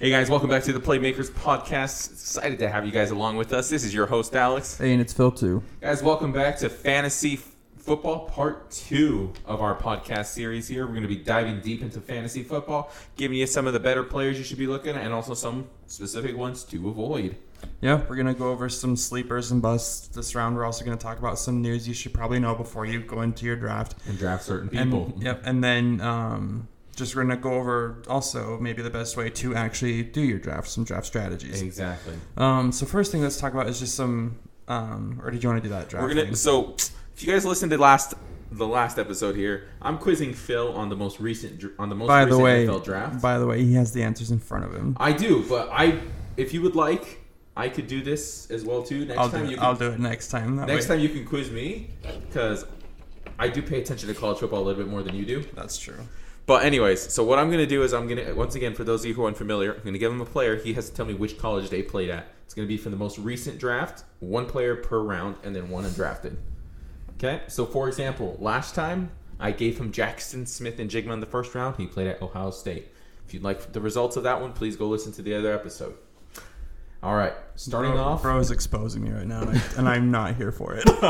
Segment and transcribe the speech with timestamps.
[0.00, 2.10] Hey guys, welcome back to the Playmakers Podcast.
[2.10, 3.70] Excited to have you guys along with us.
[3.70, 4.76] This is your host Alex.
[4.76, 5.62] Hey, and it's Phil too.
[5.80, 7.38] Guys, welcome back to Fantasy
[7.78, 10.84] Football Part 2 of our podcast series here.
[10.84, 14.02] We're going to be diving deep into fantasy football, giving you some of the better
[14.02, 17.36] players you should be looking at and also some specific ones to avoid.
[17.80, 20.54] Yeah, we're gonna go over some sleepers and busts this round.
[20.54, 23.46] We're also gonna talk about some news you should probably know before you go into
[23.46, 23.94] your draft.
[24.06, 25.12] And draft certain people.
[25.14, 29.30] And, yep, and then um, just we're gonna go over also maybe the best way
[29.30, 31.62] to actually do your draft, some draft strategies.
[31.62, 32.14] Exactly.
[32.36, 34.38] Um, so first thing let's talk about is just some.
[34.66, 36.02] Um, or did you want to do that draft?
[36.02, 36.34] We're gonna thing?
[36.36, 36.74] so
[37.14, 38.14] if you guys listened to last
[38.50, 42.22] the last episode here, I'm quizzing Phil on the most recent on the most By
[42.22, 43.22] recent the way, NFL draft.
[43.22, 44.96] by the way, he has the answers in front of him.
[44.98, 46.00] I do, but I
[46.36, 47.20] if you would like,
[47.56, 49.04] I could do this as well too.
[49.04, 49.50] Next I'll do time it.
[49.50, 50.56] you can, I'll do it next time.
[50.56, 50.96] That next way.
[50.96, 52.64] time you can quiz me because
[53.38, 55.44] I do pay attention to college football a little bit more than you do.
[55.54, 55.98] That's true.
[56.46, 59.06] But anyways, so what I'm gonna do is I'm gonna once again for those of
[59.06, 60.56] you who are unfamiliar, I'm gonna give him a player.
[60.56, 62.28] He has to tell me which college they played at.
[62.44, 65.84] It's gonna be for the most recent draft, one player per round, and then one
[65.84, 66.36] undrafted.
[67.14, 67.42] Okay.
[67.48, 71.76] So for example, last time I gave him Jaxon Smith-Njigba in the first round.
[71.76, 72.88] He played at Ohio State.
[73.26, 75.94] If you'd like the results of that one, please go listen to the other episode.
[77.02, 78.22] All right, starting bro, off.
[78.22, 80.88] bro is exposing me right now, and, I, and I'm not here for it.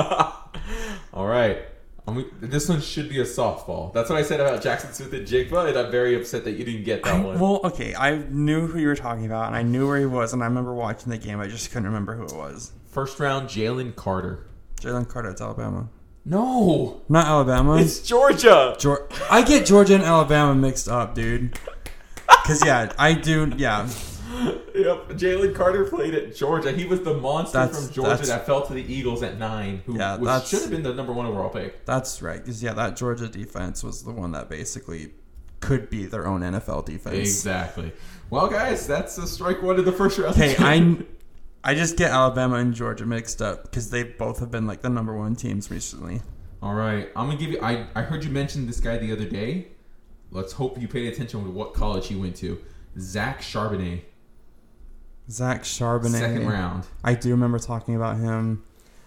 [1.12, 1.58] All right.
[2.06, 3.90] Um, this one should be a softball.
[3.94, 7.02] That's what I said about Jaxon Smith-Njigba, and I'm very upset that you didn't get
[7.04, 7.38] that I- one.
[7.40, 10.34] well, okay, I knew who you were talking about, and I knew where he was,
[10.34, 11.40] and I remember watching the game.
[11.40, 12.72] I just couldn't remember who it was.
[12.90, 14.46] First round, Jalen Carter.
[14.80, 15.88] Jalen Carter, it's Alabama.
[16.26, 17.76] No, Not Alabama.
[17.78, 18.74] it's Georgia.
[18.78, 21.58] Geor- I get Georgia and Alabama mixed up, dude.
[22.46, 23.52] Cause yeah, I do.
[23.56, 23.88] Yeah,
[24.74, 26.72] Yep, Jalen Carter played at Georgia.
[26.72, 29.96] He was the monster That's- from Georgia that fell to the Eagles at nine, who
[29.96, 31.84] Yeah, was, should have been the number one overall pick.
[31.86, 32.44] that's right.
[32.44, 35.12] Cause yeah, that Georgia defense was the one that basically
[35.60, 37.16] could be their own NFL defense.
[37.16, 37.92] Exactly.
[38.30, 40.34] Well, guys, that's a strike one of the first round.
[40.34, 40.98] Okay, I
[41.62, 44.90] I just get Alabama and Georgia mixed up because they both have been like the
[44.90, 46.20] number one teams recently.
[46.60, 47.60] All right, I'm gonna give you.
[47.62, 49.68] I I heard you mention this guy the other day.
[50.32, 52.58] Let's hope you paid attention to what college he went to.
[52.98, 54.02] Zach Charbonnet,
[55.30, 56.18] Zach Charbonnet.
[56.18, 56.86] second round.
[57.02, 58.62] I do remember talking about him.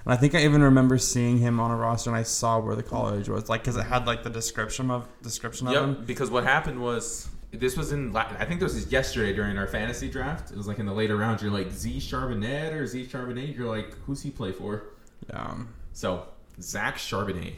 [0.05, 2.75] And I think I even remember seeing him on a roster, and I saw where
[2.75, 5.83] the college was, like, because it had like the description of description of Yep.
[5.83, 6.03] him.
[6.05, 8.15] Because what happened was this was in.
[8.15, 10.51] I think this was yesterday during our fantasy draft.
[10.51, 11.41] It was like in the later rounds.
[11.41, 13.55] You're like Z Charbonnet or Z Charbonnet.
[13.55, 14.83] You're like, who's he play for?
[15.29, 15.55] Yeah.
[15.93, 16.25] So
[16.61, 17.55] Zach Charbonnet.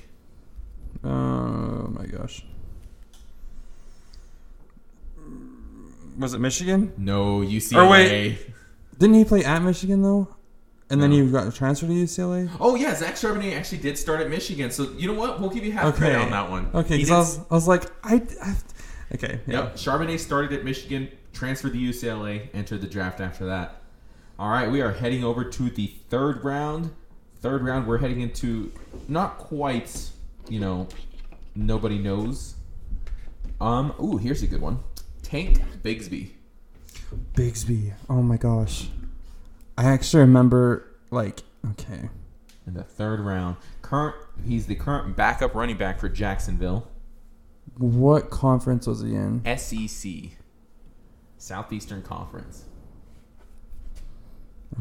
[1.03, 2.43] Oh my gosh.
[6.19, 6.93] Was it Michigan?
[6.97, 7.77] No UCLA.
[7.85, 8.37] Or wait.
[8.99, 10.27] Didn't he play at Michigan though?
[10.91, 11.23] And then No.
[11.25, 12.49] he got transferred to UCLA.
[12.59, 14.69] Oh yeah, Zach Charbonnet actually did start at Michigan.
[14.71, 15.39] So you know what?
[15.39, 15.97] We'll give you half Okay.
[15.99, 16.67] credit on that one.
[16.73, 18.55] Okay, because I was, I was like, I, I
[19.15, 19.53] okay, yeah.
[19.63, 19.75] Yep.
[19.75, 23.81] Charbonnet started at Michigan, transferred to UCLA, entered the draft after that.
[24.37, 26.91] All right, we are heading over to the third round.
[27.41, 28.71] Third round, we're heading into
[29.07, 30.09] not quite,
[30.49, 30.87] you know,
[31.55, 32.55] nobody knows.
[33.61, 34.79] Um, ooh, here's a good one.
[35.29, 36.31] Tank Bigsby.
[37.35, 37.93] Bigsby.
[38.09, 38.87] Oh my gosh.
[39.77, 42.09] I actually remember like okay.
[42.65, 43.57] in the third round.
[43.83, 46.87] Current, he's the current backup running back for Jacksonville.
[47.77, 49.43] What conference was he in?
[49.55, 50.31] SEC,
[51.37, 52.65] Southeastern Conference.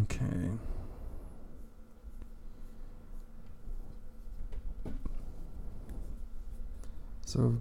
[0.04, 0.50] Okay.
[7.26, 7.60] So,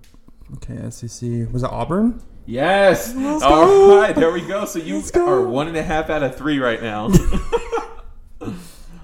[0.56, 2.24] okay, SEC was it Auburn?
[2.48, 3.14] Yes.
[3.14, 3.98] Let's All go.
[4.00, 4.66] right, there we go.
[4.66, 5.28] So you Let's go.
[5.28, 7.10] are one and a half out of three right now.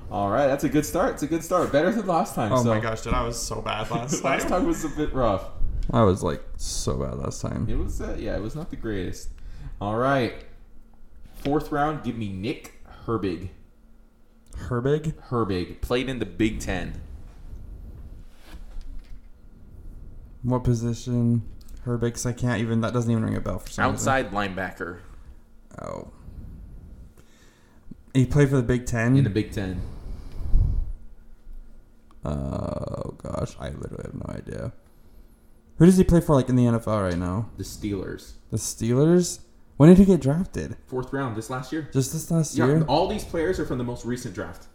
[0.10, 1.16] All right, that's a good start.
[1.16, 1.72] It's a good start.
[1.72, 2.54] Better than last time.
[2.54, 2.70] Oh so.
[2.70, 4.32] my gosh, dude, I was so bad last time.
[4.32, 5.46] last time was a bit rough.
[5.92, 7.68] I was like so bad last time.
[7.70, 9.30] It was, uh, yeah, it was not the greatest.
[9.82, 10.34] All right,
[11.44, 12.04] fourth round.
[12.04, 13.50] Give me Nick Herbig.
[14.56, 15.16] Herbig.
[15.30, 17.02] Herbig played in the Big Ten.
[20.44, 21.42] What position?
[21.86, 22.14] Herbig.
[22.14, 22.82] 'cause I can't even.
[22.82, 25.00] That doesn't even ring a bell for some Outside linebacker.
[25.82, 26.10] Oh.
[28.14, 29.18] He played for the Big Ten.
[29.18, 29.82] in the Big Ten.
[32.24, 34.72] Uh, oh gosh, I literally have no idea.
[35.78, 37.50] Who does he play for, like in the NFL right now?
[37.58, 38.34] The Steelers.
[38.52, 39.40] The Steelers.
[39.78, 40.78] When did he get drafted?
[40.86, 41.90] Fourth round this last year.
[41.92, 42.84] Just this last Yeah, year.
[42.84, 44.68] all these players are from the most recent draft.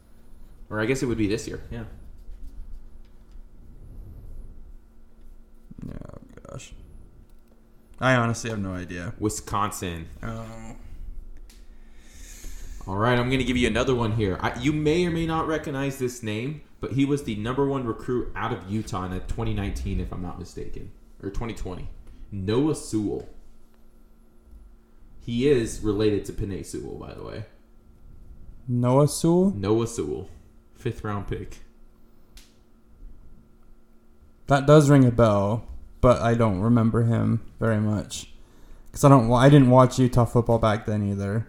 [0.68, 1.60] Or I guess it would be this year.
[1.70, 1.84] Yeah.
[5.88, 6.18] Oh
[6.50, 6.72] gosh.
[8.00, 9.14] I honestly have no idea.
[9.18, 10.08] Wisconsin.
[10.22, 10.76] Oh.
[12.86, 14.38] All right, I'm going to give you another one here.
[14.40, 17.84] I, you may or may not recognize this name, but he was the number one
[17.84, 20.90] recruit out of Utah in 2019, if I'm not mistaken,
[21.22, 21.88] or 2020.
[22.30, 23.28] Noah Sewell.
[25.20, 27.44] He is related to Penei Sewell, by the way.
[28.66, 29.50] Noah Sewell.
[29.50, 30.30] Noah Sewell,
[30.74, 31.58] fifth round pick.
[34.46, 35.66] That does ring a bell,
[36.00, 38.32] but I don't remember him very much
[38.86, 39.32] because I don't.
[39.32, 41.46] I didn't watch Utah football back then either.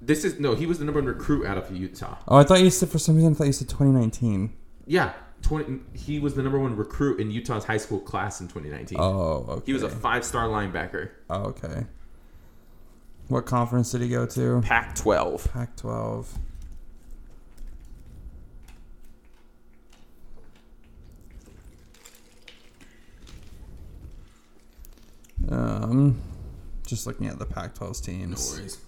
[0.00, 0.54] This is no.
[0.54, 2.16] He was the number one recruit out of Utah.
[2.28, 4.54] Oh, I thought you said for some reason I thought you said 2019.
[4.86, 5.12] Yeah,
[5.42, 5.80] twenty.
[5.94, 8.98] He was the number one recruit in Utah's high school class in 2019.
[9.00, 9.62] Oh, okay.
[9.66, 11.10] He was a five-star linebacker.
[11.28, 11.86] Oh, okay.
[13.28, 14.60] What conference did he go to?
[14.62, 15.52] Pac-12.
[15.52, 16.26] Pac-12.
[25.48, 26.20] Um,
[26.86, 28.52] just looking at the Pac-12's teams.
[28.52, 28.78] worries.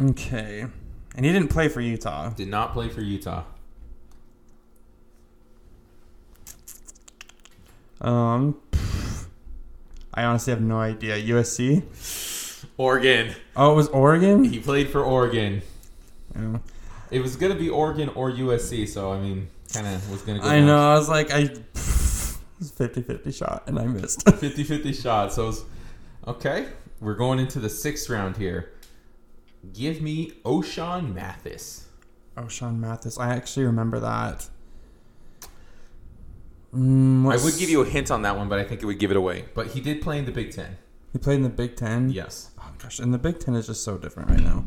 [0.00, 0.64] Okay,
[1.16, 2.30] and he didn't play for Utah.
[2.30, 3.42] Did not play for Utah.
[8.00, 8.56] Um,
[10.14, 11.16] I honestly have no idea.
[11.16, 11.82] USC.
[12.76, 13.34] Oregon.
[13.56, 14.44] Oh, it was Oregon.
[14.44, 15.62] He played for Oregon.
[16.36, 16.58] Yeah.
[17.10, 20.46] It was gonna be Oregon or USC, so I mean, kind of was gonna go.
[20.46, 20.92] I know.
[20.92, 21.40] I was like, I.
[21.40, 21.62] It
[22.60, 24.24] was 50-50 shot, and I missed.
[24.26, 25.32] 50-50 shot.
[25.32, 25.62] So, it's,
[26.26, 26.66] okay,
[27.00, 28.72] we're going into the sixth round here.
[29.72, 31.88] Give me Ochaun Mathis.
[32.48, 33.18] Sean Mathis.
[33.18, 34.48] I actually remember that.
[36.74, 38.98] Mm, I would give you a hint on that one, but I think it would
[38.98, 39.46] give it away.
[39.54, 40.76] But he did play in the Big Ten.
[41.12, 42.10] He played in the Big Ten.
[42.10, 42.50] Yes.
[42.60, 44.64] Oh gosh, and the Big Ten is just so different right now.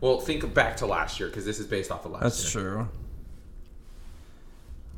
[0.00, 2.64] Well, think back to last year because this is based off of last That's year.
[2.64, 3.05] That's true.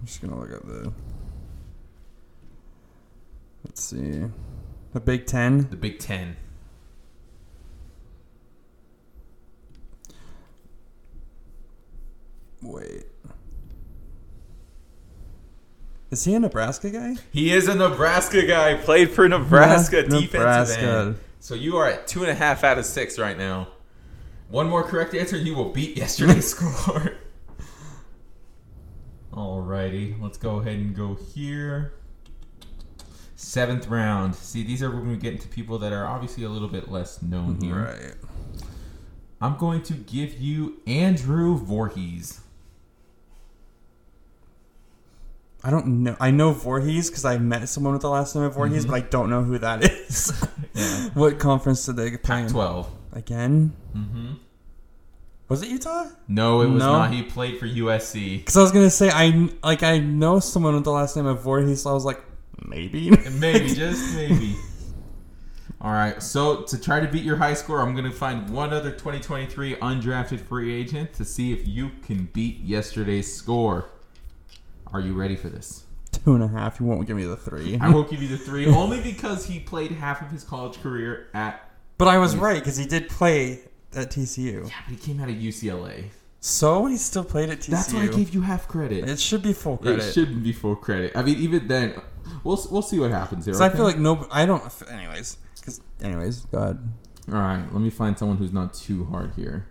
[0.00, 0.92] I'm just gonna look at the.
[3.64, 4.24] Let's see,
[4.92, 5.68] the Big Ten.
[5.70, 6.36] The Big Ten.
[12.62, 13.04] Wait.
[16.10, 17.16] Is he a Nebraska guy?
[17.30, 18.74] He is a Nebraska guy.
[18.74, 20.80] Played for Nebraska Ne- defensive Nebraska.
[20.80, 21.18] end.
[21.40, 23.68] So you are at two and a half out of six right now.
[24.48, 27.12] One more correct answer, you will beat yesterday's score.
[29.38, 31.92] Alrighty, let's go ahead and go here.
[33.36, 34.34] Seventh round.
[34.34, 37.22] See, these are when we get into people that are obviously a little bit less
[37.22, 37.76] known here.
[37.76, 38.14] Right.
[39.40, 42.40] I'm going to give you Andrew Voorhees.
[45.62, 46.16] I don't know.
[46.20, 48.90] I know Voorhees because I met someone with the last name of Voorhees, Mhm.
[48.90, 50.32] but I don't know who that is.
[50.74, 51.10] Yeah.
[51.14, 52.46] what conference did they play in?
[52.46, 52.86] Pac-12.
[53.12, 53.72] Again?
[53.96, 54.32] Mm-hmm.
[55.48, 56.06] Was it Utah?
[56.28, 56.92] No, it was No.
[56.92, 57.12] not.
[57.12, 58.38] He played for USC.
[58.38, 61.42] Because I was gonna say I like I know someone with the last name of
[61.42, 62.20] Voorhees, so I was like
[62.66, 63.10] maybe.
[63.38, 64.56] Maybe, just maybe.
[65.80, 68.72] All right, so to try to beat your high score, I'm going to find one
[68.72, 73.88] other 2023 undrafted free agent to see if you can beat yesterday's score.
[74.92, 75.84] Are you ready for this?
[76.10, 76.80] Two and a half.
[76.80, 77.78] You won't give me the three.
[77.80, 81.28] I won't give you the three, only because he played half of his college career
[81.32, 81.70] at.
[81.96, 83.60] But I was right because he did play
[83.94, 84.68] at TCU.
[84.68, 86.04] Yeah, but he came out of UCLA.
[86.40, 87.70] So he still played at TCU.
[87.70, 89.08] That's why I gave you half credit.
[89.08, 90.04] It should be full credit.
[90.04, 91.16] It shouldn't be full credit.
[91.16, 92.00] I mean, even then,
[92.44, 93.54] we'll we'll see what happens here.
[93.54, 94.26] Because I feel like no.
[94.30, 94.62] I don't.
[94.90, 95.38] Anyways.
[95.56, 96.78] Because anyways, go ahead.
[97.28, 99.66] All right, let me find someone who's not too hard here.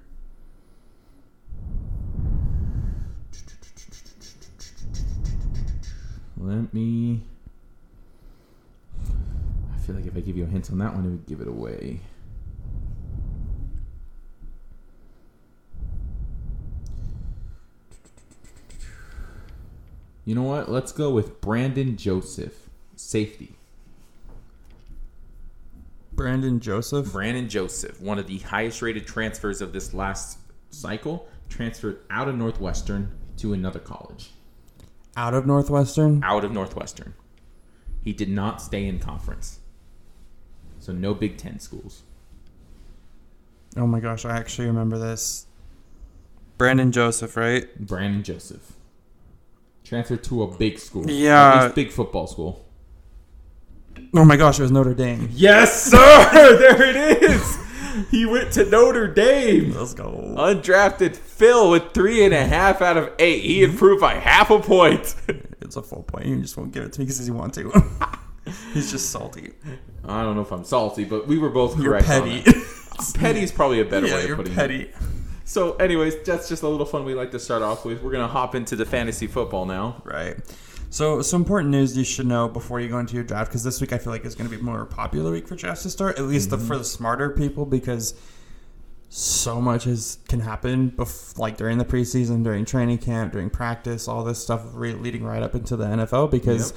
[6.37, 7.23] Let me.
[9.73, 11.41] I feel like if I give you a hint on that one, it would give
[11.41, 12.01] it away.
[20.27, 20.69] You know what?
[20.69, 22.67] Let's go with Brandon Joseph,
[22.97, 23.55] safety.
[26.11, 27.13] Brandon Joseph.
[27.13, 32.35] Brandon Joseph, one of the highest rated transfers of this last cycle, transferred out of
[32.35, 34.31] Northwestern to another college.
[35.15, 36.21] Out of Northwestern.
[36.25, 37.13] Out of Northwestern.
[38.03, 39.59] He did not stay in conference.
[40.79, 42.03] So no Big Ten schools.
[43.77, 45.47] Oh my gosh, I actually remember this.
[46.57, 47.79] Brandon Joseph, right?
[47.79, 48.73] Brandon Joseph.
[49.87, 51.09] Transferred to a big school.
[51.09, 51.53] Yeah.
[51.53, 52.65] At least big football school.
[54.13, 55.29] Oh my gosh, it was Notre Dame.
[55.31, 55.97] Yes, sir!
[56.59, 57.57] there it is!
[58.11, 59.71] He went to Notre Dame.
[59.71, 60.35] Let's go.
[60.37, 63.43] Undrafted Phil with three and a half out of eight.
[63.43, 63.71] He mm-hmm.
[63.71, 65.15] improved by half a point.
[65.59, 66.27] It's a full point.
[66.27, 67.69] You just won't give it to me because he want to.
[68.73, 69.51] He's just salty.
[70.05, 72.09] I don't know if I'm salty, but we were both You're correct.
[72.09, 72.39] on petty.
[72.39, 73.11] that.
[73.15, 74.55] petty is probably a better yeah, way of you're putting it.
[74.55, 74.91] petty.
[75.49, 78.03] So, anyways, that's just a little fun we like to start off with.
[78.03, 80.01] We're gonna hop into the fantasy football now.
[80.03, 80.35] Right.
[80.89, 83.79] So, some important news you should know before you go into your draft, because this
[83.79, 86.17] week I feel like is going to be more popular week for drafts to start,
[86.19, 88.13] at least the, for the smarter people, because
[89.09, 94.07] so much is can happen, bef- like during the preseason, during training camp, during practice,
[94.07, 96.29] all this stuff re- leading right up into the NFL.
[96.29, 96.73] Because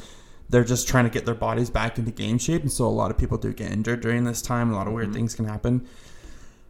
[0.48, 3.10] they're just trying to get their bodies back into game shape, and so a lot
[3.10, 4.72] of people do get injured during this time.
[4.72, 5.14] A lot of weird Mhm.
[5.14, 5.86] things can happen.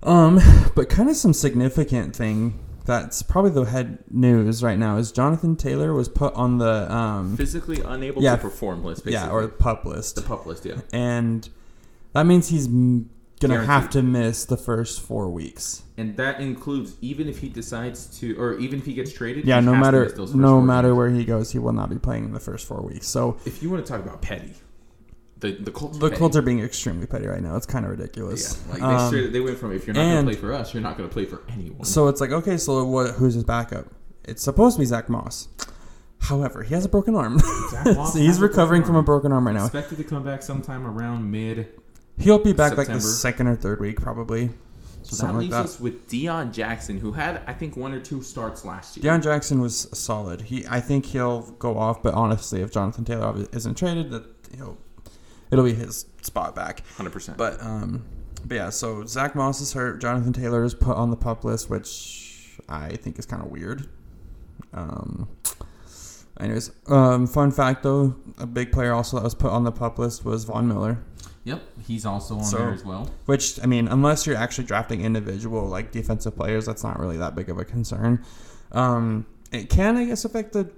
[0.03, 0.41] Um,
[0.75, 5.55] but kind of some significant thing that's probably the head news right now is Jonathan
[5.57, 8.37] Taylor was put on the um, Physically unable Yeah.
[8.37, 9.27] to perform list, basically.
[9.29, 10.77] yeah or pup list, the pup list, yeah.
[10.93, 11.49] and
[12.15, 12.67] that means he's
[13.41, 15.83] gonna have to miss the first four weeks.
[15.97, 19.45] And that includes even if he decides to, or even if he gets traded.
[19.45, 20.97] Yeah, no matter miss those first no matter games.
[20.97, 23.07] where he goes, he will not be playing in the first four weeks.
[23.07, 24.55] So If you want to talk about petty,
[25.41, 25.97] the the Colts.
[25.97, 26.19] are the petty.
[26.19, 27.57] Colts are being extremely petty right now.
[27.57, 28.63] It's kind of ridiculous.
[28.69, 30.53] Yeah, like Um, they, straight, they went from if you're not going to play for
[30.53, 31.85] us, you're not going to play for anyone.
[31.85, 33.13] So it's like, okay, so what?
[33.15, 33.87] Who's his backup?
[34.25, 35.49] It's supposed to be Zach Moss.
[36.21, 37.39] However, he has a broken arm.
[37.71, 39.65] Zach Moss so he's has a recovering from a broken arm right now.
[39.65, 41.69] Expected to come back sometime around mid.
[42.19, 44.51] He'll be back like the second or third week, probably.
[45.03, 45.65] So Something that like leaves that.
[45.65, 49.11] us with Deon Jackson, who had I think one or two starts last year.
[49.11, 50.43] Deon Jackson was solid.
[50.43, 52.03] He, I think he'll go off.
[52.03, 54.77] But honestly, if Jonathan Taylor isn't traded, that he'll,
[55.51, 56.83] it'll be his spot back.
[56.97, 57.39] hundred percent.
[57.39, 58.05] But um,
[58.45, 58.71] but yeah.
[58.71, 60.01] So Zach Moss is hurt.
[60.01, 63.89] Jonathan Taylor is put on the pup list, which I think is kind of weird.
[64.73, 65.29] Um.
[66.39, 69.99] Anyways, um, fun fact though, a big player also that was put on the pup
[69.99, 70.99] list was Von Miller.
[71.45, 73.11] Yep, he's also on So- there as well.
[73.27, 77.35] Which I mean, unless you're actually drafting individual like defensive players, that's not really that
[77.35, 78.25] big of a concern.
[78.73, 80.71] Um, it can, I guess, affect the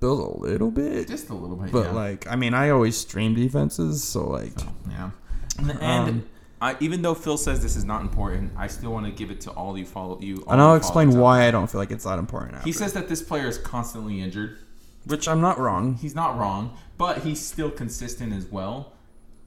[0.00, 1.92] Bills a little bit, Just a little bit, but yeah.
[1.92, 5.10] like, I mean, I always stream defenses, so like, So, yeah.
[5.58, 6.26] And Um,
[6.60, 9.40] I, even though Phil says this is not important, I still want to give it
[9.42, 10.42] to all you follow you.
[10.46, 12.52] all and I'll explain why I don't feel like it's that important.
[12.52, 12.62] there.
[12.62, 14.58] He says that this player is constantly injured.
[15.06, 15.94] which I'm not wrong.
[15.94, 18.92] He's not wrong, but he's still consistent as well.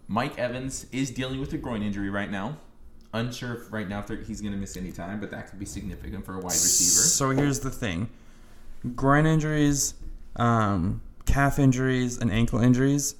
[0.08, 2.58] Mike Evans is dealing with a groin injury right now.
[3.14, 5.66] Unsure if right now if he's going to miss any time, but that could be
[5.66, 7.02] significant for a wide receiver.
[7.08, 8.10] So here's the thing:
[8.96, 9.96] groin injuries,
[10.36, 13.16] um, calf injuries, and ankle injuries,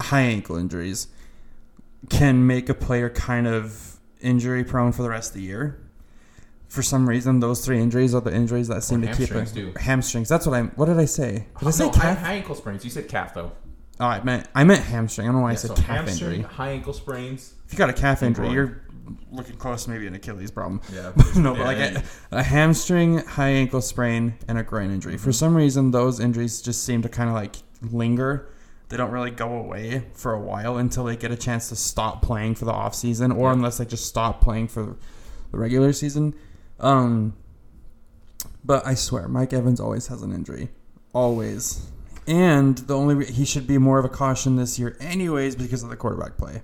[0.00, 1.08] high ankle injuries,
[2.10, 5.78] can make a player kind of injury prone for the rest of the year.
[6.68, 9.76] For some reason, those three injuries are the injuries that seem Or to keep it.
[9.78, 10.62] hamstrings, That's what I.
[10.62, 11.46] What did I say?
[11.58, 12.18] Did I say no, high, calf?
[12.18, 12.82] high ankle sprains.
[12.84, 13.52] You said calf though.
[14.00, 15.26] Oh, I meant I meant hamstring.
[15.26, 16.52] I don't know why I said so calf hamstring, injury.
[16.52, 17.54] high ankle sprains.
[17.66, 18.54] If you got a calf injury, groin.
[18.54, 18.82] you're
[19.30, 20.80] looking close to maybe an Achilles problem.
[20.92, 21.12] Yeah.
[21.36, 25.14] no, but like a, a hamstring, high ankle sprain, and a groin injury.
[25.14, 25.24] Mm-hmm.
[25.24, 27.56] For some reason, those injuries just seem to kind of like
[27.90, 28.48] linger.
[28.88, 32.20] They don't really go away for a while until they get a chance to stop
[32.20, 34.96] playing for the off season, or unless they just stop playing for
[35.50, 36.34] the regular season.
[36.78, 37.34] Um,
[38.64, 40.68] but I swear, Mike Evans always has an injury,
[41.14, 41.86] always.
[42.26, 45.82] And the only re- he should be more of a caution this year, anyways, because
[45.82, 46.62] of the quarterback play.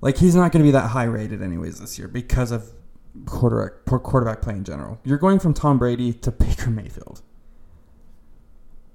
[0.00, 2.70] Like he's not going to be that high rated anyways this year because of
[3.26, 5.00] quarterback poor quarterback play in general.
[5.04, 7.22] You're going from Tom Brady to Baker Mayfield.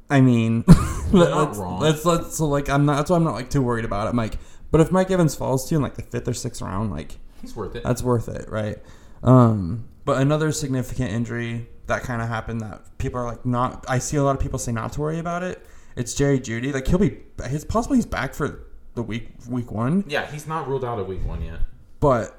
[0.10, 0.64] I mean,
[1.12, 1.80] let, us wrong.
[1.80, 4.14] let's let's so like I'm not that's why I'm not like too worried about it,
[4.16, 4.38] Mike.
[4.72, 7.18] But if Mike Evans falls to you in like the fifth or sixth round, like
[7.42, 7.84] He's worth it.
[7.84, 8.78] that's worth it, right?
[9.24, 13.86] Um, but another significant injury that kind of happened that people are like not.
[13.88, 15.64] I see a lot of people say not to worry about it.
[15.96, 16.74] It's Jerry Jeudy.
[16.74, 17.18] Like he'll be.
[17.50, 18.66] He's possibly he's back for
[19.00, 21.60] the week week one, yeah, he's not ruled out of week one yet.
[22.00, 22.38] but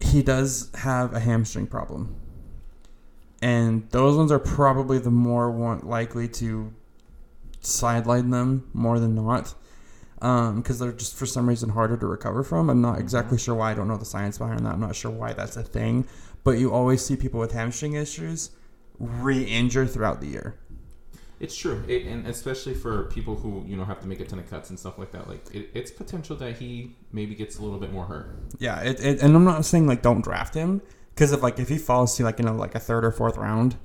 [0.00, 2.14] he does have a hamstring problem,
[3.42, 6.72] and those ones are probably the more want, likely to
[7.60, 9.54] sideline them more than not.
[10.22, 12.68] Um, because they're just for some reason harder to recover from.
[12.68, 13.44] I'm not exactly mm-hmm.
[13.44, 13.70] sure why.
[13.70, 14.74] I don't know the science behind that.
[14.74, 16.06] I'm not sure why that's a thing.
[16.44, 18.50] But you always see people with hamstring issues
[19.00, 20.54] re-injure throughout the year.
[21.40, 24.38] It's true, it, and especially for people who you know have to make a ton
[24.38, 25.26] of cuts and stuff like that.
[25.26, 28.36] Like it, it's potential that he maybe gets a little bit more hurt.
[28.58, 30.82] Yeah, it, it, and I'm not saying like don't draft him
[31.14, 33.38] because if like if he falls to like you know like a third or fourth
[33.38, 33.76] round,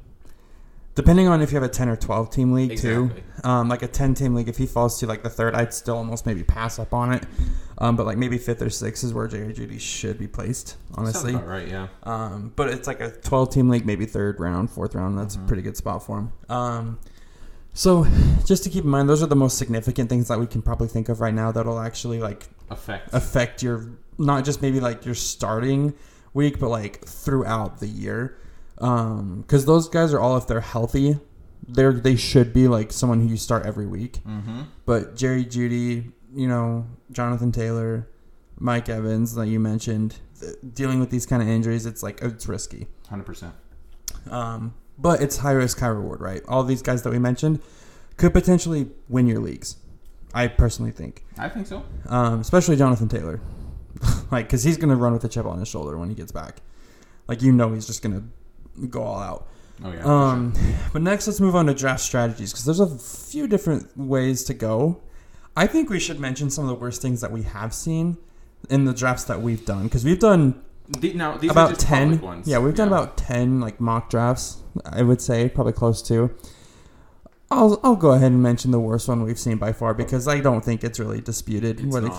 [0.95, 3.11] depending on if you have a ten or twelve team league too,
[3.43, 5.97] um, like a ten team league, if he falls to like the third, I'd still
[5.97, 7.23] almost maybe pass up on it.
[7.77, 11.33] Um, but like maybe fifth or sixth is where Jerry Jeudy should be placed, honestly.
[11.33, 11.67] Sounds right?
[11.67, 11.87] Yeah.
[12.03, 15.17] Um, but it's like a 12 team league, maybe third round, fourth round.
[15.19, 15.43] That's Mhm.
[15.43, 16.31] a pretty good spot for him.
[16.49, 16.99] Um,
[17.73, 18.07] so
[18.45, 20.87] just to keep in mind, those are the most significant things that we can probably
[20.87, 25.15] think of right now that'll actually like affect affect your not just maybe like your
[25.15, 25.93] starting
[26.33, 28.37] week, but like throughout the year.
[28.79, 31.17] Um, because those guys are all if they're healthy,
[31.67, 34.19] they're they should be like someone who you start every week.
[34.27, 34.63] mm-hmm.
[34.85, 38.07] But Jerry Jeudy, you know, Jonathan Taylor,
[38.59, 42.47] Mike Evans that you mentioned, th- dealing with these kind of injuries, it's like it's
[42.47, 42.87] risky.
[43.09, 43.53] Hundred percent.
[44.29, 46.41] Um, but it's high risk, high reward, right?
[46.47, 47.61] All these guys that we mentioned
[48.17, 49.77] could potentially win your leagues.
[50.33, 51.85] I personally think, I think so.
[52.09, 53.39] um, especially Jonathan Taylor,
[54.31, 56.57] like because he's gonna run with a chip on his shoulder when he gets back.
[57.27, 58.23] Like you know, he's just gonna
[58.89, 59.47] go all out.
[59.83, 60.03] Oh yeah.
[60.03, 60.53] Um,
[60.93, 64.53] but next, let's move on to draft strategies because there's a few different ways to
[64.53, 65.01] go.
[65.55, 68.17] I think we should mention some of the worst things that we have seen
[68.69, 70.61] in the drafts that we've done because we've done.
[70.87, 72.43] The- now these are about just ten.
[72.45, 74.57] Yeah, we've done about ten like mock drafts.
[74.85, 76.35] I would say probably close to.
[77.51, 80.39] I'll I'll go ahead and mention the worst one we've seen by far because I
[80.39, 81.79] don't think it's really disputed.
[81.79, 82.11] It's what it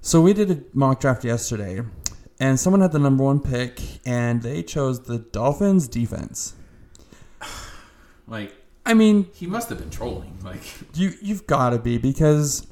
[0.00, 1.82] so we did a mock draft yesterday,
[2.40, 6.54] and someone had the number one pick, and they chose the Dolphins defense.
[8.26, 8.54] like
[8.86, 10.38] I mean, he must have been trolling.
[10.42, 10.60] Like
[10.94, 12.66] You you've got to be because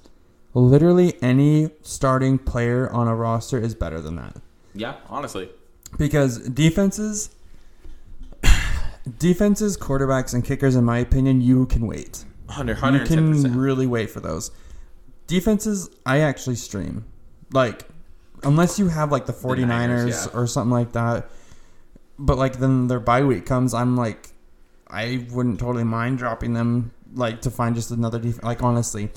[0.54, 4.36] literally any starting player on a roster is better than that.
[4.74, 5.50] yeah, honestly.
[5.98, 7.30] Because defenses
[9.18, 12.24] defenses, quarterbacks and kickers in my opinion, you can wait.
[12.46, 14.50] 100, You can really wait for those.
[15.26, 17.04] Defenses, I actually stream.
[17.52, 17.82] Like
[18.46, 20.38] unless you have like the 49ers Niners, yeah.
[20.38, 21.28] or something like that.
[22.18, 24.30] But like then their bye week comes, I'm like
[24.88, 29.10] I wouldn't totally mind dropping them like to find just another def- like honestly.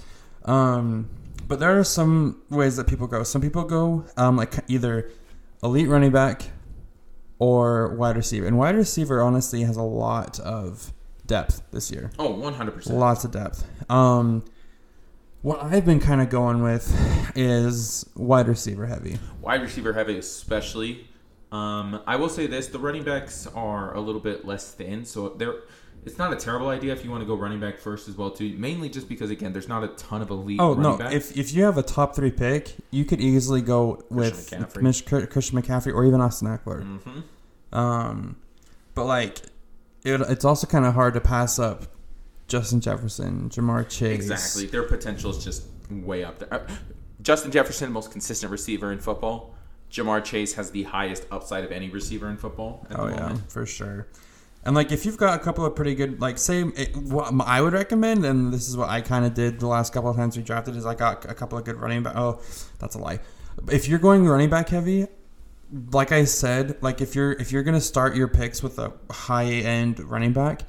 [0.46, 1.10] Um
[1.48, 3.24] but there are some ways that people go.
[3.24, 5.10] Some people go um like either
[5.64, 6.50] elite running back
[7.38, 8.46] or wide receiver.
[8.46, 10.92] And wide receiver honestly has a lot of
[11.26, 12.12] depth this year.
[12.20, 12.98] Oh, 100 percent.
[12.98, 13.66] Lots of depth.
[13.90, 14.44] Um,
[15.42, 16.94] what I've been kind of going with
[17.36, 19.20] is wide receiver heavy.
[19.42, 21.08] Wide receiver heavy, especially.
[21.52, 25.30] Um, I will say this: the running backs are a little bit less thin, so
[25.30, 25.56] they're.
[26.06, 28.32] It's not a terrible idea if you want to go running back first as well
[28.32, 28.56] too.
[28.58, 30.60] Mainly just because again, there's not a ton of elite.
[30.60, 30.98] Oh running no!
[30.98, 31.14] backs.
[31.14, 34.82] If if you have a top three pick, you could easily go with McCaffrey.
[34.82, 36.84] Mich- Christian McCaffrey or even Austin Ekeler.
[36.84, 38.38] hmm Um,
[38.94, 39.40] but like,
[40.06, 41.88] it, it's also kind of hard to pass up
[42.50, 44.16] Justin Jefferson, Ja'Marr Chase.
[44.16, 44.66] Exactly.
[44.66, 46.54] Their potential is just way up there.
[46.54, 46.68] Uh,
[47.22, 49.54] Justin Jefferson, most consistent receiver in football.
[49.92, 53.20] Ja'Marr Chase has the highest upside of any receiver in football at Oh the yeah,
[53.22, 53.52] moment.
[53.52, 54.08] for sure.
[54.66, 57.62] And like if you've got a couple of pretty good, like say it, what I
[57.62, 60.36] would recommend, and this is what I kind of did the last couple of times
[60.36, 62.16] we drafted, is I got a couple of good running back.
[62.18, 62.42] Oh,
[62.78, 63.20] that's a lie.
[63.72, 65.08] If you're going running back heavy,
[65.92, 69.46] like I said, like if you're if you're gonna start your picks with a high
[69.46, 70.64] end running back,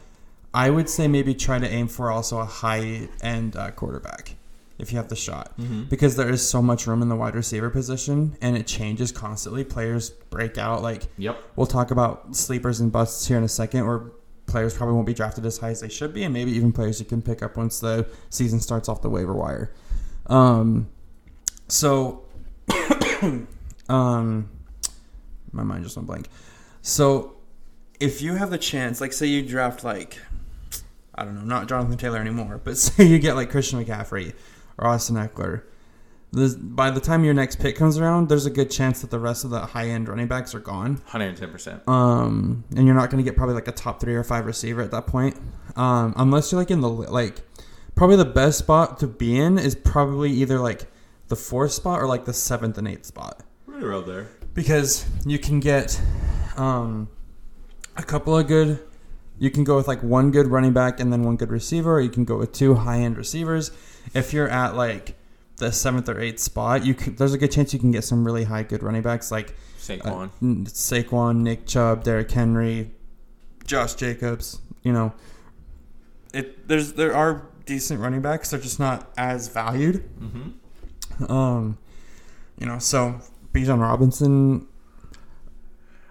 [0.53, 4.35] I would say maybe try to aim for also a high end uh, quarterback
[4.79, 5.85] if you have the shot Mm-hmm.
[5.85, 9.63] because there is so much room in the wide receiver position and it changes constantly.
[9.63, 11.41] Players break out like Yep.
[11.57, 14.01] We'll talk about sleepers and busts here in a second, where
[14.47, 16.99] players probably won't be drafted as high as they should be, and maybe even players
[16.99, 19.71] you can pick up once the season starts off the waiver wire.
[20.27, 20.89] Um,
[21.69, 22.25] so,
[23.89, 24.49] um,
[25.53, 26.29] my mind just went blank.
[26.83, 27.35] So,
[28.01, 30.19] if you have the chance, like say you draft like,
[31.21, 34.35] I don't know, not Jonathan Taylor anymore, but say you get like Christian McCaffrey
[34.79, 35.63] or Austin Ekeler.
[36.33, 39.19] The, by the time your next pick comes around, there's a good chance that the
[39.19, 40.99] rest of the high end running backs are gone.
[41.11, 41.89] 110%.
[41.89, 44.81] Um, and you're not going to get probably like a top three or five receiver
[44.81, 45.37] at that point.
[45.75, 47.41] Um, unless you're like in the like,
[47.97, 50.87] probably the best spot to be in is probably either like
[51.27, 54.29] the fourth spot or like the seventh and eighth spot Right around there.
[54.55, 56.01] because you can get
[56.57, 57.09] um,
[57.97, 58.79] a couple of good.
[59.41, 62.01] You can go with like one good running back and then one good receiver, or
[62.01, 63.73] you can go with two high end receivers.
[64.15, 65.17] If you're at like
[65.57, 68.23] the seventh or eighth spot, you could, there's a good chance you can get some
[68.23, 70.27] really high good running backs like Saquon.
[70.27, 72.91] uh, Saquon, Nick Chubb, Derrick Henry,
[73.65, 74.61] Josh Jacobs.
[74.83, 75.15] You know,
[76.35, 78.51] it there's there are decent running backs.
[78.51, 80.05] They're just not as valued.
[80.21, 81.33] mm-hmm.
[81.33, 81.79] Um,
[82.59, 83.21] you know, so
[83.55, 84.67] Bijan Robinson.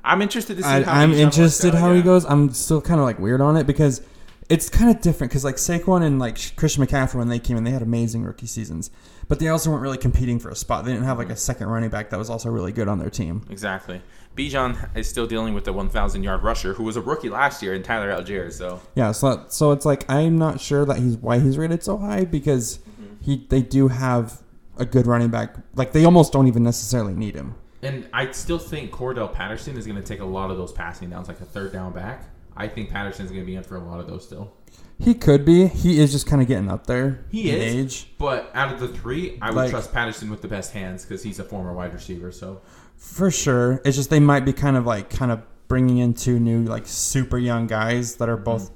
[0.03, 2.25] I'm interested to see I, how I'm interested out, how he goes.
[2.25, 4.01] I'm still kind of like weird on it because
[4.49, 5.31] it's kind of different.
[5.31, 8.47] Because like Saquon and like Christian McCaffrey when they came in, they had amazing rookie
[8.47, 8.89] seasons,
[9.27, 10.85] but they also weren't really competing for a spot.
[10.85, 13.09] They didn't have like a second running back that was also really good on their
[13.09, 13.45] team.
[13.49, 14.01] Exactly.
[14.35, 17.73] Bijan is still dealing with the 1,000 yard rusher who was a rookie last year
[17.73, 18.51] in Tyler Allgeier.
[18.51, 21.97] So Yeah, so so it's like I'm not sure that he's why he's rated so
[21.97, 23.15] high because mm-hmm.
[23.21, 24.41] he they do have
[24.77, 25.55] a good running back.
[25.75, 27.55] Like they almost don't even necessarily need him.
[27.81, 31.09] And I still think Cordarrelle Patterson is going to take a lot of those passing
[31.09, 32.25] downs, like a third down back.
[32.57, 34.51] I think Patterson's going to be in for a lot of those still.
[34.99, 35.67] He could be.
[35.67, 37.23] He is just kind of getting up there.
[37.31, 37.75] He is.
[37.75, 41.05] age But out of the three, I would Like- trust Patterson with the best hands
[41.05, 42.33] because he's a former wide receiver.
[42.33, 42.61] So
[42.97, 43.81] for sure.
[43.85, 46.85] It's just they might be kind of like kind of bringing in two new like
[46.85, 48.73] super young guys that are both mm.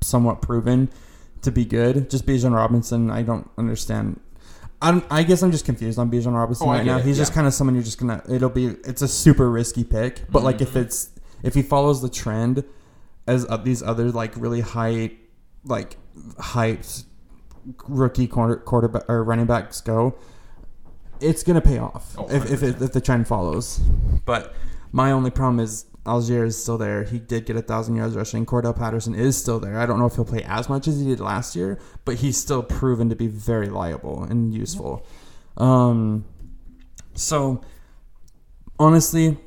[0.00, 0.90] somewhat proven
[1.42, 2.10] to be good.
[2.10, 4.20] Just Bijan Robinson, I don't understand.
[4.82, 6.98] I'm, I guess I'm just confused on Bijan Robinson Oh, right now.
[6.98, 8.22] it, He's just kind of someone you're just gonna.
[8.28, 8.66] It'll be.
[8.84, 10.82] It's a super risky pick, but like if Mhm.
[10.82, 11.10] it's
[11.42, 12.62] if he follows the trend
[13.26, 15.12] as uh, these other like really high,
[15.64, 15.96] like
[16.38, 17.04] hyped
[17.88, 20.14] rookie quarter, quarterback or running backs go,
[21.20, 23.78] it's gonna pay off Oh, if if, it, if the trend follows.
[24.26, 24.54] But
[24.92, 27.04] my only problem is Allgeier is still there.
[27.04, 28.46] He did get a thousand yards rushing.
[28.46, 29.78] Cordarrelle Patterson is still there.
[29.78, 32.36] I don't know if he'll play as much as he did last year, but he's
[32.36, 35.06] still proven to be very liable and useful.
[35.56, 36.24] Um,
[37.14, 37.62] so
[38.78, 39.38] honestly,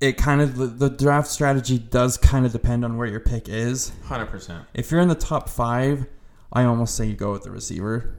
[0.00, 3.48] it kind of the, the draft strategy does kind of depend on where your pick
[3.48, 3.92] is.
[4.04, 4.64] Hundred percent.
[4.74, 6.06] If you're in the top five,
[6.52, 8.14] I almost say you go with the receiver.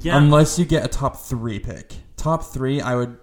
[0.00, 0.16] Yeah.
[0.16, 1.94] Unless you get a top three pick.
[2.16, 3.18] Top three, I would,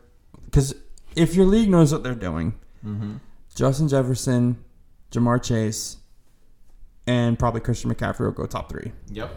[0.45, 0.75] because
[1.15, 2.53] if your league knows what they're doing,
[2.85, 3.15] mm-hmm.
[3.59, 4.57] Justin Jefferson,
[5.11, 5.97] Ja'Marr Chase,
[7.05, 8.93] and probably Christian McCaffrey will go top three.
[9.11, 9.35] Yep.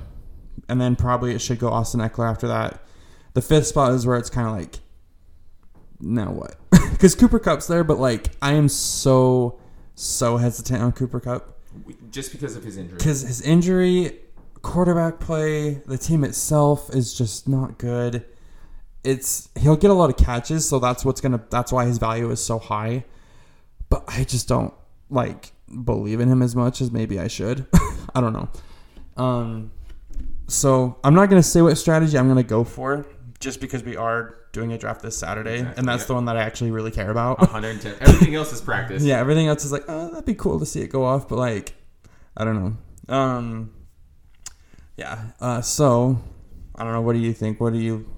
[0.68, 2.85] And then probably it should go Austin Ekeler after that.
[3.35, 4.78] The fifth spot is where it's kind of like,
[5.98, 6.54] now what?
[6.92, 9.58] Because Cooper Kupp's there, but like I am so
[9.96, 11.58] so hesitant on Cooper Kupp
[12.12, 12.98] Just because of his injury.
[12.98, 14.20] because his injury,
[14.61, 18.24] quarterback play, the team itself is just not good.
[19.02, 22.30] It's he'll get a lot of catches, so that's what's gonna that's why his value
[22.30, 23.04] is so high.
[23.92, 24.72] But I just don't
[25.11, 25.52] like
[25.85, 27.66] believe in him as much as maybe I should.
[28.14, 28.48] I don't know.
[29.18, 29.70] Um,
[30.48, 33.05] so I'm not gonna say what strategy I'm gonna go for,
[33.38, 36.07] just because we are doing a draft this Saturday, Exactly, and that's yeah.
[36.07, 37.38] the one that I actually really care about.
[37.40, 37.96] 110.
[38.00, 39.02] Everything else is practice.
[39.05, 41.37] Yeah, everything else is like, oh, that'd be cool to see it go off, but
[41.37, 41.74] like,
[42.35, 42.78] I don't
[43.09, 43.14] know.
[43.14, 43.74] Um,
[44.96, 45.33] yeah.
[45.38, 46.18] Uh, so
[46.76, 47.02] I don't know.
[47.02, 47.61] What do you think?
[47.61, 48.09] What do you?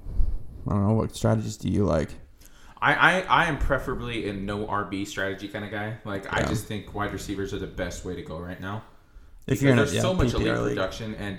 [0.69, 0.95] I don't know.
[0.95, 2.11] What strategies do you like?
[2.85, 5.97] I, I, I am preferably a no RB strategy kind of guy.
[6.05, 8.85] Like I just think wide receivers are the best way to go right now.
[9.47, 10.69] If you're in a there's yeah, so much PPR elite league.
[10.77, 11.39] production, and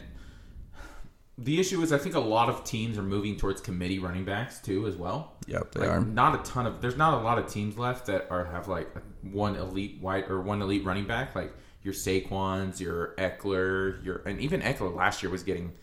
[1.37, 4.59] the issue is I think a lot of teams are moving towards committee running backs
[4.59, 5.33] too as well.
[5.47, 6.01] Yep, they Like are.
[6.01, 8.89] not a ton of there's not a lot of teams left that are have like
[9.21, 11.53] one elite wide or one elite running back like
[11.83, 15.73] your Saquons, your Ekeler, your and even Ekeler last year was getting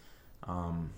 [0.48, 0.90] um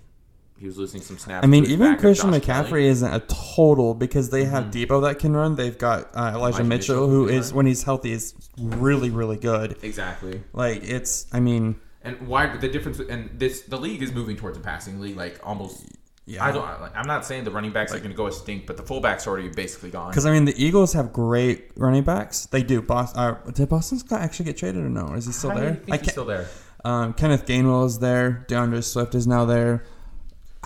[0.57, 1.43] he was losing some snaps.
[1.43, 2.87] I mean, even Christian McCaffrey Kelley.
[2.87, 5.55] isn't a total because they have Deebo that can run.
[5.55, 7.57] They've got uh, Elijah Elijah Mitchell, Mitchell who is run.
[7.57, 9.77] when he's healthy is really really good.
[9.81, 10.41] Exactly.
[10.53, 14.57] Like it's, I mean, And why the difference and this the league is moving towards
[14.57, 15.83] a passing league like almost
[16.27, 16.43] yeah.
[16.43, 16.65] I don't.
[16.95, 19.29] I'm not saying the running backs are going to go extinct, but the fullbacks are
[19.29, 20.09] already basically gone.
[20.09, 22.47] Because I mean, the Eagles have great running backs.
[22.47, 22.81] They do.
[22.81, 23.19] Boston.
[23.19, 25.13] Uh, did Boston Scott actually get traded or no?
[25.13, 25.75] Is he still I there?
[25.75, 26.47] think I he's still there.
[26.83, 28.43] Um, Kenneth Gainwell is there.
[28.47, 29.83] D'Andre Swift is now there.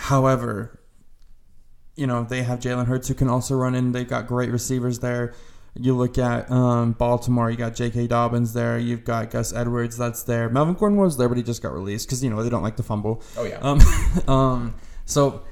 [0.00, 0.80] However,
[1.94, 3.92] you know they have Jalen Hurts who can also run in.
[3.92, 5.34] They've got great receivers there.
[5.74, 7.50] You look at um, Baltimore.
[7.50, 8.06] You got J.K.
[8.08, 8.78] Dobbins there.
[8.78, 10.48] You've got Gus Edwards that's there.
[10.48, 12.76] Melvin Gordon was there, but he just got released because you know they don't like
[12.76, 13.22] to fumble.
[13.36, 13.58] Oh yeah.
[13.58, 13.80] Um,
[14.34, 15.42] um, so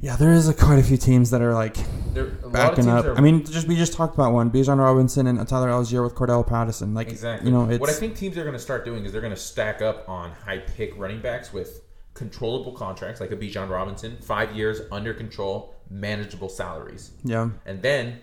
[0.00, 1.76] yeah, there is a, quite a few teams that are like
[2.14, 3.04] There, backing up.
[3.04, 6.14] are- I mean, just we just talked about one, Bijan Robinson and Tyler Allgeier with
[6.16, 6.94] Cordarrelle Patterson.
[6.94, 7.48] Like Exactly.
[7.48, 9.34] you know, it's what I think teams are going to start doing is they're going
[9.34, 11.82] to stack up on high pick running backs with
[12.18, 17.48] controllable contracts, like a Bijan Robinson, five years under control, manageable salaries, yeah.
[17.64, 18.18] and then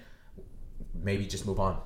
[0.94, 1.80] maybe just move on.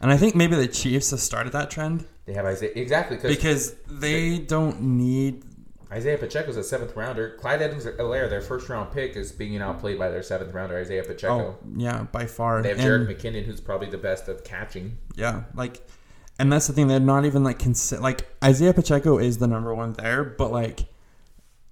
[0.00, 3.36] And I think maybe the Chiefs have started that trend They have Isaiah exactly because
[3.36, 5.42] because they don't need.
[5.90, 7.36] Isaiah Pacheco's a seventh rounder.
[7.38, 11.32] Clyde Edwards-Helaire, their first round pick, is being outplayed by their seventh rounder Isaiah Pacheco.
[11.34, 12.60] Oh yeah, by far.
[12.62, 14.98] They have And- Jerick McKinnon, who's probably the best of catching.
[15.14, 15.86] Yeah, like,
[16.38, 16.88] and that's the thing.
[16.88, 20.86] They're not even like consi- like Isaiah Pacheco is the number one there, but like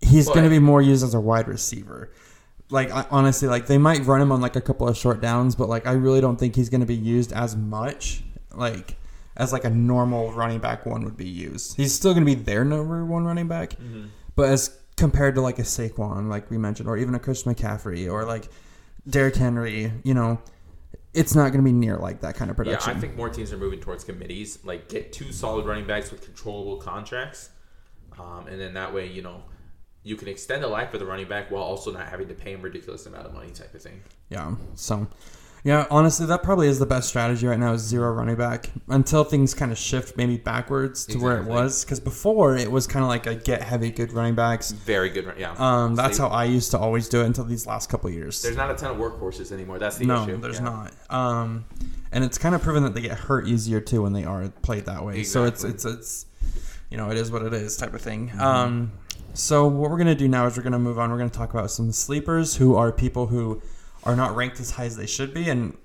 [0.05, 2.13] he's going to be more used as a wide receiver.
[2.71, 5.55] Like I, honestly, like they might run him on like a couple of short downs,
[5.55, 8.97] but like I really don't think he's going to be used as much like
[9.37, 11.77] as like a normal running back one would be used.
[11.77, 13.75] He's still going to be their number one running back,
[14.37, 18.11] but as compared to like a Saquon, like we mentioned, or even a Chris McCaffrey,
[18.11, 18.49] or like
[19.09, 20.41] Derrick Henry, you know,
[21.13, 22.93] it's not going to be near like that kind of production.
[22.93, 24.59] Yeah, I think more teams are moving towards committees.
[24.65, 27.51] Like get two solid running backs with controllable contracts,
[28.19, 29.43] um, and then that way you know
[30.05, 32.53] you can extend the life of the running back while also not having to pay
[32.53, 34.03] him ridiculous amount of money, type of thing.
[34.29, 34.55] Yeah.
[34.75, 35.07] So,
[35.65, 39.25] yeah, honestly, that probably is the best strategy right now is zero running back until
[39.25, 41.87] things kind of shift maybe backwards to where it was.
[41.87, 44.73] Because before it was kind of like a get heavy good running backs.
[44.73, 45.55] Very good, yeah.
[45.57, 48.43] Um, that's how I used to always do it until these last couple years.
[48.43, 49.79] There's not a ton of workhorses anymore.
[49.79, 50.37] That's the no, issue.
[50.37, 50.65] there's Yeah.
[50.65, 50.93] not.
[51.09, 51.65] Um,
[52.13, 54.85] and it's kind of proven that they get hurt easier too when they are played
[54.85, 55.25] that way.
[55.25, 56.27] So it's it's it's
[56.91, 58.29] you know it is what it is type of thing.
[58.29, 58.41] Mm-hmm.
[58.41, 58.93] Um,
[59.35, 61.11] so what we're gonna do now is we're gonna move on.
[61.11, 63.61] We're gonna talk about some sleepers who are people who
[64.05, 65.77] are not ranked as high as they should be and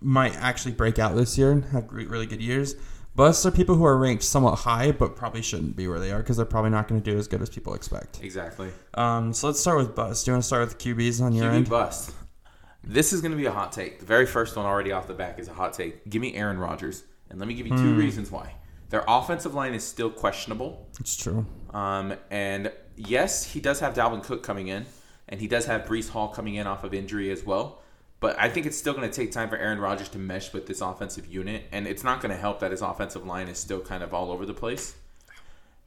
[0.00, 2.74] might actually break out this year and have really good years.
[3.16, 6.18] Busts are people who are ranked somewhat high, but probably shouldn't be where they are
[6.18, 8.22] because they're probably not going to do as good as people expect.
[8.22, 8.70] Exactly.
[8.94, 10.24] Um, so let's start with Bust.
[10.24, 11.68] Do you want to start with QBs on your QB end?
[11.68, 12.12] bust.
[12.84, 13.98] This is going to be a hot take.
[13.98, 16.08] The very first one already off the back is a hot take.
[16.08, 17.98] Give me Aaron Rodgers, and let me give you two Hmm.
[17.98, 18.54] reasons why.
[18.90, 20.88] Their offensive line is still questionable.
[21.00, 21.44] It's true.
[21.72, 24.86] Um, and yes, he does have Dalvin Cook coming in,
[25.28, 27.80] and he does have Breece Hall coming in off of injury as well.
[28.20, 30.66] But I think it's still going to take time for Aaron Rodgers to mesh with
[30.66, 33.80] this offensive unit, and it's not going to help that his offensive line is still
[33.80, 34.94] kind of all over the place.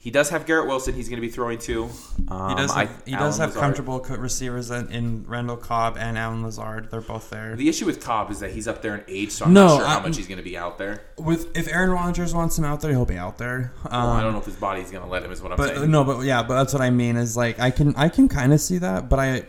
[0.04, 0.96] He does have Garrett Wilson.
[0.96, 1.90] He's going to be throwing to.
[2.28, 3.62] Um, He does I- have, he does have Lazard.
[3.62, 6.92] comfortable receivers in, in Randall Cobb and Allen Lazard.
[6.92, 7.56] They're both there.
[7.56, 9.78] The issue with Cobb is that he's up there in age, so I'm No, not
[9.78, 11.04] sure how I- much he's going to be out there.
[11.18, 13.72] With if Aaron Rodgers wants him out there, he'll be out there.
[13.86, 15.32] Um, Well, I don't know if his body's going to let him.
[15.32, 15.90] Is what I'm But saying.
[15.90, 17.16] no, but yeah, but that's what I mean.
[17.16, 19.46] Is like I can I can kind of see that, but I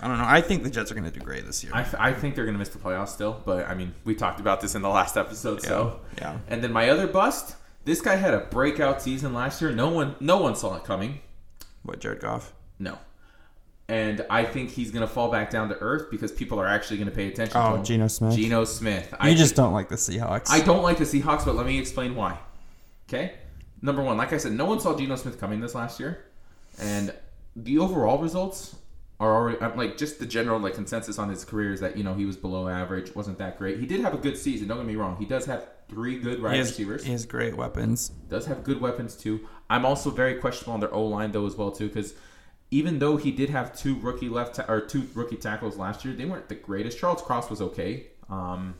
[0.00, 0.24] I don't know.
[0.26, 1.70] I think the Jets are going to do great this year.
[1.72, 4.40] I, I think they're going to miss the playoffs still, but I mean, we talked
[4.40, 5.62] about this in the last episode.
[5.62, 6.38] So, yeah.
[6.48, 7.54] and then my other bust.
[7.84, 9.72] This guy had a breakout season last year.
[9.72, 11.20] No one, no one saw it coming.
[11.82, 12.52] What Jared Goff?
[12.78, 12.98] No.
[13.88, 16.96] And I think he's going to fall back down to earth because people are actually
[16.98, 17.84] going to pay attention oh, to Oh, him.
[17.84, 18.36] Geno Smith.
[18.36, 19.08] Geno Smith.
[19.10, 20.50] You I just don't like the Seahawks.
[20.50, 22.38] I don't like the Seahawks, but let me explain why.
[23.08, 23.34] Okay?
[23.82, 26.24] Number one, like I said, no one saw Geno Smith coming this last year.
[26.78, 27.12] And
[27.56, 28.76] the overall results
[29.20, 32.02] are already I'm like just the general like consensus on his career is that, you
[32.04, 33.78] know, he was below average, wasn't that great.
[33.78, 35.16] He did have a good season, don't get me wrong.
[35.16, 37.04] He does have three good wide receivers.
[37.04, 38.10] he has great weapons.
[38.28, 39.46] does have good weapons too.
[39.70, 42.14] I'm also very questionable on their O line though as well too because
[42.70, 46.14] even though he did have two rookie left ta- or two rookie tackles last year,
[46.14, 46.98] they weren't the greatest.
[46.98, 48.74] Charles Cross was okay, um,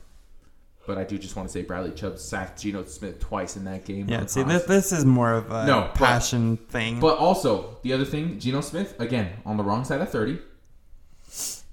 [0.87, 3.85] but I do just want to say Bradley Chubb sacked Geno Smith twice in that
[3.85, 4.09] game.
[4.09, 6.99] Yeah, see, this, this is more of a No, but- passion thing.
[6.99, 10.39] But also the other thing, Geno Smith again on the wrong side of thirty,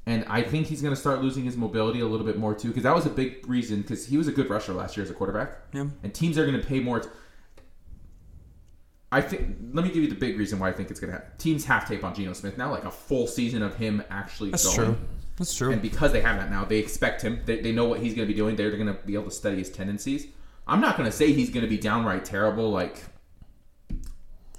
[0.06, 2.68] and I think he's going to start losing his mobility a little bit more too
[2.68, 5.10] because that was a big reason because he was a good rusher last year as
[5.10, 5.52] a quarterback.
[5.72, 5.86] Yeah.
[6.02, 7.00] and teams are going to pay more.
[7.00, 7.08] T-
[9.12, 9.56] I think.
[9.72, 11.32] Let me give you the big reason why I think it's going to happen.
[11.38, 14.64] Teams have tape on Geno Smith now, like a full season of him actually That's
[14.64, 14.94] going.
[14.94, 14.98] true.
[15.36, 15.72] That's true.
[15.72, 17.40] And because they have that now, they expect him.
[17.44, 18.56] They, they know what he's going to be doing.
[18.56, 20.26] They're going to be able to study his tendencies.
[20.66, 23.02] I'm not going to say he's going to be downright terrible, like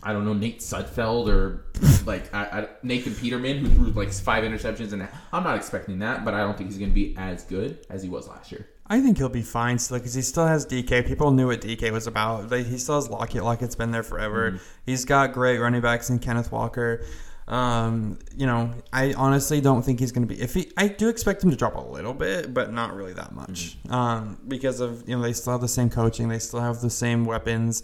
[0.03, 1.65] I don't know Nate Sudfeld or
[2.05, 6.25] like I, I, Nathan Peterman, who threw like five interceptions, and I'm not expecting that.
[6.25, 8.67] But I don't think he's going to be as good as he was last year.
[8.87, 11.07] I think he'll be fine still because he still has DK.
[11.07, 12.51] People knew what DK was about.
[12.51, 13.43] Like, he still has Lockett.
[13.43, 14.51] Lockett's been there forever.
[14.51, 14.63] Mm-hmm.
[14.85, 17.05] He's got great running backs in Kenneth Walker.
[17.47, 20.41] Um, you know, I honestly don't think he's going to be.
[20.41, 23.33] If he, I do expect him to drop a little bit, but not really that
[23.33, 23.77] much.
[23.83, 23.93] Mm-hmm.
[23.93, 26.89] Um, because of you know they still have the same coaching, they still have the
[26.89, 27.83] same weapons.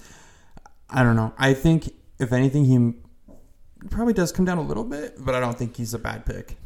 [0.89, 1.33] I don't know.
[1.37, 5.57] I think if anything, he probably does come down a little bit, but I don't
[5.57, 6.57] think he's a bad pick.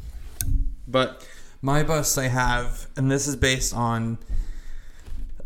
[0.86, 1.26] But
[1.60, 4.18] my bust I have, and this is based on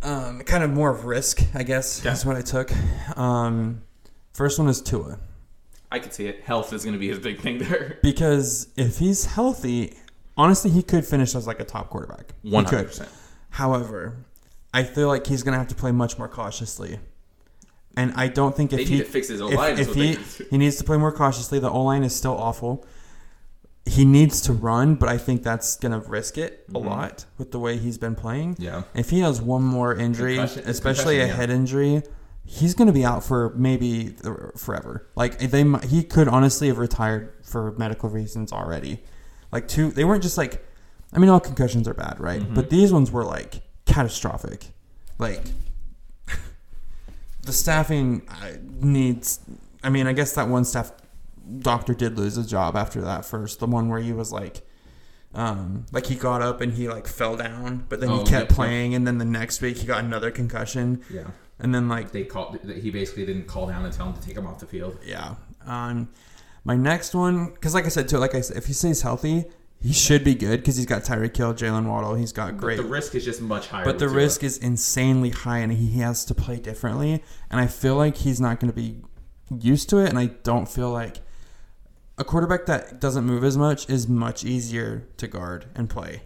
[0.02, 2.00] um, kind of more of risk, I guess.
[2.02, 2.10] Yeah.
[2.10, 2.70] That's what I took.
[3.16, 3.82] Um,
[4.32, 5.18] first one is Tua.
[5.90, 6.42] I could see it.
[6.42, 7.98] Health is going to be his big thing there.
[8.02, 9.96] Because if he's healthy,
[10.36, 12.34] honestly, he could finish as like a top quarterback.
[12.42, 13.08] One hundred percent.
[13.50, 14.16] However,
[14.74, 16.98] I feel like he's going to have to play much more cautiously.
[17.96, 20.18] And I don't think if he fix his if, if he need
[20.50, 22.84] he needs to play more cautiously, the O line is still awful.
[23.86, 26.84] He needs to run, but I think that's going to risk it a Mhm.
[26.86, 28.56] lot with the way he's been playing.
[28.58, 28.82] Yeah.
[28.94, 31.32] If he has one more injury, especially a yeah.
[31.34, 32.02] head injury,
[32.44, 34.16] he's going to be out for maybe
[34.56, 35.06] forever.
[35.14, 39.02] Like they, he could honestly have retired for medical reasons already.
[39.52, 40.66] Like two, they weren't just like,
[41.12, 42.42] I mean, all concussions are bad, right?
[42.42, 42.54] Mhm.
[42.56, 44.72] But these ones were like catastrophic.
[45.18, 45.42] Like
[47.46, 48.28] the staffing
[48.80, 49.40] needs.
[49.82, 50.92] I mean, I guess that one staff
[51.60, 53.60] doctor did lose his job after that first.
[53.60, 54.62] The one where he was like.
[55.34, 58.30] Um, like he got up and he like fell down, but then Oh, he kept
[58.30, 58.48] yep.
[58.48, 61.26] playing, and then the next week he got another concussion, Yeah.
[61.58, 62.58] and then like They called.
[62.64, 64.98] He basically didn't call down and tell him to take him off the field.
[65.04, 65.34] yeah.
[65.66, 66.08] Um,
[66.64, 69.44] my next one, because like I said too, like I said, if he stays healthy,
[69.80, 72.76] he should be good because he's got Tyreek Hill, Jaylen Waddle, he's got great.
[72.76, 73.84] But the risk is just much higher.
[73.84, 77.22] But the risk is insanely high, and he has to play differently.
[77.50, 79.02] And I feel like he's not going to be
[79.60, 80.08] used to it.
[80.08, 81.18] And I don't feel like
[82.18, 86.22] a quarterback that doesn't move as much is much easier to guard and play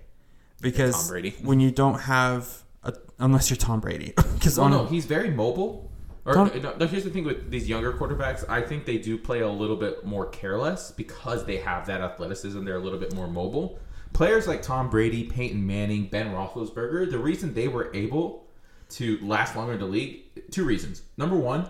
[0.60, 5.30] because when you don't have a, unless you're Tom Brady, because Well, no, he's very
[5.30, 5.89] mobile.
[6.24, 8.44] Or Tom- no, no, here's the thing with these younger quarterbacks.
[8.48, 12.64] I think they do play a little bit more careless because they have that athleticism.
[12.64, 13.78] They're a little bit more mobile.
[14.12, 17.11] Players like Tom Brady, Peyton Manning, Ben Roethlisberger.
[17.11, 18.46] The reason they were able
[18.90, 21.02] to last longer in the league, two reasons.
[21.16, 21.68] Number one,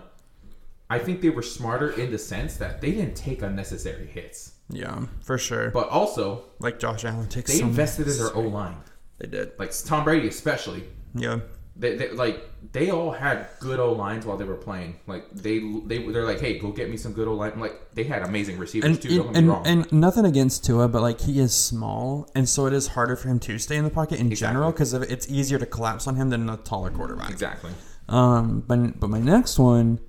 [0.89, 5.05] I think they were smarter in the sense that they didn't take unnecessary hits, yeah,
[5.21, 5.69] for sure.
[5.71, 7.53] but also like Josh Allen takes.
[7.53, 8.75] they invested in their O line.
[9.19, 9.51] They did.
[9.59, 10.83] Like Tom Brady, especially.
[11.15, 11.39] Yeah.
[11.75, 14.97] They, they like they all had good old lines while they were playing.
[15.07, 17.59] Like they they they're like, hey, go get me some good old line.
[17.59, 19.09] Like they had amazing receivers And, too.
[19.17, 19.65] Don't get me and, wrong.
[19.67, 23.29] and nothing against Tua, but like he is small, and so it is harder for
[23.29, 24.53] him to stay in the pocket in Exactly.
[24.53, 27.31] general because it's easier to collapse on him than a taller quarterback.
[27.31, 27.71] exactly.
[28.09, 29.99] Um, but but my next one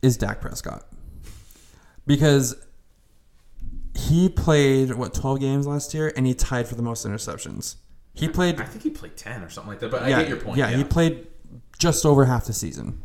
[0.00, 0.84] is Dak Prescott
[2.06, 2.54] because
[3.96, 7.74] he played what twelve games last year, and he tied for the most interceptions.
[8.18, 9.90] He played I think he played ten or something like that.
[9.90, 10.58] But yeah, I get your point.
[10.58, 11.26] Yeah, he played
[11.78, 13.00] just over half the season.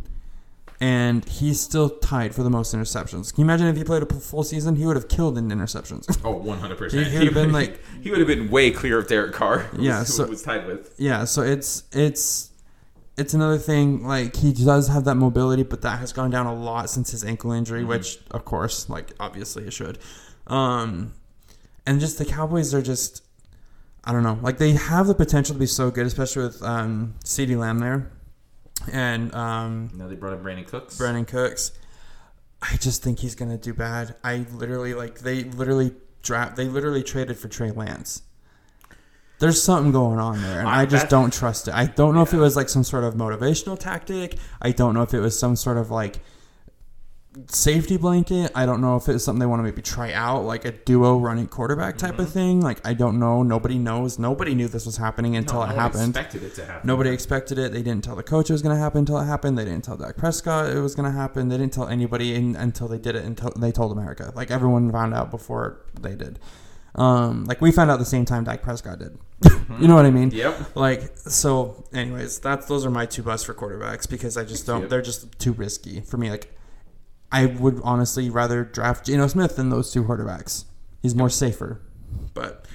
[0.80, 3.34] And he's still tied for the most interceptions.
[3.34, 4.76] Can you imagine if he played a full season?
[4.76, 6.04] He would have killed in interceptions.
[6.26, 7.08] Oh, 100 percent.
[7.08, 9.60] He would've been like- he would have been way clear of Derek Carr.
[9.60, 10.94] who Yeah, was, so- was tied with.
[10.98, 12.50] yeah, so it's it's
[13.16, 14.06] it's another thing.
[14.06, 17.24] Like he does have that mobility, but that has gone down a lot since his
[17.24, 17.90] ankle injury, Mm-hmm.
[17.90, 20.00] which of course, like obviously it should.
[20.48, 21.14] Um,
[21.86, 23.23] and just the Cowboys are just,
[24.06, 27.16] I don't know, like they have the potential to be so good, especially with um,
[27.24, 28.12] Ceedee Lamb there,
[28.92, 30.98] and um, Now they brought in Brandin Cooks.
[30.98, 31.72] Brandin Cooks.
[32.62, 34.16] I just think he's gonna do bad.
[34.24, 36.56] I literally like they literally draft.
[36.56, 38.24] They literally traded for Trey Lance.
[39.40, 41.74] There's something going on there, and I- I just don't trust it.
[41.74, 44.38] I don't know if it was like some sort of motivational tactic.
[44.62, 46.20] I don't know if it was some sort of like
[47.48, 48.52] safety blanket.
[48.56, 50.72] I don't know if it was something they want to maybe try out, like a
[50.72, 52.22] duo running quarterback type Mm-hmm.
[52.22, 52.62] of thing.
[52.62, 53.44] Like I don't know.
[53.44, 54.20] Nobody knows.
[54.20, 56.10] Nobody knew this was happening until no, it happened.
[56.10, 56.88] expected it to happen.
[56.88, 57.72] Nobody expected it.
[57.74, 59.58] They didn't tell the coach it was going to happen until it happened.
[59.58, 61.50] They didn't tell Dak Prescott it was going to happen.
[61.50, 63.26] They didn't tell anybody in, until they did it.
[63.26, 64.32] Until they told America.
[64.36, 66.40] Like everyone found out before they did.
[66.96, 69.18] Um, like we found out the same time Dak Prescott did.
[69.80, 70.30] you know what I mean?
[70.30, 70.76] Yep.
[70.76, 71.84] Like so.
[71.92, 74.82] Anyways, that's those are my two busts for quarterbacks because I just don't.
[74.82, 74.90] Yep.
[74.92, 76.30] They're just too risky for me.
[76.30, 76.54] Like
[77.34, 80.66] I would honestly rather draft Geno Smith than those two quarterbacks.
[81.02, 81.82] He's more safer.
[82.34, 82.66] But.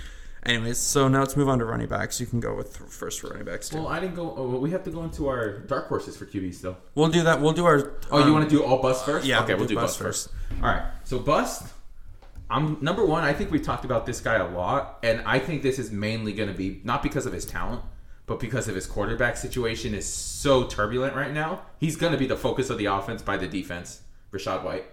[0.45, 2.21] Anyways, so now let's move on to running backs.
[2.21, 3.77] You can go with first running backs too.
[3.77, 4.35] Well, I didn't go.
[4.37, 6.77] Oh, well, we have to go into our dark horses for QB still.
[6.95, 7.41] We'll do that.
[7.41, 7.93] We'll do our.
[8.11, 9.27] Oh, you um, want to do all bust first?
[9.27, 10.29] yeah, Okay, we'll we'll, do do bust bust first.
[10.63, 10.85] All right.
[11.05, 11.73] So bust.
[12.51, 13.25] I'm number one.
[13.25, 16.33] I think we've talked about this guy a lot, and I think this is mainly
[16.33, 17.83] going to be not because of his talent,
[18.27, 21.63] but because of his quarterback situation is so turbulent right now.
[21.79, 24.01] He's going to be the focus of the offense by the defense,
[24.33, 24.85] Rachaad White,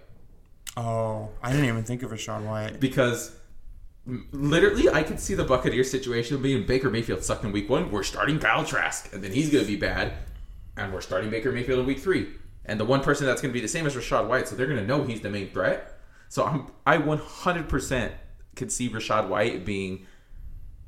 [0.76, 2.80] Oh, I didn't even think of Rachaad White.
[2.80, 3.34] because
[4.32, 7.90] literally I could see the Buccaneers situation being Baker Mayfield sucked in week one.
[7.90, 10.12] We're starting Kyle Trask, and then he's going to be bad,
[10.76, 12.28] and we're starting Baker Mayfield in week three.
[12.64, 14.66] And the one person that's going to be the same as Rachaad White, so they're
[14.66, 15.98] going to know he's the main threat.
[16.28, 18.12] So I'm I 100%
[18.56, 20.06] could see Rachaad White being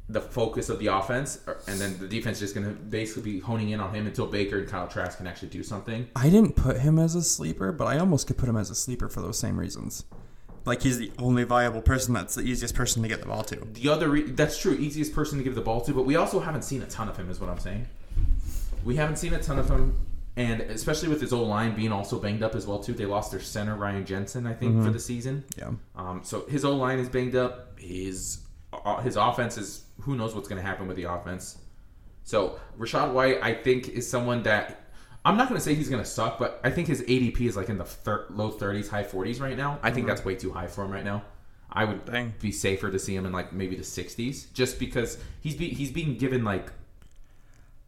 [0.08, 3.40] the focus of the offense, and then the defense is just going to basically be
[3.40, 6.08] honing in on him until Baker and Kyle Trask can actually do something.
[6.16, 8.74] I didn't put him as a sleeper, but I almost could put him as a
[8.74, 10.04] sleeper for those same reasons.
[10.64, 12.14] Like he's the only viable person.
[12.14, 13.56] That's the easiest person to get the ball to.
[13.56, 16.40] The other, re- that's true, easiest person to give the ball to, but we also
[16.40, 17.86] haven't seen a ton of him, is what I'm saying.
[18.84, 19.98] We haven't seen a ton of him,
[20.36, 22.94] and especially with his old line being also banged up as well too.
[22.94, 25.44] They lost their center Ryan Jensen, I think, for the season.
[25.56, 25.72] Yeah.
[25.96, 27.78] Um, so his old line is banged up.
[27.78, 28.38] His
[28.72, 31.58] Uh, his offense is who knows what's going to happen with the offense.
[32.24, 34.88] So Rachaad White, I think, is someone that
[35.24, 37.56] I'm not going to say he's going to suck, but I think his ADP is
[37.56, 39.78] like in the thir- low 30s, high 40s right now.
[39.82, 40.08] I think mm-hmm.
[40.08, 41.22] that's way too high for him right now.
[41.70, 42.34] I would Dang.
[42.40, 45.90] be safer to see him in like maybe the 60s, just because he's be- he's
[45.90, 46.72] being given like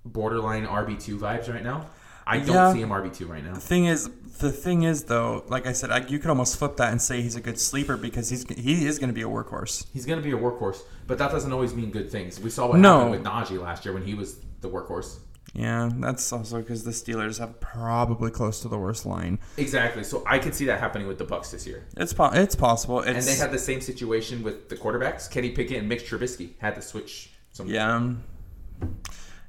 [0.04, 1.86] borderline RB two vibes right now.
[2.26, 2.72] I don't Yeah.
[2.72, 3.54] see him RB two right now.
[3.54, 6.76] The thing is, the thing is though, like I said, I, you could almost flip
[6.76, 9.28] that and say he's a good sleeper because he's he is going to be a
[9.28, 9.86] workhorse.
[9.92, 12.40] He's going to be a workhorse, but that doesn't always mean good things.
[12.40, 12.98] We saw what No.
[12.98, 15.18] happened with Najee last year when he was the workhorse.
[15.52, 19.40] Yeah, that's also because the Steelers have probably close to the worst line.
[19.56, 20.04] Exactly.
[20.04, 21.86] So I could see that happening with the Bucks this year.
[21.96, 23.00] It's po- it's possible.
[23.00, 25.28] It's, And they had the same situation with the quarterbacks.
[25.28, 27.32] Kenny Pickett and Mitch Trubisky had to switch.
[27.52, 28.12] Some yeah,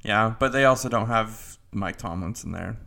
[0.04, 2.78] yeah, but they also don't have Mike Tomlinson there.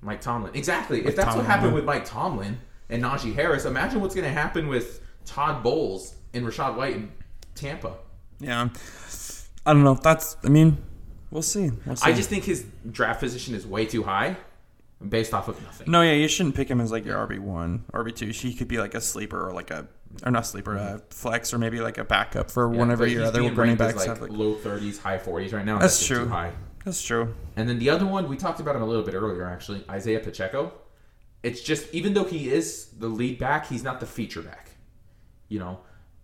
[0.00, 0.54] Mike Tomlin.
[0.54, 1.00] Exactly.
[1.06, 1.38] If that's Tomlin.
[1.38, 5.62] what happened with Mike Tomlin and Najee Harris, imagine what's going to happen with Todd
[5.62, 7.12] Bowles and Rachaad White in
[7.54, 7.94] Tampa.
[8.40, 8.68] Yeah,
[9.64, 9.94] I don't know.
[9.94, 10.78] That's I mean,
[11.30, 11.70] we'll see.
[11.86, 12.10] We'll see.
[12.10, 14.36] I just think his draft position is way too high
[15.08, 15.90] based off of nothing.
[15.90, 18.26] no, yeah, you shouldn't pick him as like your RB one, RB two.
[18.26, 19.86] He could be like a sleeper or like a
[20.24, 20.98] or not sleeper, a mm-hmm.
[21.10, 24.20] flex or maybe like a backup for Yeah, whenever your other running backs like, have
[24.20, 24.30] like.
[24.30, 25.78] low 30s, high 40s right now.
[25.78, 26.28] That's just true.
[26.28, 26.52] High.
[26.84, 27.34] That's true.
[27.56, 30.20] And then the other one, we talked about him a little bit earlier, actually, Isaiah
[30.20, 30.72] Pacheco.
[31.42, 34.70] It's just, even though he is the lead back, he's not the feature back.
[35.48, 35.80] You know,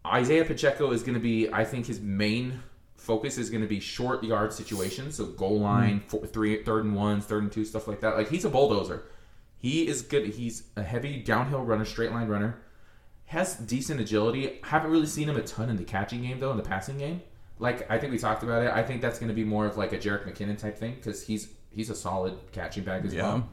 [0.06, 2.60] Isaiah Pacheco is going to be, I think his main
[2.96, 5.16] focus is going to be short yard situations.
[5.16, 5.64] So goal mm-hmm.
[5.64, 8.16] line, four, three, third and ones, third and two, stuff like that.
[8.16, 9.04] Like, he's a bulldozer.
[9.58, 10.26] He is good.
[10.26, 12.60] He's a heavy downhill runner, straight line runner.
[13.26, 14.60] Has decent agility.
[14.62, 17.22] Haven't really seen him a ton in the catching game, though, in the passing game
[17.58, 18.70] like I think we talked about it.
[18.72, 21.22] I think that's going to be more of like a Jerick McKinnon type thing because
[21.26, 23.22] he's he's a solid catching back as Yeah.
[23.22, 23.48] well.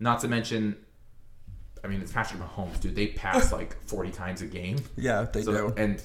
[0.00, 0.76] Not to mention,
[1.84, 2.94] I mean, it's Patrick Mahomes, dude.
[2.96, 4.78] They pass like forty times a game.
[4.96, 5.74] Yeah, they So, do.
[5.76, 6.02] and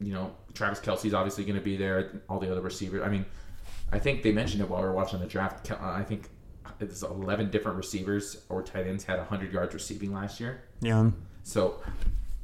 [0.00, 2.22] you know, Travis Kelce's obviously going to be there.
[2.28, 3.02] All the other receivers.
[3.04, 3.24] I mean,
[3.92, 5.70] I think they mentioned it while we were watching the draft.
[5.70, 6.28] Uh, I think
[6.80, 10.62] it's eleven different receivers or tight ends had hundred yards receiving last year.
[10.80, 11.10] Yeah.
[11.42, 11.80] So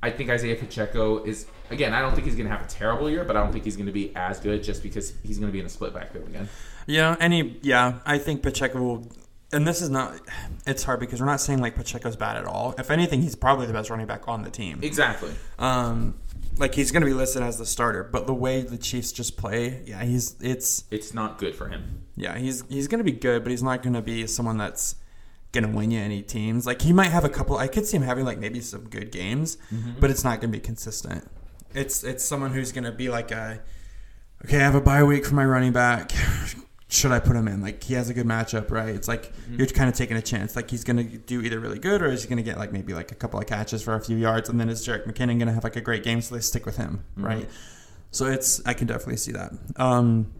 [0.07, 1.93] I think Isaiah Pacheco is again.
[1.93, 3.77] I don't think he's going to have a terrible year, but I don't think he's
[3.77, 6.29] going to be as good just because he's going to be in a split backfield
[6.29, 6.49] again.
[6.87, 9.13] Yeah, any yeah, I think Pacheco will
[9.53, 10.21] and this is not
[10.67, 12.75] it's hard because we're not saying like Pacheco's bad at all.
[12.79, 14.81] If anything, he's probably the best running back on the team.
[14.83, 15.33] Exactly.
[15.59, 16.15] Um
[16.59, 19.37] like he's going to be listed as the starter, but the way the Chiefs just
[19.37, 22.03] play, yeah, he's it's It's not good for him.
[22.17, 24.95] yeah, he's he's going to be good, but he's not going to be someone that's
[25.65, 26.67] to win you any teams.
[26.67, 29.11] Like he might have a couple I could see him having like maybe some good
[29.11, 30.01] games, mm-hmm.
[30.01, 31.29] but it's not going to be consistent.
[31.75, 33.61] It's it's someone who's going to be like a
[34.45, 36.13] okay, I have a bye week for my running back.
[36.89, 37.63] Should I put him in?
[37.63, 38.95] Like he has a good matchup, right?
[38.95, 39.57] It's like mm-hmm.
[39.57, 40.55] you're kind of taking a chance.
[40.55, 43.11] Like he's gonna do either really good or is he gonna get like maybe like
[43.11, 45.65] a couple of catches for a few yards, and then is Jerick McKinnon gonna have
[45.65, 47.27] like a great game, so they stick with him, mm-hmm.
[47.27, 47.49] right?
[48.13, 49.53] So it's I can definitely see that.
[49.77, 50.33] Um,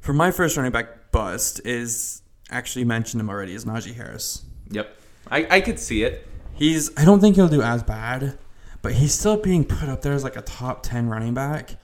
[0.00, 2.20] for my first running back bust is
[2.54, 4.44] actually mentioned him already is Najee Harris.
[4.70, 4.96] Yep.
[5.30, 6.26] I, I could see it.
[6.54, 8.38] He's I don't think he'll do as bad,
[8.80, 11.76] but he's still being put up there as like a top ten running back.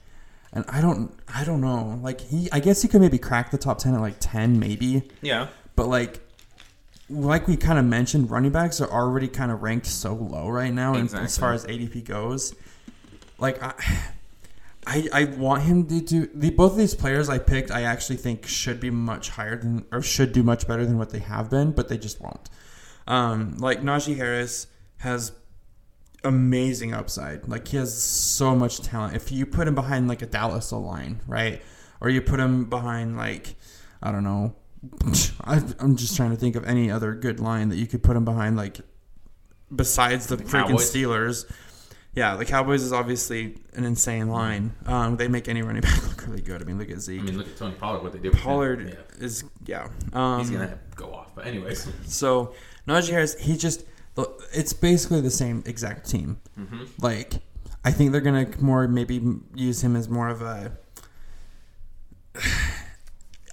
[0.53, 1.99] And I don't I don't know.
[2.01, 5.09] Like he I guess he could maybe crack the top ten at like ten maybe.
[5.21, 5.47] Yeah.
[5.75, 6.21] But like
[7.09, 10.73] like we kind of mentioned, running backs are already kind of ranked so low right
[10.73, 12.55] now and as far as ADP goes.
[13.37, 13.73] Like I
[14.87, 18.17] I, I want him to do the both of these players I picked I actually
[18.17, 21.49] think should be much higher than or should do much better than what they have
[21.49, 22.49] been, but they just won't.
[23.07, 24.67] Um, like Najee Harris
[24.97, 25.33] has
[26.23, 27.47] amazing upside.
[27.47, 29.15] Like he has so much talent.
[29.15, 31.61] If you put him behind like a Dallas line, right,
[31.99, 33.55] or you put him behind like
[34.01, 34.55] I don't know,
[35.43, 38.15] I, I'm just trying to think of any other good line that you could put
[38.15, 38.79] him behind, like
[39.73, 40.91] besides the, freaking Cowboys?
[40.91, 41.51] Steelers.
[42.13, 44.75] Yeah, the Cowboys is obviously an insane line.
[44.85, 46.61] Um, they make any running back look really good.
[46.61, 47.21] I mean, look at Zeke.
[47.21, 48.03] I mean, look at Tony Pollard.
[48.03, 48.31] What they did.
[48.31, 48.43] with him.
[48.43, 49.23] Pollard Yeah.
[49.25, 49.87] is yeah.
[50.11, 51.33] Um, He's gonna go off.
[51.35, 51.87] But anyways.
[52.05, 52.53] so
[52.87, 53.85] Najee Harris, he just
[54.53, 56.41] it's basically the same exact team.
[56.59, 56.83] Mm-hmm.
[56.99, 57.35] Like
[57.85, 59.21] I think they're gonna more maybe
[59.55, 60.73] use him as more of a.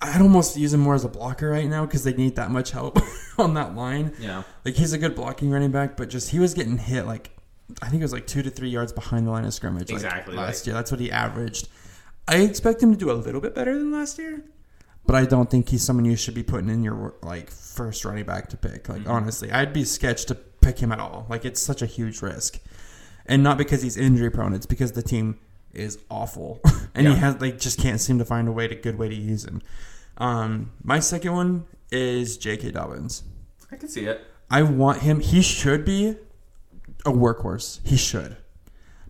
[0.00, 2.70] I'd almost use him more as a blocker right now because they need that much
[2.70, 2.98] help
[3.38, 4.12] on that line.
[4.20, 4.44] Yeah.
[4.64, 7.30] Like he's a good blocking running back, but just he was getting hit like
[7.82, 9.90] I think it was like two to three yards behind the line of scrimmage.
[9.90, 10.74] like, Exactly, last like- year.
[10.74, 11.68] That's what he averaged.
[12.26, 14.42] I expect him to do a little bit better than last year,
[15.06, 18.24] but I don't think he's someone you should be putting in your like first running
[18.24, 18.88] back to pick.
[18.88, 21.26] Like honestly, I'd be sketched to pick him at all.
[21.30, 22.58] Like it's such a huge risk,
[23.26, 24.52] and not because he's injury prone.
[24.52, 25.38] It's because the team
[25.72, 26.60] is awful,
[26.94, 27.14] and Yeah.
[27.14, 29.44] he has like just can't seem to find a way to good way to use
[29.46, 29.62] him.
[30.18, 32.72] Um, my second one is J.K.
[32.72, 33.22] Dobbins.
[33.72, 34.20] I can see it.
[34.50, 35.20] I want him.
[35.20, 36.16] He should be
[37.04, 37.80] a workhorse.
[37.86, 38.36] He should,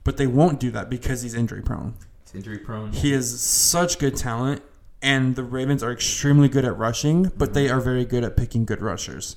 [0.05, 1.95] but they won't do that because he's injury prone.
[2.25, 2.93] He's injury prone.
[2.93, 4.63] He is such good talent,
[5.03, 8.65] and the Ravens are extremely good at rushing, but they are very good at picking
[8.65, 9.37] good rushers.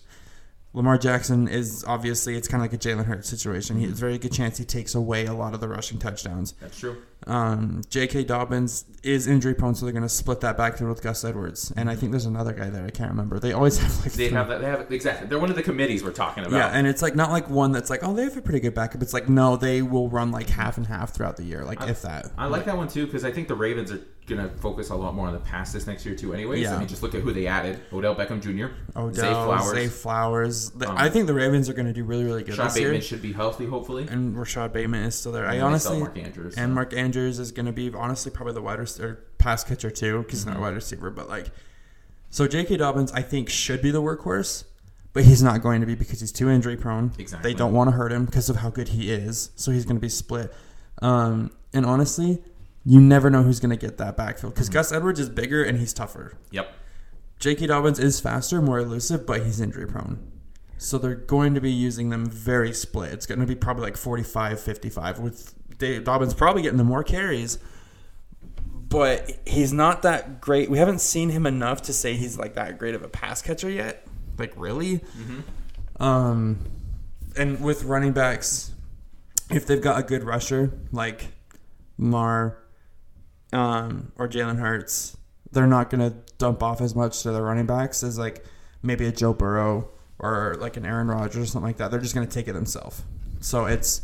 [0.73, 3.77] Lamar Jackson is obviously it's kind of like a Jalen Hurts situation.
[3.77, 6.53] He has a very good chance he takes away a lot of the rushing touchdowns.
[6.61, 7.01] That's true.
[7.27, 8.23] Um, J.K.
[8.23, 11.71] Dobbins is injury prone, so they're going to split that back backfield with Gus Edwards,
[11.75, 13.39] and I think there's another guy there I can't remember.
[13.39, 14.61] They always have like They three- have that.
[14.61, 15.27] They have exactly.
[15.27, 16.55] They're one of the committees we're talking about.
[16.55, 18.73] yeah, and it's like not like one that's like, oh, they have a pretty good
[18.75, 19.01] backup.
[19.01, 21.89] It's like no, they will run like half and half throughout the year, like I-
[21.89, 22.31] if that.
[22.37, 25.13] I like that one too because I think the Ravens are gonna focus a lot
[25.15, 26.33] more on the pass this next year too.
[26.33, 26.75] Anyways, Yeah.
[26.75, 29.87] I mean, just look at who they added: Odell Beckham Jr., Odell, Zay Flowers, Zay
[29.87, 30.71] Flowers.
[30.85, 33.01] Um, I think the Ravens are going to do really, really good this Bateman year.
[33.01, 34.07] should be healthy, hopefully.
[34.09, 35.45] And Rashod Bateman is still there.
[35.45, 36.55] I And they honestly Mark Andrews.
[36.55, 36.73] and.
[36.75, 40.39] Mark Andrews is going to be honestly probably the wide receiver, pass catcher too, because
[40.39, 40.61] he's not a Mhm.
[40.61, 41.09] wide receiver.
[41.09, 41.51] But like,
[42.29, 42.77] so J.K.
[42.77, 44.63] Dobbins, I think should be the workhorse,
[45.13, 47.11] but he's not going to be because he's too injury prone.
[47.19, 47.51] Exactly.
[47.51, 49.97] They don't want to hurt him because of how good he is, so he's going
[49.97, 50.53] to be split.
[51.01, 52.41] Um, and honestly,
[52.85, 54.73] you never know who's going to get that backfield because Mhm.
[54.73, 56.33] Gus Edwards is bigger and he's tougher.
[56.51, 56.73] Yep.
[57.39, 57.67] J.K.
[57.67, 60.19] Dobbins is faster, more elusive, but he's injury prone.
[60.77, 63.13] So they're going to be using them very split.
[63.13, 67.03] It's going to be probably like 45 55 with Dave Dobbins probably getting the more
[67.03, 67.59] carries.
[68.87, 70.69] But he's not that great.
[70.69, 73.69] We haven't seen him enough to say he's like that great of a pass catcher
[73.69, 74.05] yet.
[74.37, 74.99] Like really?
[74.99, 76.03] Mm-hmm.
[76.03, 76.59] Um,
[77.37, 78.73] and with running backs,
[79.49, 81.27] if they've got a good rusher like
[81.97, 82.57] Mar
[83.53, 85.17] um, or Jalen Hurts,
[85.51, 88.45] they're not going to dump off as much to their running backs as like
[88.83, 91.91] maybe a Joe Burrow or like an Aaron Rodgers or something like that.
[91.91, 93.03] They're just going to take it themselves.
[93.39, 94.01] So it's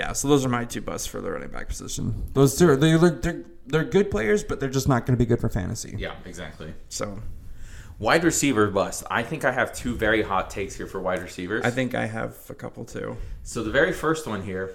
[0.00, 0.12] yeah.
[0.12, 2.24] So those are my two busts for the running back position.
[2.32, 5.22] Those two are they look they're they're good players, but they're just not going to
[5.24, 5.94] be good for fantasy.
[5.96, 6.14] Yeah.
[6.24, 6.72] Exactly.
[6.88, 7.20] So
[8.00, 9.04] Wide receiver bust.
[9.10, 11.66] I think I have two very hot takes here for wide receivers.
[11.66, 13.18] I think I have a couple too.
[13.42, 14.74] So the very first one here,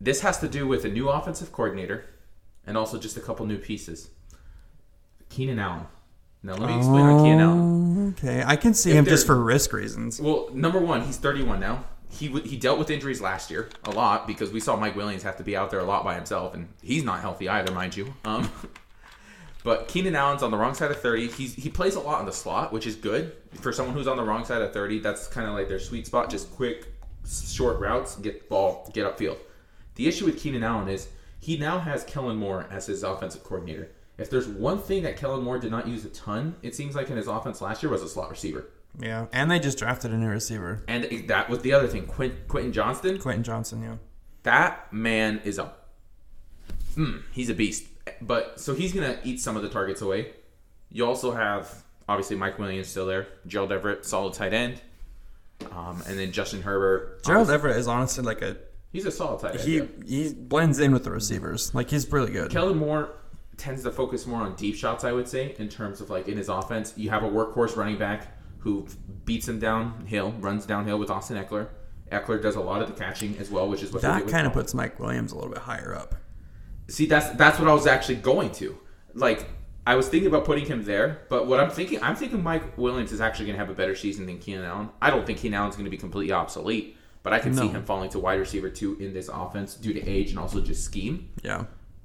[0.00, 2.04] this has to do with a new offensive coordinator,
[2.66, 4.10] and also just a couple new pieces.
[5.28, 5.86] Keenan Allen.
[6.42, 7.60] Now let me explain on Keenan Allen.
[7.60, 10.20] Oh, Okay, I can see If him just for risk reasons.
[10.20, 11.84] Well, number one, he's 31 now.
[12.12, 15.36] He he dealt with injuries last year a lot because we saw Mike Williams have
[15.38, 18.12] to be out there a lot by himself, and he's not healthy either, mind you.
[18.24, 18.50] Um,
[19.64, 21.28] but Keenan Allen's on the wrong side of 30.
[21.28, 24.18] He's he plays a lot in the slot, which is good for someone who's on
[24.18, 25.00] the wrong side of 30.
[25.00, 26.92] That's kind of like their sweet spot, just quick,
[27.26, 29.38] short routes, get the ball, get upfield.
[29.94, 31.08] The issue with Keenan Allen is
[31.40, 33.90] he now has Kellen Moore as his offensive coordinator.
[34.18, 37.10] If there's one thing that Kellen Moore did not use a ton, it seems like
[37.10, 38.66] in his offense last year was a slot receiver.
[38.98, 42.06] Yeah, and they just drafted a new receiver, And that was the other thing.
[42.06, 43.82] Quint, Quentin Johnston, Quentin Johnston.
[43.82, 43.96] Yeah,
[44.42, 45.72] that man is a
[46.94, 47.86] mm, he's a beast.
[48.20, 50.32] But so he's gonna eat some of the targets away.
[50.90, 54.82] You also have obviously Mike Williams still there, Gerald Everett, solid tight end,
[55.70, 57.24] um, and then Justin Herbert.
[57.24, 58.58] Gerald Everett is honestly like a
[58.92, 59.60] he's a solid tight end.
[59.60, 59.84] he yeah.
[60.06, 61.74] he blends in with the receivers.
[61.74, 62.50] Like he's really good.
[62.50, 63.10] Kellen Moore
[63.56, 66.36] tends to focus more on deep shots, I would say, in terms of like in
[66.36, 66.92] his offense.
[66.96, 68.86] You have a workhorse running back who
[69.24, 71.68] beats him downhill, runs downhill with Austin Ekeler.
[72.10, 74.52] Ekeler does a lot of the catching as well, which is what that kind of
[74.52, 76.14] puts Mike Williams a little bit higher up.
[76.88, 78.78] See, that's that's what I was actually going to.
[79.14, 79.48] Like,
[79.86, 83.12] I was thinking about putting him there, but what I'm thinking, I'm thinking Mike Williams
[83.12, 84.90] is actually going to have a better season than Keenan Allen.
[85.00, 87.82] I don't think Keenan Allen's going to be completely obsolete, but I can see him
[87.82, 91.30] falling to wide receiver two in this offense due to age and also just scheme.
[91.42, 91.64] Yeah,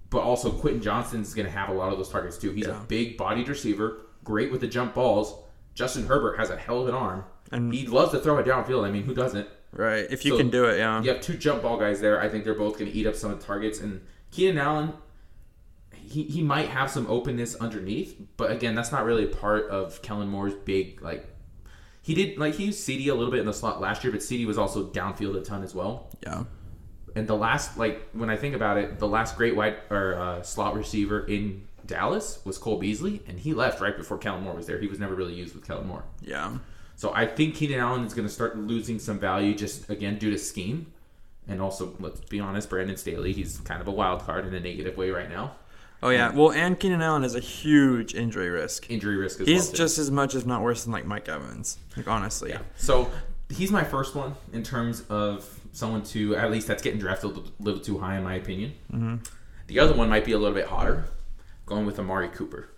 [0.09, 2.51] But also, Quentin Johnston's going to have a lot of those targets too.
[2.51, 2.81] He's Yeah.
[2.81, 5.35] a big bodied receiver, great with the jump balls.
[5.77, 7.23] Justin Herbert has a hell of an arm.
[7.51, 8.83] And- he loves to throw it downfield.
[8.83, 9.47] I mean, who doesn't?
[9.71, 10.07] right.
[10.09, 11.01] If you So- can do it, yeah.
[11.03, 12.19] You have two jump ball guys there.
[12.19, 13.79] I think they're both going to eat up some of the targets.
[13.79, 14.01] And
[14.31, 14.93] Keenan Allen,
[15.93, 20.01] he, he might have some openness underneath, but again, that's not really a part of
[20.01, 21.27] Kellen Moore's big like.
[22.01, 24.21] He did like he used CeeDee a little bit in the slot last year, but
[24.21, 26.09] CeeDee was also downfield a ton as well.
[26.23, 26.45] Yeah.
[27.17, 30.43] And the last like when I think about it, the last great wide or uh,
[30.43, 34.67] slot receiver in Dallas was Cole Beasley, and he left right before Kellen Moore was
[34.67, 34.77] there.
[34.79, 36.03] He was never really used with Kellen Moore.
[36.21, 36.57] Yeah.
[36.95, 40.29] So I think Keenan Allen is going to start losing some value just again due
[40.29, 40.91] to scheme,
[41.47, 44.59] and also let's be honest, Brandon Staley, he's kind of a wild card in a
[44.59, 45.55] negative way right now.
[46.03, 46.31] Oh yeah.
[46.31, 48.91] Well, and Keenan Allen is a huge injury risk.
[48.91, 49.73] Injury risk as He's well.
[49.73, 51.79] just as much, if not worse, than like Mike Evans.
[51.95, 52.51] Like honestly.
[52.51, 52.59] yeah.
[52.75, 53.09] So
[53.49, 57.27] he's my first one in terms of someone to at least that's getting drafted a
[57.33, 58.73] little, little too high in my opinion.
[58.91, 59.15] Mm-hmm.
[59.67, 61.05] The other one might be a little bit hotter,
[61.65, 62.69] going with Amari Cooper.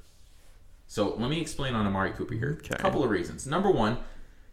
[0.88, 2.58] So let me explain on Amari Cooper here.
[2.60, 2.76] Okay.
[2.76, 3.46] A couple of reasons.
[3.46, 3.98] Number one,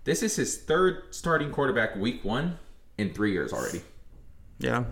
[0.05, 2.59] this is his third starting quarterback week one
[2.99, 3.83] in three years already.
[4.59, 4.85] Yeah.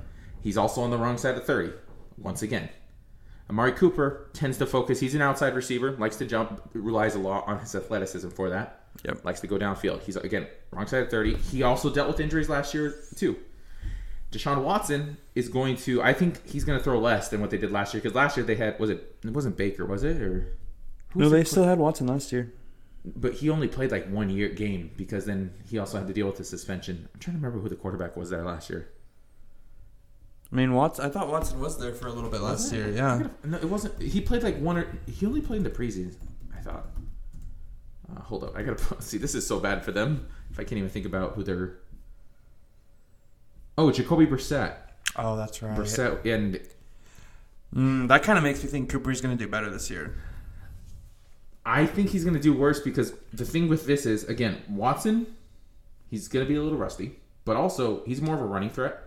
[0.43, 1.73] He's also on the wrong side of 30,
[2.19, 2.69] once again.
[3.51, 5.01] Amari Cooper tends to focus.
[5.01, 8.84] He's an outside receiver, likes to jump, relies a lot on his athleticism for that.
[9.05, 9.25] Yep.
[9.25, 10.03] Likes to go downfield.
[10.03, 11.37] He's, again, wrong side of 30.
[11.37, 13.37] He also dealt with injuries last year, too.
[14.33, 17.59] Deshaun Watson is going to, I think he's going to throw less than what they
[17.59, 18.01] did last year.
[18.03, 20.21] Because last year they had, was it, it wasn't Baker, was it?
[20.21, 20.57] Or
[21.15, 22.53] No, they still had Watson last year.
[23.05, 26.27] But he only played like one year game because then he also had to deal
[26.27, 27.09] with the suspension.
[27.13, 28.89] I'm trying to remember who the quarterback was there last year.
[30.51, 31.05] I mean, Watson.
[31.05, 32.89] I thought Watson was there for a little bit last year.
[32.91, 33.29] Yeah.
[33.45, 34.01] No, it wasn't.
[34.01, 36.15] He played like one or he only played in the preseason.
[36.57, 36.87] I thought.
[38.11, 39.19] Uh, hold up, I gotta see.
[39.19, 40.27] This is so bad for them.
[40.51, 41.77] If I can't even think about who they're.
[43.77, 44.75] Oh, Jacoby Brissett.
[45.17, 45.77] Oh, that's right.
[45.77, 46.61] Brissett and
[47.75, 50.15] Mm, that kind of makes me think Cooper's going to do better this year.
[51.67, 55.27] I think he's gonna do worse because the thing with this is again Watson.
[56.11, 58.99] He's gonna be a little rusty, but also he's more of a running threat.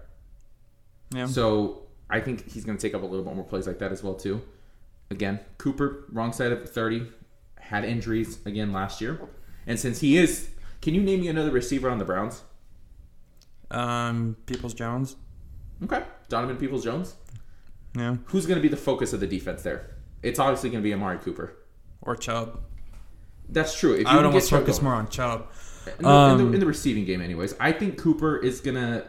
[1.11, 1.27] Yeah.
[1.27, 3.91] So I think he's going to take up a little bit more plays like that
[3.91, 4.41] as well too.
[5.11, 7.05] Again, Cooper, wrong side of thirty,
[7.69, 9.19] had injuries again last year,
[9.65, 10.49] and since he is,
[10.81, 12.43] can you name me another receiver on the Browns?
[13.71, 15.15] Um, Peoples Jones.
[15.83, 17.15] Okay, Donovan Peoples Jones.
[17.95, 18.17] Yeah.
[18.25, 19.95] Who's going to be the focus of the defense there?
[20.23, 21.53] It's obviously going to be Amari Cooper.
[22.01, 22.61] Or Chubb.
[23.49, 23.93] That's true.
[23.93, 24.85] If you I would almost get Chubb focus going.
[24.85, 25.47] more on Chubb.
[25.87, 27.55] No, in, Um, the, in the receiving game, anyways.
[27.59, 29.05] I think Cooper is gonna.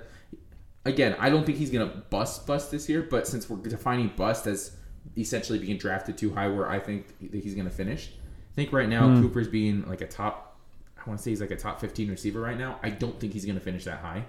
[0.84, 4.46] Again, I don't think he's gonna bust bust this year, but since we're defining bust
[4.46, 4.76] as
[5.16, 8.12] essentially being drafted too high, where I think that he's gonna finish,
[8.58, 9.22] think right now Hmm.
[9.22, 10.58] Cooper's being like a top.
[10.98, 12.80] I want to say he's like a top fifteen receiver right now.
[12.82, 14.24] I don't think he's gonna finish that high.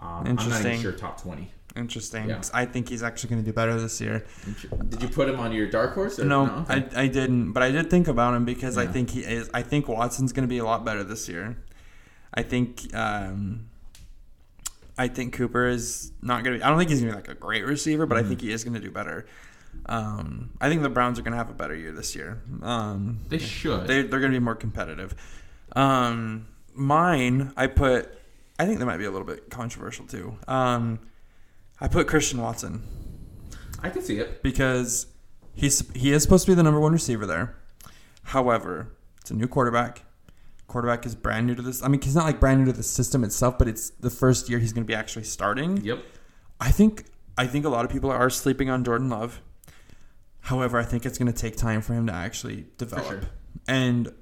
[0.00, 1.50] Um, I'm not even sure top twenty.
[1.76, 2.28] Interesting.
[2.28, 2.40] Yeah.
[2.52, 4.24] I think he's actually going to do better this year.
[4.88, 6.18] Did you put him on your dark horse?
[6.18, 6.88] Or No, Okay.
[6.96, 9.48] I, I didn't, but I did think about him because I think he is.
[9.54, 11.56] I think Watson's going to be a lot better this year.
[12.34, 12.92] I think.
[12.94, 13.68] Um,
[14.98, 16.58] I think Cooper is not going to.
[16.58, 18.40] be I don't think he's going to be like a great receiver, but I think
[18.40, 19.26] he is going to do better.
[19.86, 22.40] Um, I think the Browns are going to have a better year this year.
[22.62, 23.86] Um, they should.
[23.86, 25.14] they they're going to be more competitive.
[25.74, 28.16] Um, mine, I put.
[28.58, 30.36] I think that might be a little bit controversial too.
[30.46, 31.00] Um,
[31.80, 32.82] I put Christian Watson
[33.82, 34.42] I can see it.
[34.42, 35.06] because
[35.54, 37.56] he's he is supposed to be the number one receiver there.
[38.24, 40.04] However, it's a new quarterback.
[40.66, 41.82] quarterback is brand new to this.
[41.82, 44.48] I mean, he's not like brand new to the system itself, but it's the first
[44.48, 45.78] year he's going to be actually starting.
[45.78, 46.04] Yep.
[46.60, 47.06] I think
[47.38, 49.40] I think a lot of people are sleeping on Jordan Love.
[50.40, 53.06] However, I think it's going to take time for him to actually develop.
[53.06, 53.20] sure.
[53.68, 54.12] And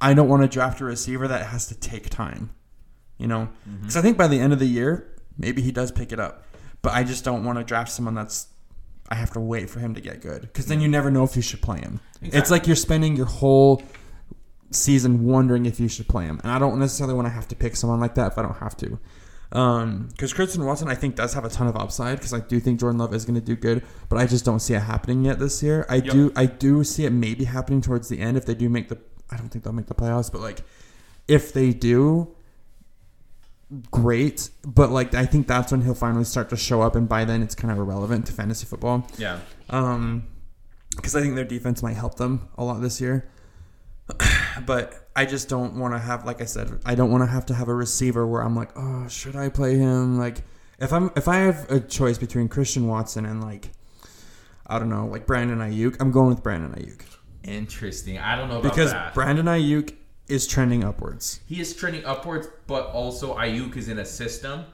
[0.00, 2.50] I don't want to draft a receiver that has to take time.
[3.18, 3.80] You know, Mm-hmm.
[3.82, 6.44] because I think by the end of the year, maybe he does pick it up.
[6.82, 8.48] But I just don't want to draft someone that's
[9.08, 11.36] I have to wait for him to get good because then you never know if
[11.36, 12.00] you should play him.
[12.22, 13.82] It's like you're spending your whole
[14.70, 17.56] season wondering if you should play him, and I don't necessarily want to have to
[17.56, 18.98] pick someone like that if I don't have to.
[19.52, 22.16] Because Christian Watson, I think, does have a ton of upside.
[22.16, 24.60] Because I do think Jordan Love is going to do good, but I just don't
[24.60, 25.84] see it happening yet this year.
[25.88, 28.88] I do, I do see it maybe happening towards the end if they do make
[28.88, 28.98] the.
[29.30, 30.62] I don't think they'll make the playoffs, but like,
[31.28, 32.34] if they do,
[33.90, 34.50] great.
[34.64, 37.42] But like, I think that's when he'll finally start to show up, and by then
[37.42, 39.06] it's kind of irrelevant to fantasy football.
[39.18, 39.40] Yeah.
[39.70, 40.28] Um,
[40.96, 43.28] because I think their defense might help them a lot this year.
[44.66, 47.46] but I just don't want to have, like I said, I don't want to have
[47.46, 50.18] to have a receiver where I'm like, oh, should I play him?
[50.18, 50.42] Like,
[50.78, 53.70] if I'm if I have a choice between Christian Watson and like,
[54.66, 57.02] I don't know, like Brandon Aiyuk, I'm going with Brandon Aiyuk
[57.44, 58.18] Interesting.
[58.18, 59.14] I don't know about because that.
[59.14, 59.94] Brandon Aiyuk
[60.28, 61.40] is trending upwards.
[61.46, 64.64] he is trending upwards, but also Aiyuk is in a system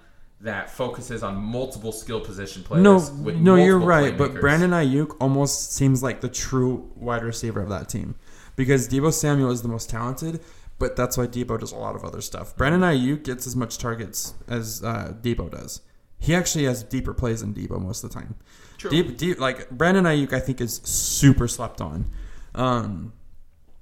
[0.40, 2.82] that focuses on multiple skill position players.
[2.82, 2.98] No,
[3.32, 4.16] no, you're right.
[4.16, 4.34] But.
[4.34, 8.14] Brandon Aiyuk almost seems like the true wide receiver of that team
[8.58, 10.40] because Deebo Samuel is the most talented,
[10.80, 12.56] but that's why Deebo does a lot of other stuff.
[12.56, 15.80] Brandon Aiyuk gets as much targets as uh, Deebo does.
[16.18, 18.34] He actually has deeper plays than Deebo most of the time.
[18.76, 18.90] True.
[18.90, 22.10] Deep, deep, like Brandon Aiyuk, I think is super slept on.
[22.56, 23.12] Um,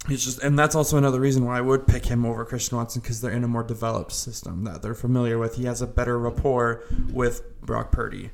[0.08, 3.02] He's just, and that's also another reason why I would pick him over Christian Watson
[3.02, 5.56] because they're in a more developed system that they're familiar with.
[5.56, 8.30] He has a better rapport with Brock Purdy.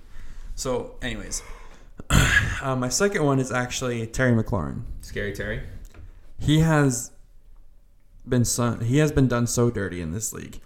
[0.55, 1.43] So, anyways,
[2.11, 4.83] uh, my second one is actually Terry McLaurin.
[5.01, 5.63] Scary Terry.
[6.43, 7.11] He has
[8.29, 10.61] been so, he has been done so dirty in this league.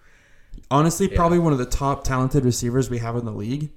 [0.70, 1.16] Honestly, Yeah.
[1.16, 3.70] probably one of the top talented receivers we have in the league.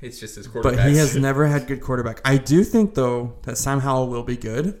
[0.00, 0.78] It's just his quarterback.
[0.78, 2.20] But he has never had good quarterback.
[2.24, 4.80] I do think though that Sam Howell will be good,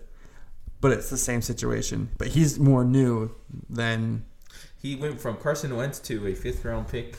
[0.80, 2.10] but it's the same situation.
[2.18, 3.30] But he's more new
[3.68, 4.24] than
[4.80, 7.16] He went from Carson Wentz to a fifth round pick.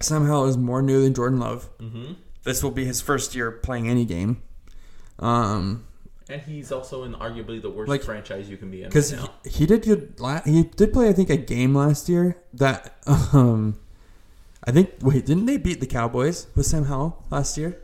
[0.00, 1.68] Sam Howell is more new than Jordan Love.
[1.78, 2.14] Mm-hmm.
[2.44, 4.42] This will be his first year playing any game.
[5.18, 5.84] Um,
[6.30, 9.30] And he's also in arguably the worst Like- franchise you can be in because right
[9.44, 10.20] he, he did good.
[10.20, 13.78] La- he did play, I think, a game last year that um,
[14.64, 14.90] I think.
[15.00, 17.80] Wait, didn't they beat the Cowboys with Sam Howell last year?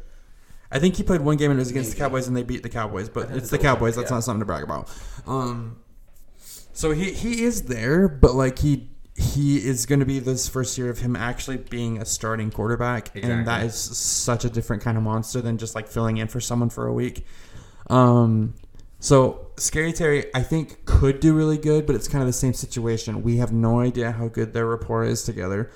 [0.70, 2.62] I think he played one game and it was against the Cowboys and they beat
[2.62, 3.96] the Cowboys, but it's the double check, Cowboys.
[3.96, 4.16] That's yeah.
[4.16, 4.90] not something to brag about.
[5.26, 5.76] Um,
[6.72, 10.76] so he he is there, but like he he is going to be this first
[10.76, 14.98] year of him actually being a starting quarterback, and that is such a different kind
[14.98, 17.24] of monster than just like filling in for someone for a week.
[17.90, 18.54] Um,
[18.98, 22.54] so Scary Terry, I think, could do really good, but it's kind of the same
[22.54, 23.22] situation.
[23.22, 25.70] We have no idea how good their rapport is together.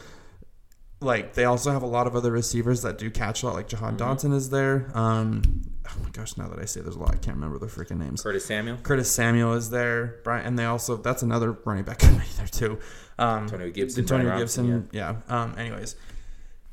[1.00, 3.54] Like they also have a lot of other receivers that do catch a lot.
[3.54, 4.90] Like Jahan Dotson is there.
[4.94, 5.42] Um,
[5.86, 7.98] oh my gosh, now that I say there's a lot, I can't remember the freaking
[7.98, 8.22] names.
[8.22, 10.16] Curtis Samuel, Curtis Samuel is there.
[10.24, 12.80] Brian, and they also that's another running back committee there too.
[13.16, 15.16] Um, Antonio Gibson, Antonio Gibson, Robinson, yeah.
[15.28, 15.94] Um, anyways,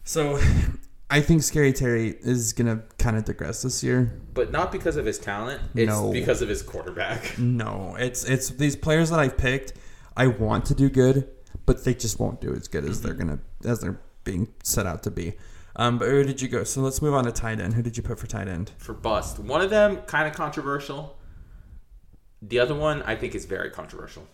[0.06, 0.40] so
[1.10, 4.20] I think Scary Terry is gonna kind of digress this year.
[4.34, 5.62] but not because of his talent.
[5.76, 6.12] It's No.
[6.12, 7.36] because of his quarterback.
[7.38, 9.74] No, it's it's these players that I've picked.
[10.18, 11.28] I want to do good,
[11.66, 15.04] but they just won't do as good as they're gonna as they're being set out
[15.04, 15.34] to be.
[15.78, 16.64] Um, but who did you go?
[16.64, 17.74] So let's move on to tight end.
[17.76, 18.72] Who did you put for tight end?
[18.78, 19.40] for bust.
[19.40, 21.18] One of them kind of controversial.
[22.42, 24.28] The other one I think is very controversial.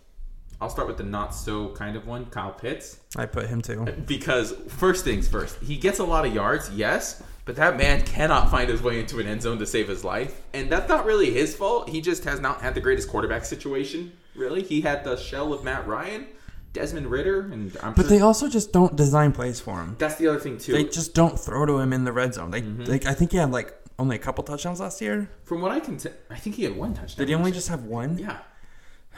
[0.61, 2.99] I'll start with the not so kind of one, Kyle Pitts.
[3.15, 3.83] I put him too.
[4.05, 8.51] Because first things first, he gets a lot of yards, yes, but that man cannot
[8.51, 10.39] find his way into an end zone to save his life.
[10.53, 11.89] And that's not really his fault.
[11.89, 14.61] He just has not had the greatest quarterback situation, really.
[14.61, 16.27] He had the shell of Matt Ryan,
[16.73, 19.95] Desmond Ridder, and I'm But sure they also just don't design plays for him.
[19.97, 20.73] that's the other thing too.
[20.73, 22.51] They just don't throw to him in the red zone.
[22.51, 22.83] They, Mm-hmm.
[22.83, 25.27] like I think he had like only a couple touchdowns last year.
[25.43, 27.17] From what I can tell, I think he had one touchdown.
[27.17, 28.17] Did he only just have one?
[28.19, 28.37] Yeah.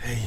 [0.02, 0.24] Hey,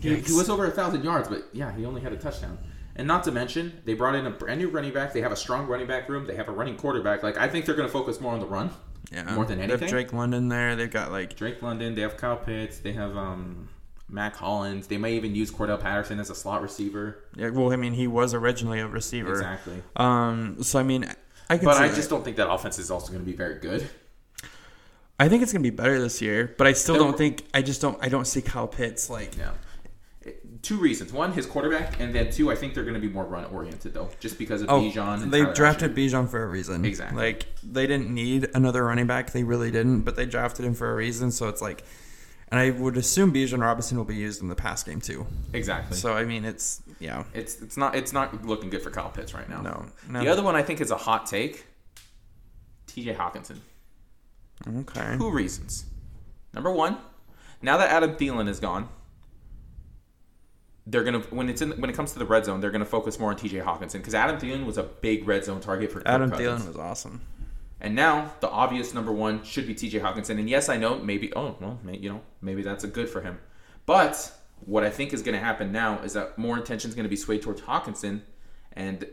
[0.00, 2.58] He, he was over a thousand yards, but yeah, he only had a touchdown.
[2.96, 5.12] And not to mention, they brought in a brand new running back.
[5.12, 6.26] They have a strong running back room.
[6.26, 7.22] They have a running quarterback.
[7.22, 8.70] Like I think they're going to focus more on the run,
[9.12, 9.32] yeah.
[9.34, 9.78] more than anything.
[9.78, 10.74] They have Drake London there.
[10.74, 11.94] They've got like Drake London.
[11.94, 12.78] They have Kyle Pitts.
[12.78, 13.68] They have um,
[14.08, 14.88] Mack Hollins.
[14.88, 17.24] They may even use Cordarrelle Patterson as a slot receiver.
[17.36, 19.34] yeah, well, I mean, he was originally a receiver.
[19.34, 19.80] Exactly.
[19.94, 21.04] Um, so I mean,
[21.48, 21.66] I can.
[21.66, 21.94] But I that.
[21.94, 23.88] just don't think that offense is also going to be very good.
[25.20, 27.44] I think it's gonna be better this year, but I still They'll- don't think.
[27.52, 27.98] I just don't.
[28.02, 29.36] I don't see Kyle Pitts like.
[29.36, 29.50] Yeah.
[30.62, 33.24] Two reasons: one, his quarterback, and then two, I think they're going to be more
[33.24, 35.22] run oriented though, just because of Oh, Bijan.
[35.22, 36.84] And they Tyler drafted Bijan for a reason.
[36.84, 37.16] Exactly.
[37.16, 39.30] Like they didn't need another running back.
[39.32, 41.30] They really didn't, but they drafted him for a reason.
[41.30, 41.84] So it's like,
[42.50, 45.26] and I would assume Bijan Robinson will be used in the pass game too.
[45.52, 45.96] Exactly.
[45.96, 49.34] So I mean, it's yeah, it's it's not it's not looking good for Kyle Pitts
[49.34, 49.60] right now.
[49.60, 50.20] no, no.
[50.20, 51.66] The other one I think is a hot take.
[52.88, 53.14] T.J.
[53.14, 53.58] Hockenson.
[54.66, 55.84] okay, Two reasons.
[56.52, 56.96] Number one,
[57.62, 58.88] now that Adam Thielen is gone,
[60.88, 63.18] they're gonna when it's in when it comes to the red zone, they're gonna focus
[63.18, 63.58] more on T.J.
[63.58, 66.62] Hockenson because Adam Thielen was a big red zone target for Kirk Adam Cousins.
[66.62, 67.20] Thielen was awesome.
[67.80, 70.00] And now the obvious number one should be T.J.
[70.00, 70.38] Hockenson.
[70.38, 73.20] And yes, I know maybe oh well may, you know maybe that's a good for
[73.20, 73.38] him,
[73.86, 74.32] but
[74.64, 77.10] what I think is going to happen now is that more attention is going to
[77.10, 78.22] be swayed towards Hockenson,
[78.72, 79.06] and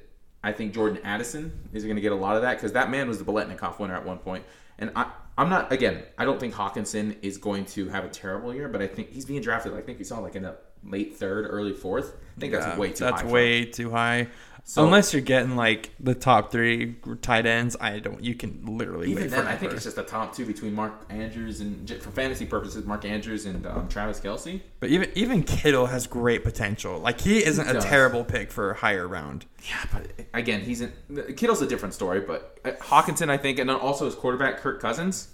[0.44, 3.08] I think Jordan Addison is going to get a lot of that because that man
[3.08, 4.44] was the Biletnikoff winner at one point.
[4.78, 6.04] And I, I'm not again.
[6.18, 9.26] I don't think Hockenson is going to have a terrible year, but I think he's
[9.26, 9.74] being drafted.
[9.74, 10.56] I think we saw like in the
[10.86, 12.14] late third, early fourth.
[12.38, 13.28] I think that's way too That's high.
[13.28, 13.34] him.
[13.34, 14.28] way too high.
[14.68, 18.24] So- Unless you're getting like the top three tight ends, I don't.
[18.24, 19.46] You can literally Even wait then.
[19.48, 23.06] I think it's just the top two between Mark Andrews and for fantasy purposes, Mark
[23.06, 24.62] Andrews and um, Travis Kelce.
[24.80, 26.98] But even even Kittle has great potential.
[26.98, 27.86] Like he isn't He a does.
[27.86, 29.46] terrible pick for a higher round.
[29.70, 30.92] Yeah, but again, he's in
[31.38, 32.22] Kittle's a different story.
[32.22, 35.28] But uh, Hockenson, I think, and then also his quarterback Kirk Cousins,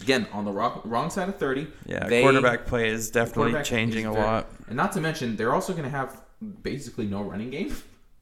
[0.00, 1.66] again on the wrong, wrong side of thirty.
[1.86, 4.50] Yeah, They- quarterback play is definitely changing is a lot.
[4.68, 6.20] and not to mention they're also going to have
[6.62, 7.74] basically no running game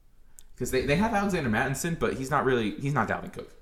[0.55, 3.53] because they, they have Alexander Mattison, but he's not really he's not Dalvin Cook.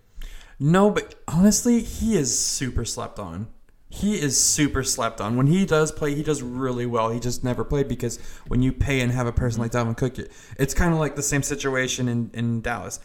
[0.59, 3.47] No, but honestly, he is super slept on.
[3.89, 5.36] He is super slept on.
[5.36, 7.09] When he does play, he does really well.
[7.09, 10.18] He just never played because when you pay and have a person like Dalvin Cook,
[10.57, 12.99] it's kind of like the same situation in, in Dallas.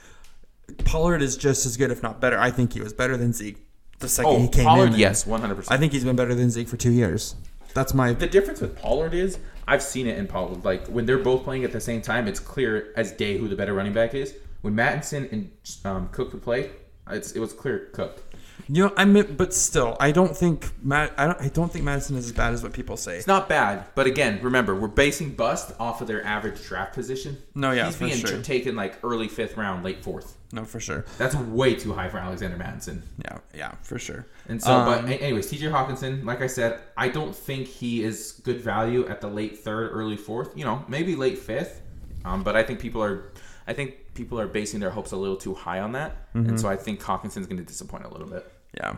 [0.85, 2.39] Pollard is just as good, if not better.
[2.39, 3.66] I think he was better than Zeke
[3.99, 4.99] the second Oh, he came Pollard, in.
[4.99, 5.73] yes, one hundred percent.
[5.73, 7.35] I think he's been better than Zeke for two years.
[7.75, 9.39] That's my The difference with Pollard is
[9.69, 10.65] I've seen it in Pollard.
[10.65, 13.57] Like when they're both playing at the same time, it's clear as day who the
[13.57, 14.35] better running back is.
[14.63, 15.51] When Mattison and
[15.85, 16.71] um, Cook would play,
[17.11, 18.23] it's, it was clear Cook.
[18.69, 21.13] You know, I mean, but still, I don't think Matt.
[21.17, 21.41] I don't.
[21.41, 23.17] I don't think Mattison is as bad as what people say.
[23.17, 27.39] It's not bad, but again, remember we're basing bust off of their average draft position.
[27.55, 28.43] No, yeah, he's being sure.
[28.43, 30.37] taken like early fifth round, late fourth.
[30.53, 31.05] No, for sure.
[31.19, 33.03] That's way too high for Alexander Mattison.
[33.25, 34.27] Yeah, yeah, for sure.
[34.49, 35.67] And so, Um, but anyways, T.J.
[35.67, 39.91] Hockenson, like I said, I don't think he is good value at the late third,
[39.93, 40.57] early fourth.
[40.57, 41.83] You know, maybe late fifth.
[42.25, 43.33] Um, but I think people are,
[43.67, 46.49] I think people are basing their hopes a little too high on that, Mm-hmm.
[46.51, 48.51] and so I think Hockenson's going to disappoint a little bit.
[48.77, 48.97] Yeah.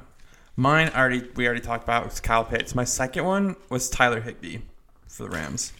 [0.56, 2.74] Mine already we already talked about was Kyle Pitts.
[2.74, 4.58] My second one was Tyler Higbee
[5.06, 5.72] for the Rams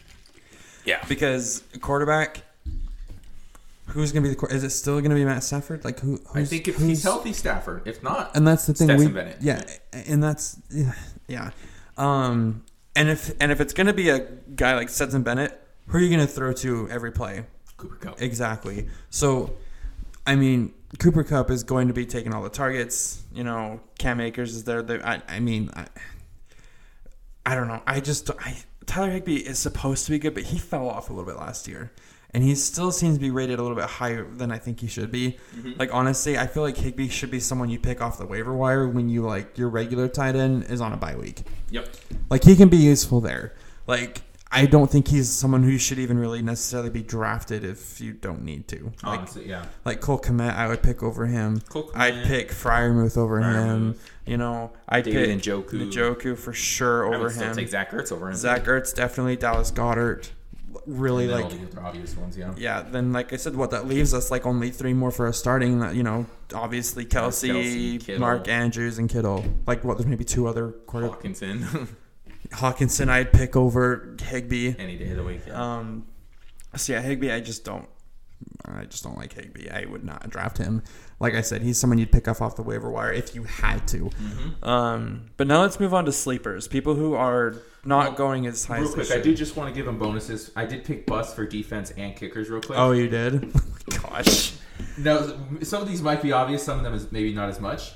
[0.84, 2.43] Yeah, because quarterback.
[3.86, 4.47] Who's gonna be the?
[4.55, 5.82] Is it still gonna be Matt Stafford?
[5.84, 6.20] Like who?
[6.34, 7.82] I think if he's healthy, Stafford.
[7.86, 8.86] If not, and that's the thing.
[8.89, 9.39] Stetson we, Bennett.
[9.41, 9.62] Yeah,
[9.93, 10.93] and that's yeah,
[11.26, 11.51] yeah.
[11.97, 12.64] Um,
[12.95, 14.20] and if and if it's gonna be a
[14.55, 17.47] guy like Stetson Bennett, who are you gonna throw to every play?
[17.79, 18.20] Cooper Kupp.
[18.20, 18.87] Exactly.
[19.09, 19.57] So,
[20.26, 23.22] I mean, Cooper Kupp is going to be taking all the targets.
[23.33, 24.85] You know, Cam Akers is there.
[25.07, 25.87] I, I mean, I,
[27.47, 27.83] I don't know.
[27.87, 31.12] I just I, Tyler Higbee is supposed to be good, but he fell off a
[31.12, 31.93] little bit last year,
[32.33, 34.87] and he still seems to be rated a little bit higher than I think he
[34.87, 35.39] should be.
[35.57, 35.72] Mm-hmm.
[35.79, 38.89] Like honestly, I feel like Higbee should be someone you pick off the waiver wire
[38.89, 41.43] when you like your regular tight end is on a bye week.
[41.70, 41.89] Yep.
[42.29, 43.55] Like he can be useful there.
[43.87, 48.15] Like I don't think he's someone who should even really necessarily be drafted if you
[48.15, 48.93] don't need to.
[49.05, 49.67] Oh, like Honestly, yeah.
[49.85, 51.61] like Cole Kmet, I would pick over him.
[51.69, 53.95] Cole I'd pick Freiermuth over him.
[54.27, 55.91] You know, I'd David pick Njoku.
[55.91, 57.57] Njoku for sure over I would still him.
[57.57, 58.35] take Zach Ertz over him.
[58.37, 59.37] Zach Ertz definitely.
[59.37, 60.31] Dallas Goedert,
[60.87, 62.53] really like all the obvious ones, yeah.
[62.57, 62.83] yeah.
[62.83, 65.81] Then like I said, what that leaves us like only three more for a starting.
[65.81, 69.45] that, You know, obviously Kelce, Kelce, Mark Andrews, and Kittle.
[69.67, 69.99] Like what?
[69.99, 71.09] There's maybe two other quarter.
[71.09, 71.89] Hockenson,
[72.51, 74.75] Hockenson, I'd pick over Higbee.
[74.79, 75.43] any day of the week.
[75.47, 75.77] Yeah.
[75.79, 76.07] Um,
[76.77, 77.89] so yeah, Higbee, I just don't.
[78.65, 79.69] I just don't like Higbee.
[79.69, 80.83] I would not draft him.
[81.19, 83.89] Like I said, he's someone you'd pick off off the waiver wire if you had
[83.89, 83.99] to.
[84.11, 84.65] Mm-hmm.
[84.69, 86.69] Um, but now let's move on to sleepers.
[86.69, 89.75] People who are not Well, going as high real quick, I do just want to
[89.75, 90.53] give them bonuses.
[90.55, 92.79] I did pick bust for defense and kickers real quick.
[92.79, 93.53] Oh, you did?
[94.03, 94.53] Gosh.
[94.97, 96.63] No, some of these might be obvious.
[96.63, 97.93] Some of them is maybe not as much.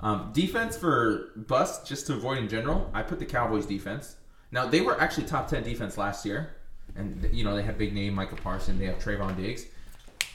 [0.00, 4.16] Um, defense for bust, just to avoid in general, I put the Cowboys defense.
[4.50, 6.56] Now they were actually top ten defense last year,
[6.96, 8.78] and you know they have big name Micah Parson.
[8.78, 9.66] They have Trevon Diggs,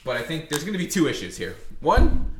[0.04, 1.56] but I think there's going to be two issues here.
[1.80, 2.30] One,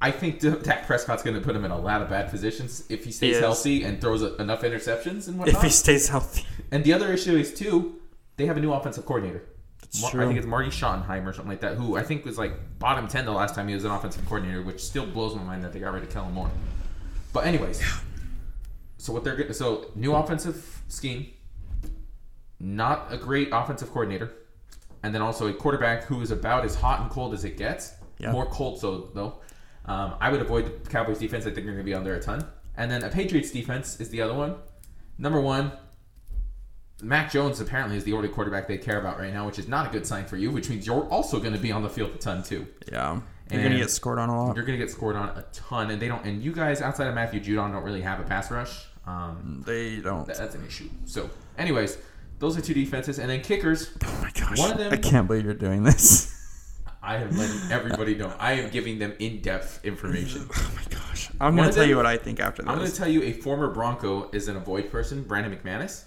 [0.00, 3.04] I think Dak Prescott's going to put him in a lot of bad positions if
[3.04, 5.56] he stays He healthy and throws a, enough interceptions and whatnot.
[5.56, 6.44] If he stays healthy.
[6.70, 8.00] And the other issue is too,
[8.36, 9.42] they have a new offensive coordinator.
[10.02, 12.52] Mar- I think it's Marty Schottenheimer or something like that, who I think was like
[12.78, 15.64] bottom ten the last time he was an offensive coordinator, which still blows my mind
[15.64, 16.50] that they got rid of Kellen Moore.
[17.32, 17.82] But anyways,
[18.98, 21.28] so what they're get- so new offensive scheme,
[22.60, 24.32] not a great offensive coordinator,
[25.02, 27.92] and then also a quarterback who is about as hot and cold as it gets.
[28.18, 28.32] Yeah.
[28.32, 29.38] More cold so though.
[29.86, 31.44] Um, I would avoid the Cowboys defense.
[31.44, 32.44] I think they're going to be under a ton.
[32.76, 34.56] And then a Patriots defense is the other one.
[35.16, 35.72] Number one,
[37.02, 39.86] Mac Jones apparently is the only quarterback they care about right now, which is not
[39.86, 40.50] a good sign for you.
[40.50, 42.66] Which means you're also going to be on the field a ton too.
[42.90, 43.20] Yeah.
[43.50, 44.56] You're gonna get scored on a lot.
[44.56, 46.22] You're going to get scored on a ton, and they don't.
[46.26, 48.84] And you guys outside of Matthew Judon don't really have a pass rush.
[49.06, 50.26] Um, They don't.
[50.26, 50.90] that, that's an issue.
[51.06, 51.96] So, anyways,
[52.40, 53.90] those are two defenses, and then kickers.
[54.04, 54.58] Oh my gosh.
[54.58, 56.34] One of them- I can't believe you're doing this.
[57.02, 58.34] I am letting everybody know.
[58.38, 60.46] I am giving them in-depth information.
[60.54, 61.30] oh my gosh.
[61.40, 62.68] I'm gonna tell them- you what I think after this.
[62.70, 66.04] I'm going to tell you a former Bronco is an avoid person, Brandon McManus.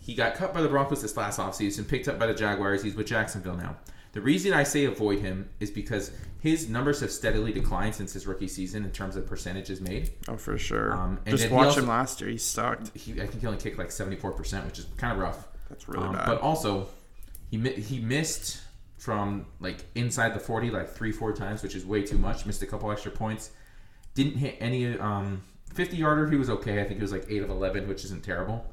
[0.00, 2.82] He got cut by the Broncos this last offseason, picked up by the Jaguars.
[2.82, 3.76] He's with Jacksonville now.
[4.12, 8.26] The reason I say avoid him is because his numbers have steadily declined since his
[8.26, 10.10] rookie season in terms of percentages made.
[10.26, 10.92] Oh, for sure.
[10.94, 12.30] Um, and Just watch also- him last year.
[12.30, 12.96] He sucked.
[12.96, 15.46] He, I think he only kicked like 74%, which is kind of rough.
[15.68, 16.26] That's really Um, bad.
[16.26, 16.88] But also,
[17.50, 18.60] he he missed
[18.98, 22.44] from like inside the 40 like three four times, which is way too much.
[22.46, 23.50] Missed a couple extra points.
[24.14, 25.42] Didn't hit any um
[25.74, 26.28] 50 yarder.
[26.28, 26.80] He was okay.
[26.80, 28.66] I think he was like eight of 11, which isn't terrible.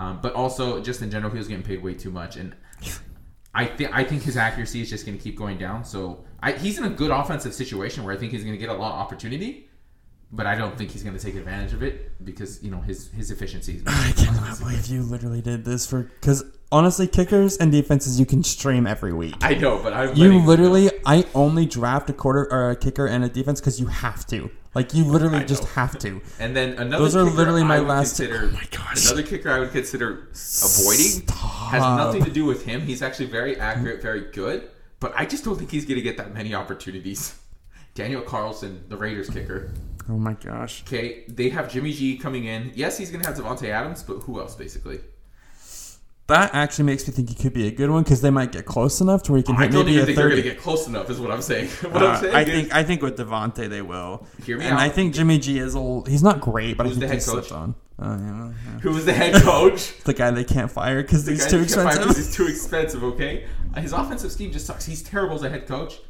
[0.00, 2.56] Um, but also, just in general, he was getting paid way too much, and
[3.54, 5.84] I think I think his accuracy is just going to keep going down.
[5.84, 8.70] So I, he's in a good offensive situation where I think he's going to get
[8.70, 9.68] a lot of opportunity.
[10.32, 13.10] But I don't think he's going to take advantage of it because you know his
[13.10, 13.76] his efficiency.
[13.76, 18.24] Is I cannot believe you literally did this for because honestly, kickers and defenses you
[18.24, 19.34] can stream every week.
[19.42, 23.22] I know, but I'm You literally, I only draft a quarter or a kicker and
[23.22, 24.50] a defense because you have to.
[24.74, 26.20] Like you literally just have to.
[26.38, 29.06] And then another Those are kicker literally my I would last- Consider, Oh my gosh.
[29.06, 32.82] Another kicker I would consider avoiding has nothing to do with him.
[32.82, 36.16] He's actually very accurate, very good, but I just don't think he's going to get
[36.18, 37.36] that many opportunities.
[37.94, 39.72] Daniel Carlson, the Raiders kicker.
[40.08, 40.82] Oh my gosh.
[40.86, 42.70] Okay, they have Jimmy G coming in.
[42.74, 45.00] Yes, he's going to have Davante Adams, but who else basically?
[46.30, 48.64] That actually makes me think he could be a good one because they might get
[48.64, 50.36] close enough to where he can I hit don't maybe even a think they're going
[50.38, 50.48] thirty.
[50.48, 51.10] to get close enough.
[51.10, 51.68] Is what I'm saying.
[51.90, 54.26] what Uh, I'm saying I is- think I think with Davante they will.
[54.44, 56.96] Hear me and I think Jimmy G is a little, he's not great, but Who's
[56.96, 57.46] I the think head he's coach?
[57.48, 57.74] slipped on.
[58.02, 58.78] Oh yeah, yeah.
[58.80, 59.94] who was the head coach?
[60.04, 62.26] the guy they can't fire because he's too you can't find because expensive.
[62.26, 63.04] He's too expensive.
[63.04, 64.86] Okay, his offensive scheme just sucks.
[64.86, 66.00] He's terrible as a head coach.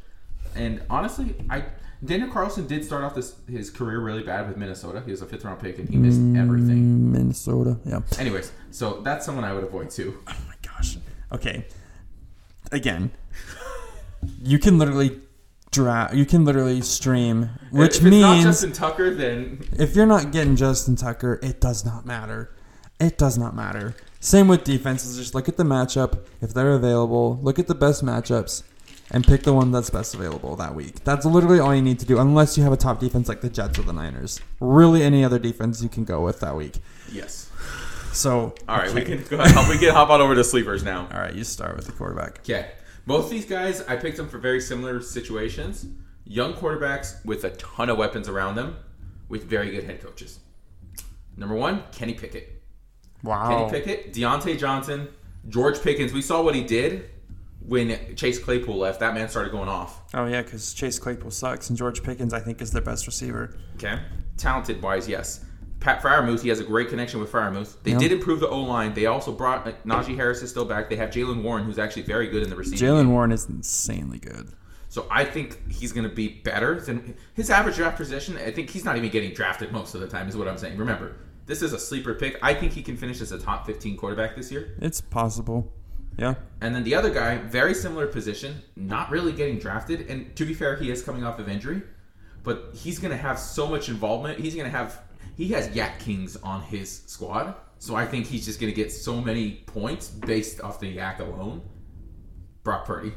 [0.55, 1.63] And honestly, I
[2.03, 5.03] Daniel Carlson did start off this his career really bad with Minnesota.
[5.05, 6.83] He was a fifth round pick and he missed everything.
[6.83, 8.01] Mm, Minnesota, yeah.
[8.17, 10.21] Anyways, so that's someone I would avoid too.
[10.27, 10.97] Oh my gosh.
[11.31, 11.65] Okay.
[12.71, 13.11] Again,
[14.41, 15.21] you can literally
[15.69, 16.15] draft.
[16.15, 20.31] You can literally stream, which if it's not means Justin Tucker, then if you're not
[20.31, 22.55] getting Justin Tucker, it does not matter.
[22.99, 23.95] It does not matter.
[24.19, 25.17] Same with defenses.
[25.17, 26.25] Just look at the matchup.
[26.41, 28.63] If they're available, look at the best matchups
[29.11, 31.03] and pick the one that's best available that week.
[31.03, 33.49] That's literally all you need to do, unless you have a top defense like the
[33.49, 34.39] Jets or the Niners.
[34.59, 36.77] Really, any other defense you can go with that week.
[37.11, 37.49] yes.
[38.13, 39.69] So, All right, we can go ahead.
[39.69, 41.07] We can hop on over to sleepers now.
[41.13, 42.39] All right, you start with the quarterback.
[42.39, 42.71] Okay.
[43.07, 45.85] Both these guys, I picked them for very similar situations.
[46.25, 48.75] Young quarterbacks with a ton of weapons around them,
[49.29, 50.39] with very good head coaches.
[51.37, 52.61] Number one, Kenny Pickett.
[53.23, 53.69] Wow.
[53.69, 55.07] Kenny Pickett, Diontae Johnson,
[55.47, 56.11] George Pickens.
[56.11, 57.09] We saw what he did
[57.65, 58.99] when Chase Claypool left.
[58.99, 60.01] That man started going off.
[60.13, 63.55] Oh yeah, because Chase Claypool sucks, and George Pickens I think is their best receiver.
[63.75, 63.99] Okay.
[64.37, 65.45] Talented wise, yes.
[65.79, 67.75] Pat Freiermuth, he has a great connection with Freiermuth.
[67.83, 67.97] They Yeah.
[67.97, 68.93] did improve the O line.
[68.93, 70.89] They also brought uh, Najee Harris is still back.
[70.89, 72.79] They have Jaylen Warren, who's actually very good in the receiving.
[72.79, 73.09] Jaylen.
[73.09, 74.51] Warren is insanely good.
[74.89, 78.37] So I think he's going to be better than his average draft position.
[78.37, 80.77] I think he's not even getting drafted most of the time, is what I'm saying.
[80.77, 82.37] Remember, this is a sleeper pick.
[82.43, 84.75] I think he can finish as a top 15 quarterback this year.
[84.81, 85.71] It's possible.
[86.17, 86.35] Yeah.
[86.61, 90.09] And then the other guy, very similar position, not really getting drafted.
[90.09, 91.81] And to be fair, he is coming off of injury,
[92.43, 94.39] but he's going to have so much involvement.
[94.39, 95.01] He's going to have,
[95.35, 97.55] he has YAC Kings on his squad.
[97.79, 101.19] So I think he's just going to get so many points based off the YAC
[101.19, 101.61] alone.
[102.63, 103.13] Brock Purdy.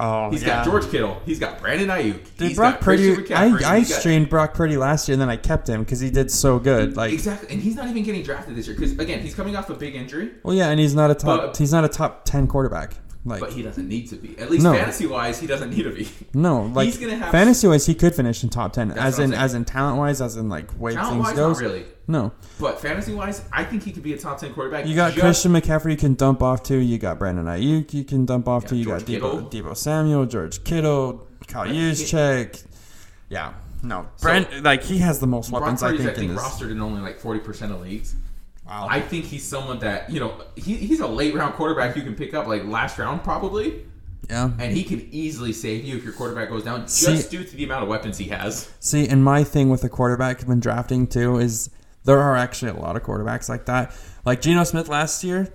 [0.00, 0.56] Oh, He's yeah.
[0.56, 1.20] got George Kittle.
[1.24, 2.36] He's got Brandon Aiyuk.
[2.36, 3.32] Dude, he's Brock Purdy.
[3.32, 6.30] I, I streamed Brock Purdy last year, and then I kept him because he did
[6.32, 6.96] so good.
[6.96, 9.70] Like, Exactly, and he's not even getting drafted this year because again, he's coming off
[9.70, 11.40] a big injury, well, yeah, and he's not a top.
[11.40, 12.94] But- he's not a top ten quarterback.
[13.26, 14.38] Like, but he doesn't need to be.
[14.38, 14.74] At least No.
[14.74, 16.08] fantasy wise, he doesn't need to be.
[16.34, 18.88] no, like he's gonna have- fantasy wise, he could finish in top ten.
[18.88, 21.60] That's as in, as in talent wise, as in like way Talent things wise, goes.
[21.62, 24.86] not really, No, but fantasy wise, I think he could be a top ten quarterback.
[24.86, 25.92] you got just- Christian McCaffrey.
[25.92, 26.76] You can dump off to.
[26.76, 27.94] You got Brandon Aiyuk.
[27.94, 28.76] You can dump off Yeah, to.
[28.76, 32.64] You George got Deebo, Deebo Samuel, George Kittle, Kyle Juszczyk.
[33.30, 35.82] Yeah, no, So- like he has the most Brock weapons.
[35.82, 36.42] I think, in this.
[36.42, 38.14] rostered in only like forty percent of leagues.
[38.66, 38.86] Wow.
[38.90, 42.14] I think he's someone that you know he, he's a late round quarterback you can
[42.14, 43.84] pick up like last round probably,
[44.30, 44.50] yeah.
[44.58, 47.56] and he can easily save you if your quarterback goes down just See- due to
[47.56, 48.70] the amount of weapons he has.
[48.80, 51.68] See, and my thing with the quarterback when drafting too is
[52.04, 53.94] there are actually a lot of quarterbacks like that.
[54.24, 55.52] Like Geno Smith last year,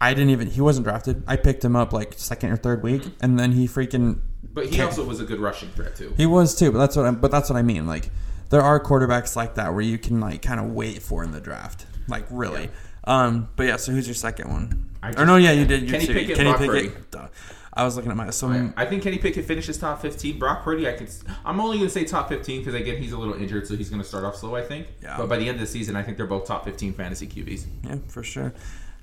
[0.00, 1.22] I didn't even he wasn't drafted.
[1.26, 4.20] I picked him up like second or third week, and then he freaking
[4.52, 6.12] But he also was a good rushing threat too.
[6.16, 6.72] he was too.
[6.72, 7.16] But that's what I'm.
[7.16, 7.86] but that's what I mean.
[7.86, 8.10] Like
[8.50, 11.40] there are quarterbacks like that where you can like kind of wait for in the
[11.40, 11.86] draft.
[12.08, 12.70] Like really.
[13.04, 14.90] Um, but yeah, so who's your second one?
[15.02, 15.82] I or no, yeah, you did.
[15.82, 16.06] You Kenny.
[16.06, 17.30] Pickett, Kenny Pickett.
[17.76, 20.38] I was looking at my so I, I think Kenny Pickett finishes top 15.
[20.38, 21.06] Brock Purdy, I can.
[21.44, 23.90] I'm only going to say top 15 because again he's a little injured, so he's
[23.90, 24.56] going to start off slow.
[24.56, 24.86] I think.
[25.02, 25.16] Yeah.
[25.18, 27.66] But by the end of the season, I think they're both top 15 fantasy QBs.
[27.84, 28.54] yeah, for sure.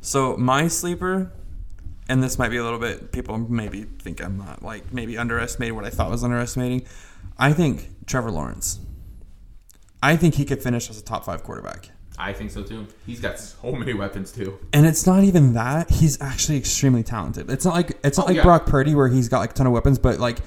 [0.01, 1.31] So my sleeper,
[2.09, 5.75] and this might be a little bit people maybe think I'm not like maybe underestimating
[5.75, 6.85] what I thought was underestimating.
[7.37, 8.79] I think Trevor Lawrence.
[10.01, 11.89] I think he could finish as a top five quarterback.
[12.23, 12.87] I think so too.
[13.05, 14.57] He's got so many weapons too.
[14.71, 17.49] And it's not even that he's actually extremely talented.
[17.49, 18.43] It's not like it's not Oh, like yeah.
[18.43, 20.39] Brock Purdy where he's got like a ton of weapons, but like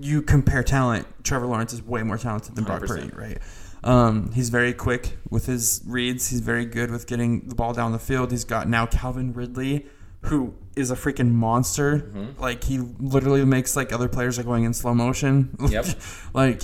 [0.00, 2.86] you compare talent, Trevor Lawrence is way more talented than Brock 100%.
[2.88, 3.38] Purdy, right?
[3.82, 6.28] Um, he's very quick with his reads.
[6.28, 8.30] He's very good with getting the ball down the field.
[8.30, 9.86] He's got now Calvin Ridley,
[10.22, 11.98] who is a freaking monster.
[11.98, 12.40] Mm-hmm.
[12.40, 15.56] Like he literally makes like other players are going in slow motion.
[15.68, 15.86] Yep.
[16.34, 16.62] like,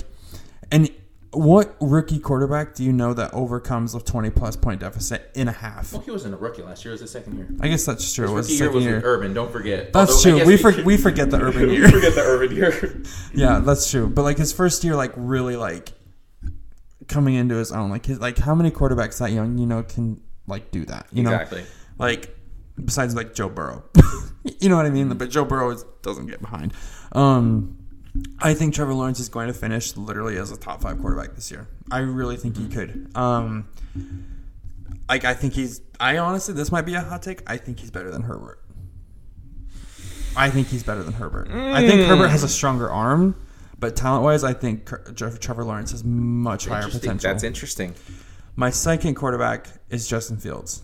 [0.71, 0.89] and
[1.31, 5.51] what rookie quarterback do you know that overcomes a twenty plus point deficit in a
[5.51, 5.91] half?
[5.91, 6.91] Well, he wasn't a rookie last year.
[6.91, 7.47] It was his second year.
[7.61, 8.25] I guess that's true.
[8.25, 9.01] His It was rookie year was year.
[9.03, 9.33] Urban.
[9.33, 9.91] Don't forget.
[9.93, 10.47] That's Although, true.
[10.47, 11.89] We for, we forget the urban we year.
[11.89, 13.03] forget the Urban year.
[13.33, 14.07] yeah, that's true.
[14.07, 15.91] But like his first year, like really like
[17.07, 17.89] coming into his own.
[17.89, 21.07] Like his like how many quarterbacks that young, you know, can like do that?
[21.11, 21.65] You know, exactly.
[21.97, 22.35] like
[22.83, 23.83] besides like Joe Burrow.
[24.59, 25.09] you know what I mean?
[25.17, 26.73] But Joe Burrow is, doesn't get behind.
[27.11, 27.77] Um,
[28.39, 31.51] I think Trevor Lawrence is going to finish literally as a top five quarterback this
[31.51, 31.67] year.
[31.91, 33.11] I really think he could.
[33.15, 33.67] Um,
[35.09, 35.81] like I think he's.
[35.99, 37.41] I honestly, this might be a hot take.
[37.49, 38.59] I think he's better than Herbert.
[40.35, 41.49] I think he's better than Herbert.
[41.49, 43.35] I think Herbert has a stronger arm,
[43.79, 47.31] but talent wise, I think Trevor Lawrence has much higher potential.
[47.31, 47.95] That's interesting.
[48.55, 50.83] My second quarterback is Justin Fields.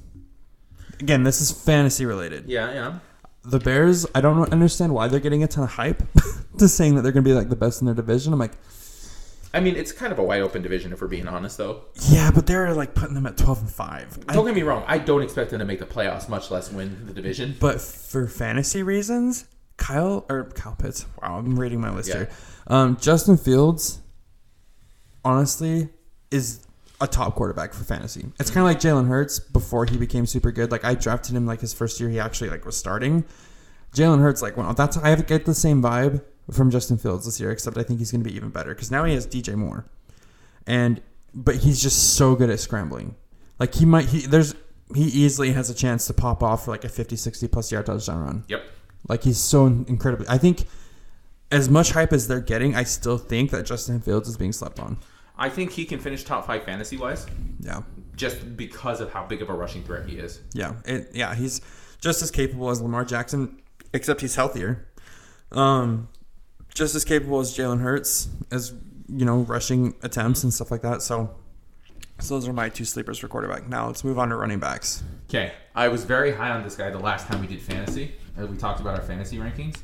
[0.99, 2.47] Again, this is fantasy related.
[2.47, 2.99] Yeah, yeah.
[3.45, 6.01] The Bears, I don't understand why they're getting a ton of hype
[6.57, 8.31] to saying that they're going to be like the best in their division.
[8.33, 8.53] I'm like,
[9.53, 11.81] I mean, it's kind of a wide open division if we're being honest, though.
[12.09, 14.27] yeah, but they're like putting them at 12 and 5.
[14.27, 14.83] Don't get me wrong.
[14.87, 17.55] I don't expect them to make the playoffs, much less win the division.
[17.59, 19.45] but for fantasy reasons,
[19.77, 21.05] Kyle or Kyle Pitts.
[21.21, 22.15] Wow, I'm reading my list Yeah.
[22.15, 22.29] here.
[22.67, 23.99] Um, Justin Fields,
[25.25, 25.89] honestly,
[26.31, 26.65] is
[27.01, 28.31] a top quarterback for fantasy.
[28.39, 30.71] It's kind of like Jalen Hurts before he became super good.
[30.71, 33.25] Like I drafted him like his first year, he actually like was starting.
[33.93, 37.51] Jalen Hurts, like, well, that's I get the same vibe from Justin Fields this year,
[37.51, 39.85] except I think he's going to be even better because now he has DJ Moore,
[40.65, 41.01] and
[41.33, 43.15] but he's just so good at scrambling.
[43.59, 44.55] Like he might, he there's
[44.95, 47.85] he easily has a chance to pop off for like a 50, 60 plus yard
[47.85, 48.43] touchdown run.
[48.47, 48.63] Yep.
[49.07, 50.27] Like he's so incredibly.
[50.27, 50.65] I think
[51.51, 54.79] as much hype as they're getting, I still think that Justin Fields is being slept
[54.79, 54.97] on.
[55.37, 57.25] I think he can finish top five fantasy wise,
[57.59, 57.81] Yeah,
[58.15, 60.41] just because of how big of a rushing threat he is.
[60.53, 61.33] yeah, it, yeah.
[61.35, 61.61] He's
[61.99, 63.59] just as capable as Lamar Jackson,
[63.93, 64.87] except he's healthier.
[65.51, 66.09] Um,
[66.73, 68.73] just as capable as Jalen Hurts, as
[69.07, 71.01] you know, rushing attempts and stuff like that.
[71.01, 71.35] So,
[72.19, 73.67] so those are my two sleepers for quarterback.
[73.67, 75.03] Now let's move on to running backs.
[75.29, 78.15] Okay, I was very high on this guy the last time we did fantasy.
[78.35, 79.77] As we talked about our fantasy rankings,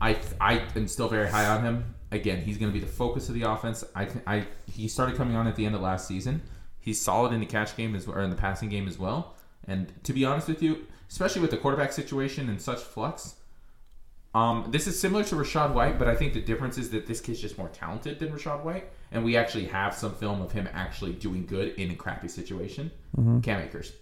[0.00, 1.94] I I am still very high on him.
[2.10, 3.84] Again, he's going to be the focus of the offense.
[3.94, 6.42] I I he started coming on at the end of last season.
[6.80, 9.34] He's solid in the catch game as or in the passing game as well.
[9.68, 13.36] And to be honest with you, especially with the quarterback situation and such flux,
[14.34, 17.20] um, this is similar to Rachaad White, but I think the difference is that this
[17.20, 20.68] kid's just more talented than Rachaad White, and we actually have some film of him
[20.72, 22.90] actually doing good in a crappy situation.
[23.42, 23.92] Cam Akers.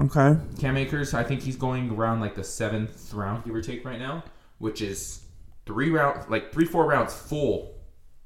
[0.00, 0.36] Okay.
[0.58, 3.98] Cam Akers, I think he's going around like the seventh round, give or take, right
[3.98, 4.24] now,
[4.58, 5.22] which is
[5.64, 7.74] three rounds, like three, four rounds full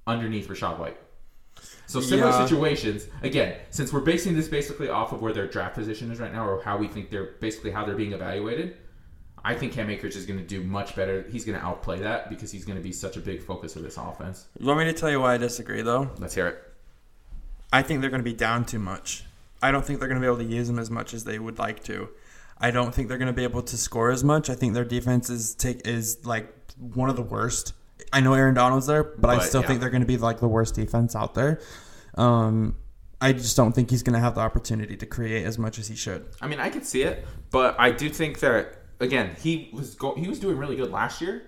[0.07, 0.99] underneath Rachaad White.
[1.87, 2.47] So similar Yeah.
[2.47, 3.07] situations.
[3.23, 6.47] Again, since we're basing this basically off of where their draft position is right now,
[6.49, 8.77] or how we think they're basically how they're being evaluated,
[9.45, 11.25] I think Cam Akers is going to do much better.
[11.31, 13.83] He's going to outplay that because he's going to be such a big focus of
[13.83, 14.47] this offense.
[14.59, 16.11] You want me to tell you why I disagree, though?
[16.19, 16.63] Let's hear it.
[17.73, 19.25] I think they're going to be down too much.
[19.63, 21.39] I don't think they're going to be able to use them as much as they
[21.39, 22.09] would like to.
[22.59, 24.51] I don't think they're going to be able to score as much.
[24.51, 27.75] I think their defense is take is like one of the worst.
[28.13, 29.69] I know Aaron Donald's there, but, I still yeah.
[29.69, 31.61] think they're going to be like the worst defense out there.
[32.17, 32.77] Um,
[33.21, 35.89] I just don't think he's going to have the opportunity to create as much as
[35.89, 36.27] he should.
[36.41, 40.15] I mean, I could see it, but I do think that again, he was go-
[40.15, 41.43] he was doing really good last year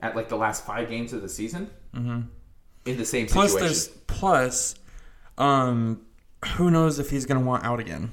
[0.00, 2.20] at like the last five games of the season mm-hmm.
[2.86, 4.74] in the same Plus, there's plus,
[5.38, 6.00] um,
[6.56, 8.10] who knows if he's going to want out again?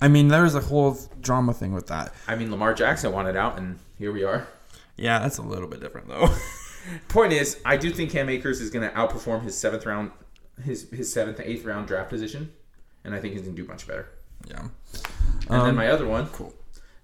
[0.00, 2.14] I mean, there's a whole drama thing with that.
[2.26, 4.46] I mean, Lamar Jackson wanted out, and here we are.
[4.96, 6.28] Yeah, that's a little bit different though.
[7.08, 10.10] Point is, I do think Cam Akers is going to outperform his seventh round,
[10.64, 12.50] his his seventh eighth round draft position,
[13.04, 14.08] and I think he's going to do much better.
[14.48, 14.60] yeah.
[15.48, 16.54] And then Um, my other one, cool.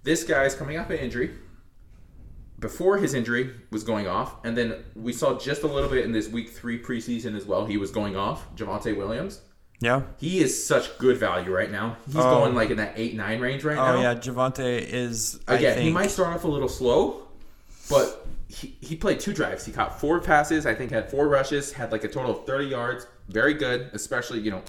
[0.03, 1.35] This guy's coming off an injury.
[2.59, 6.13] Before his injury was going off, and then we saw just a little bit in
[6.13, 7.67] this week three preseason as well.
[7.67, 8.55] He was going off.
[8.57, 9.43] Javonte Williams,
[9.81, 10.03] Yeah.
[10.19, 11.97] He is such good value right now.
[12.07, 12.23] He's Oh.
[12.41, 13.97] going like in that eight nine range right oh, now.
[13.99, 17.23] Oh yeah, Javonte is I Again, he might start off a little slow,
[17.91, 19.67] but he, he played two drives.
[19.67, 20.65] He caught four passes.
[20.67, 21.73] I think had four rushes.
[21.73, 23.07] Had like a total of thirty yards.
[23.29, 24.63] Very good, especially you know.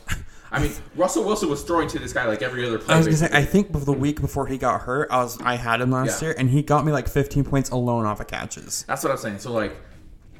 [0.51, 2.95] I mean, Russell Wilson was throwing to this guy like every other play.
[2.95, 3.29] I was gonna say.
[3.31, 6.29] I think the week before he got hurt, I was I had him last Yeah.
[6.29, 8.83] year, and he got me like 15 points alone off of catches.
[8.87, 9.39] That's what I'm saying.
[9.39, 9.75] So like,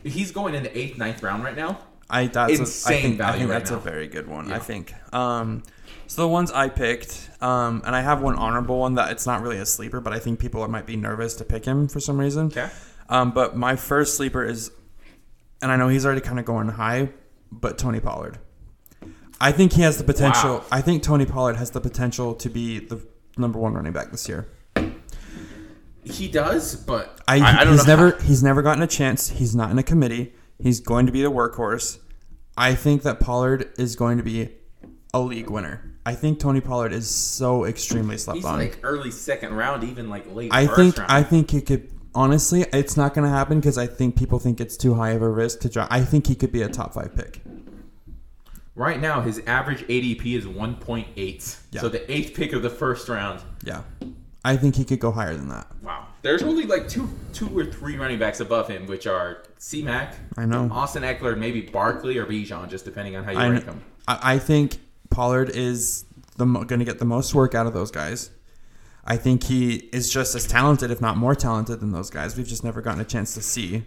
[0.03, 1.79] he's going in the eighth, ninth round right now.
[2.09, 3.77] I that's Insane a, I think, I think right that's now.
[3.77, 4.51] a very good one.
[4.51, 4.93] I think.
[5.13, 5.63] Um,
[6.07, 9.41] so the ones I picked, um, and I have one honorable one that it's not
[9.41, 12.17] really a sleeper, but I think people might be nervous to pick him for some
[12.17, 12.47] reason.
[12.47, 12.69] Okay.
[13.09, 14.71] Um, but my first sleeper is,
[15.61, 17.09] and I know he's already kind of going high,
[17.51, 18.39] but Tony Pollard.
[19.39, 20.59] I think he has the potential.
[20.59, 20.65] Wow.
[20.71, 23.05] I think Tony Pollard has the potential to be the
[23.37, 24.47] number one running back this year.
[26.03, 27.95] He does, but I, I, I don't he's know.
[27.95, 29.29] never he's never gotten a chance.
[29.29, 30.33] He's not in a committee.
[30.61, 31.99] He's going to be the workhorse.
[32.57, 34.49] I think that Pollard is going to be
[35.13, 35.93] a league winner.
[36.05, 38.59] I think Tony Pollard is so extremely slept he's on.
[38.59, 40.51] like early second round, even like late.
[40.53, 41.11] I first think round.
[41.11, 42.65] I think he could honestly.
[42.73, 45.29] It's not going to happen because I think people think it's too high of a
[45.29, 45.91] risk to draft.
[45.91, 47.41] I think he could be a top five pick.
[48.75, 51.57] right now his average ADP is 1.8.
[51.71, 51.81] Yeah.
[51.81, 53.41] So the eighth pick of the first round.
[53.63, 53.83] Yeah,
[54.45, 55.67] I think he could go higher than that.
[55.83, 55.96] Wow.
[56.27, 60.13] There's only like two, two or three running backs above him, which are C Mac,
[60.35, 60.67] I know.
[60.69, 63.81] Austin Ekeler, maybe Barkley or Bijan, just depending on how you I, rank them.
[64.09, 66.03] I think Pollard is
[66.35, 68.29] the going to get the most work out of those guys.
[69.05, 72.35] I think he is just as talented, if not more talented, than those guys.
[72.35, 73.85] We've just never gotten a chance to see.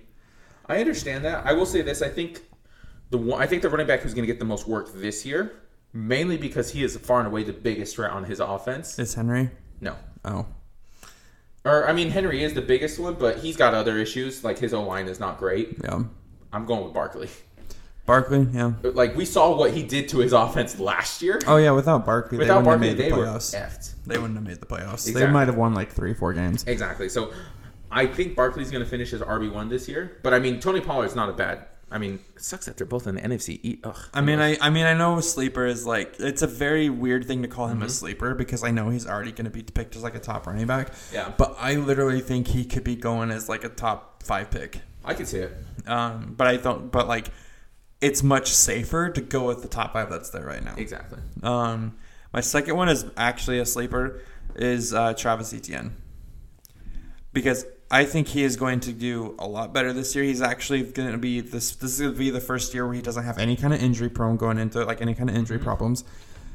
[0.65, 1.45] I understand that.
[1.47, 2.41] I will say this: I think
[3.11, 5.27] the one, I think the running back who's going to get the most work this
[5.27, 5.61] year,
[5.93, 8.99] mainly because he is far and away the biggest threat on his offense.
[8.99, 9.51] Is Henry?
[9.83, 10.47] No, Oh,
[11.65, 14.43] or I mean Henry is the biggest one, but he's got other issues.
[14.45, 15.77] Like his O line is not great.
[15.85, 16.03] yeah.
[16.53, 17.29] I'm going with Barkley.
[18.07, 18.73] Barkley, yeah.
[18.83, 21.41] But, Like we saw what he did to his offense last year.
[21.47, 23.55] Oh yeah, without Barkley, they Without wouldn't Barkley, have made they the were playoffs.
[23.55, 23.95] effed.
[24.07, 25.13] They wouldn't have made the playoffs.
[25.13, 26.65] They might have won like three, four games.
[26.67, 27.09] Exactly.
[27.09, 27.33] So
[27.93, 30.19] I think Barkley's going to finish as RB one this year.
[30.25, 31.67] But I mean, Tony Pollard's not a bad.
[31.93, 33.81] I mean, it sucks that they're both in the NFC.
[33.83, 33.97] Ugh.
[34.15, 37.43] I mean, I, I mean, I know sleeper is like it's a very weird thing
[37.43, 37.87] to call him Mm-hmm.
[37.87, 40.47] a sleeper because I know he's already going to be picked as like a top
[40.47, 40.93] running back.
[41.13, 41.33] Yeah.
[41.37, 44.81] But I literally think he could be going as like a top five pick.
[45.05, 45.53] I can see it.
[45.87, 46.93] Um, but I don't.
[46.93, 47.29] But like,
[48.01, 50.75] it's much safer to go with the top five that's there right now.
[50.77, 51.19] Exactly.
[51.43, 51.97] Um,
[52.33, 54.21] my second one is actually a sleeper,
[54.55, 55.97] is uh, Travis Etienne,
[57.33, 60.23] because I think he is going to do a lot better this year.
[60.23, 61.75] He's actually going to be this.
[61.75, 63.83] This is going to be the first year where he doesn't have any kind of
[63.83, 65.65] injury prone going into it, like any kind of injury mm-hmm.
[65.65, 66.05] problems.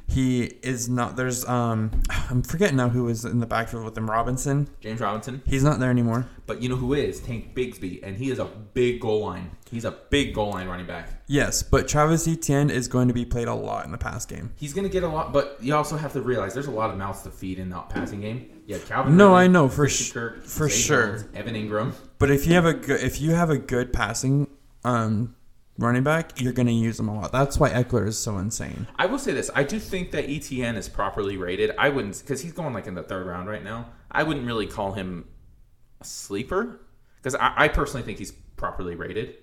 [0.07, 1.15] He is not.
[1.15, 4.09] There's um, I'm forgetting now who was in the backfield with him.
[4.09, 4.69] Robinson.
[4.79, 5.41] James Robinson.
[5.45, 6.27] He's not there anymore.
[6.45, 7.19] But you know who is?
[7.19, 8.01] Tank Bigsby.
[8.03, 9.51] And he is a big goal line.
[9.71, 11.09] He's a big goal line running back.
[11.27, 14.51] Yes, but Travis Etienne is going to be played a lot in the pass game.
[14.55, 16.91] He's going to get a lot, but you also have to realize there's a lot
[16.91, 18.49] of mouths to feed in that passing game.
[18.67, 19.17] Yeah, Calvin.
[19.17, 21.07] No, Ridley, I know, for sh- Kirk, for Zay sure.
[21.17, 21.93] Jones, Evan Engram.
[22.19, 24.47] But if you have a good if you have a good passing
[24.83, 25.35] um,
[25.77, 27.31] running back, you're going to use them a lot.
[27.31, 28.87] That's why Ekeler is so insane.
[28.95, 31.71] I will say this: I do think that ETN is properly rated.
[31.77, 33.89] I wouldn't because he's going like in the third round right now.
[34.11, 35.27] I wouldn't really call him
[36.01, 36.79] a sleeper
[37.17, 39.35] because I, I personally think he's properly rated.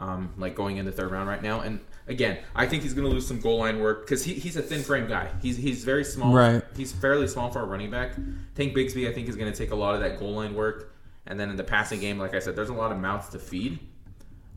[0.00, 3.08] Um, like going in the third round right now, and again, I think he's going
[3.08, 5.28] to lose some goal line work because he, he's a thin frame guy.
[5.42, 6.32] He's he's very small.
[6.32, 6.62] Right.
[6.76, 8.14] He's fairly small for a running back.
[8.54, 10.94] Tank Bigsby, I think, is going to take a lot of that goal line work,
[11.26, 13.40] and then in the passing game, like I said, there's a lot of mouths to
[13.40, 13.80] feed.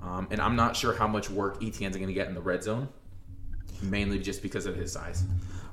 [0.02, 2.64] Um, and I'm not sure how much work ETN's going to get in the red
[2.64, 2.90] zone,
[3.82, 5.24] mainly just because of his size.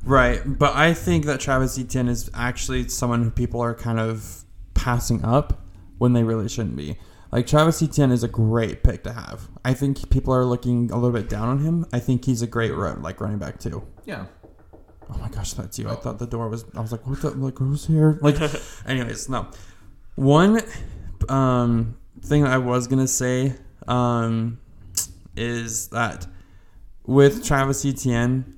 [0.05, 4.45] Right, but I think that Travis Etienne is actually someone who people are kind of
[4.75, 5.63] passing up
[5.99, 6.97] when they really shouldn't be.
[7.31, 9.49] Like Travis Etienne is a great pick to have.
[9.65, 11.87] I think people are looking a little bit down on him.
[11.93, 13.87] I think he's a great run, like running back too.
[14.07, 14.27] Yeah.
[15.11, 15.89] Oh my gosh, that's you.
[15.89, 16.65] I thought the door was.
[16.75, 17.31] I was like, what the?
[17.31, 18.19] Like, who's here?
[18.21, 18.37] Like,
[18.87, 19.47] anyways, no.
[20.17, 20.61] One
[21.29, 23.55] um, thing I was gonna say
[23.89, 24.59] um,
[25.37, 26.27] is that
[27.07, 28.55] with Travis Etienne,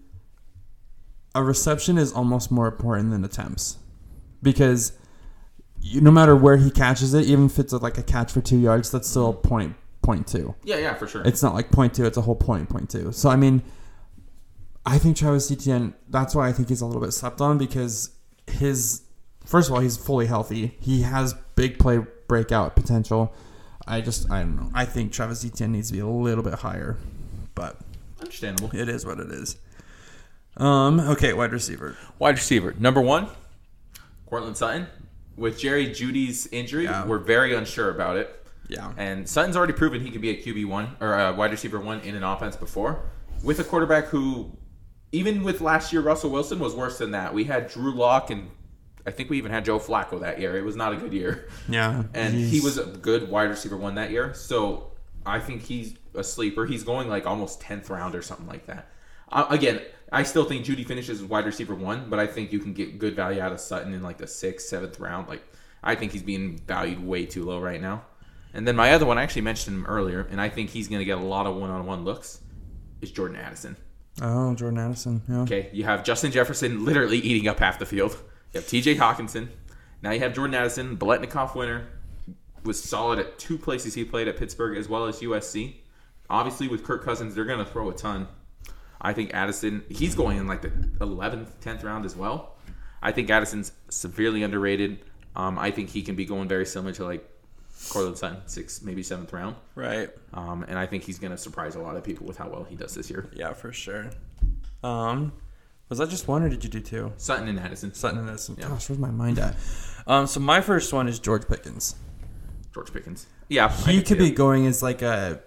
[1.35, 3.79] a reception is almost more important than attempts
[4.43, 4.93] because
[5.81, 8.59] you, no matter where he catches it, even if it's like a catch for two
[8.59, 10.55] yards, that's still point point two.
[10.65, 11.23] Yeah, yeah, for sure.
[11.25, 13.13] It's not like point two; it's a whole point point two.
[13.13, 13.63] So I mean,
[14.85, 15.95] I think Travis Etienne.
[16.09, 18.11] That's why I think he's a little bit slept on because
[18.47, 19.03] his
[19.47, 20.77] first of all he's fully healthy.
[20.81, 23.33] He has big play breakout potential.
[23.91, 24.71] I just I don't know.
[24.75, 26.97] I think Travis Etienne needs to be a little bit higher,
[27.55, 27.77] but
[28.21, 28.71] Understandable.
[28.73, 29.57] it is what it is.
[30.57, 31.01] Um.
[31.01, 31.97] Okay, wide receiver.
[32.19, 32.75] Wide receiver.
[32.79, 33.29] Number one,
[34.27, 34.87] Courtland Sutton.
[35.37, 37.07] With Jerry Jeudy's injury, Yeah.
[37.07, 38.45] we're very unsure about it.
[38.69, 38.93] Yeah.
[38.99, 42.01] And Sutton's already proven he could be a QB one or a wide receiver one
[42.01, 43.01] in an offense before,
[43.43, 44.51] with a quarterback who
[45.13, 47.33] even with last year, Russell Wilson was worse than that.
[47.35, 48.51] We had Drew Lock and
[49.07, 50.57] I think we even had Joe Flacco that year.
[50.57, 51.49] It was not a good year.
[51.69, 54.35] Yeah, And he was a good wide receiver one that year.
[54.35, 54.93] So
[55.25, 56.67] I think he's a sleeper.
[56.67, 58.89] He's going like almost 10th round or something like that.
[59.31, 59.81] Uh, again,
[60.13, 63.15] I still think Jeudy finishes wide receiver one, but I think you can get good
[63.15, 65.29] value out of Sutton in like the sixth, seventh round.
[65.29, 65.43] Like,
[65.83, 68.03] I think he's being valued way too low right now.
[68.53, 70.99] And then my other one, I actually mentioned him earlier, and I think he's going
[70.99, 72.41] to get a lot of one on one looks,
[73.01, 73.77] is Jordan Addison.
[74.21, 75.23] Oh, Jordan Addison.
[75.29, 75.41] Yeah.
[75.43, 78.21] Okay, you have Justin Jefferson literally eating up half the field.
[78.53, 78.97] You have T.J.
[78.97, 79.49] Hockenson.
[80.03, 81.87] Now you have Jordan Addison, Biletnikoff winner,
[82.65, 85.75] was solid at two places he played at Pittsburgh as well as USC.
[86.29, 88.29] Obviously, with Kirk Cousins, they're going to throw a ton.
[89.01, 92.57] I think Addison, he's going in like the 11th, 10th round as well.
[93.03, 95.01] I think Addison's severely underrated.
[95.35, 97.27] Um, I think he can be going very similar to like
[97.89, 99.57] Courtland Sutton, sixth, maybe seventh round.
[99.75, 100.11] Right.
[100.35, 102.65] Um, and I think he's going to surprise a lot of people with how well
[102.65, 103.31] he does this year.
[103.33, 104.11] Yeah, for sure.
[104.85, 105.33] Um,
[105.91, 107.13] was that just one or did you do two?
[107.19, 108.57] Sutton and Addison, Sutton and Addison.
[108.59, 108.69] Yeah.
[108.69, 109.55] Gosh, where's my mind at?
[110.07, 111.97] Um, so my first one is George Pickens.
[112.73, 113.27] George Pickens.
[113.49, 114.37] Yeah, He could be that.
[114.37, 115.43] going as like a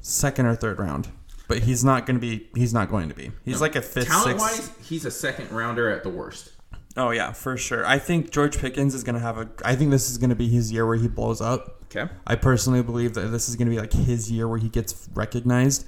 [0.00, 1.08] second or third round,
[1.48, 2.48] but he's not going to be.
[2.54, 3.32] He's not going to be.
[3.44, 6.52] He's like a fifth, talent wise, he's a second rounder at the worst.
[6.98, 7.84] Oh yeah, for sure.
[7.86, 9.48] I think George Pickens is going to have a.
[9.64, 11.82] I think this is going to be his year where he blows up.
[11.84, 12.10] Okay.
[12.26, 15.08] I personally believe that this is going to be like his year where he gets
[15.14, 15.86] recognized.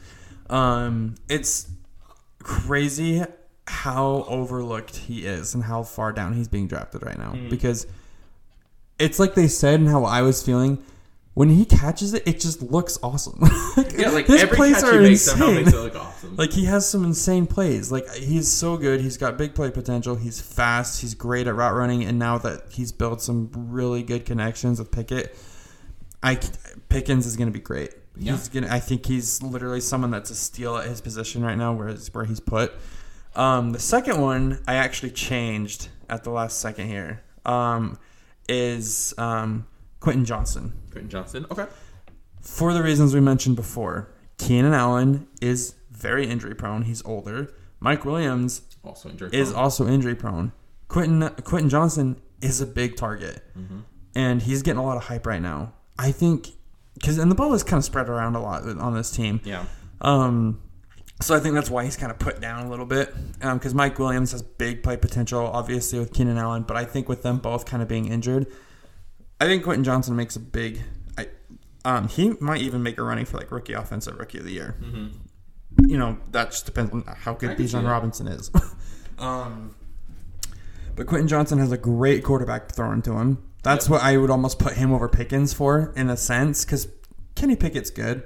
[0.48, 1.68] Um, it's
[2.42, 3.22] crazy
[3.68, 7.50] how overlooked he is and how far down he's being drafted right now mm.
[7.50, 7.86] because
[8.98, 10.82] it's like they said and how I was feeling
[11.38, 13.40] when he catches it, it just looks awesome.
[13.96, 15.64] Yeah, like his every plays catch are he makes somehow insane.
[15.64, 16.36] makes it look awesome.
[16.36, 17.92] Like he has some insane plays.
[17.92, 19.00] Like he's so good.
[19.00, 20.16] He's got big play potential.
[20.16, 21.00] He's fast.
[21.00, 22.02] He's great at route running.
[22.02, 25.36] And now that he's built some really good connections with Pickett,
[26.24, 26.40] I
[26.88, 27.94] Pickens is going to be great.
[28.16, 28.32] Yeah.
[28.32, 28.68] He's gonna.
[28.68, 32.24] I think he's literally someone that's a steal at his position right now, where where
[32.24, 32.72] he's put.
[33.36, 37.22] Um, the second one I actually changed at the last second here.
[37.46, 37.98] Um,
[38.48, 39.66] is um,
[40.00, 41.46] Quentin Johnston Quentin Johnston.
[41.50, 41.66] Okay.
[42.40, 44.12] for the reasons we mentioned before.
[44.38, 46.82] Keenan Allen is very injury prone.
[46.82, 47.52] He's older.
[47.80, 49.34] Mike Williams Also injured.
[49.34, 50.52] is also injury prone.
[50.88, 53.42] Quentin Quentin Johnston is a big target,
[54.14, 55.72] and he's getting a lot of hype right now.
[55.98, 56.48] I think
[56.94, 59.40] because and the ball is kind of spread around a lot on this team.
[59.44, 59.64] yeah.
[60.00, 60.62] Um,
[61.20, 63.12] so I think that's why he's kind of put down a little bit.
[63.40, 67.22] Because Mike Williams has big play potential, obviously with Keenan Allen, but I think with
[67.22, 68.46] them both kind of being injured,
[69.40, 70.80] I think Quentin Johnston makes a big.
[71.16, 71.28] I,
[71.84, 74.76] um, he might even make a running for like rookie offensive rookie of the year.
[75.86, 77.86] You know, that just depends on how good Bijan.
[77.88, 78.50] Robinson is.
[79.18, 79.74] um,
[80.96, 83.38] but Quentin Johnston has a great quarterback thrown to him.
[83.62, 83.90] That's Yep.
[83.92, 86.88] what I would almost put him over Pickens for, in a sense, because
[87.36, 88.24] Kenny Pickett's good,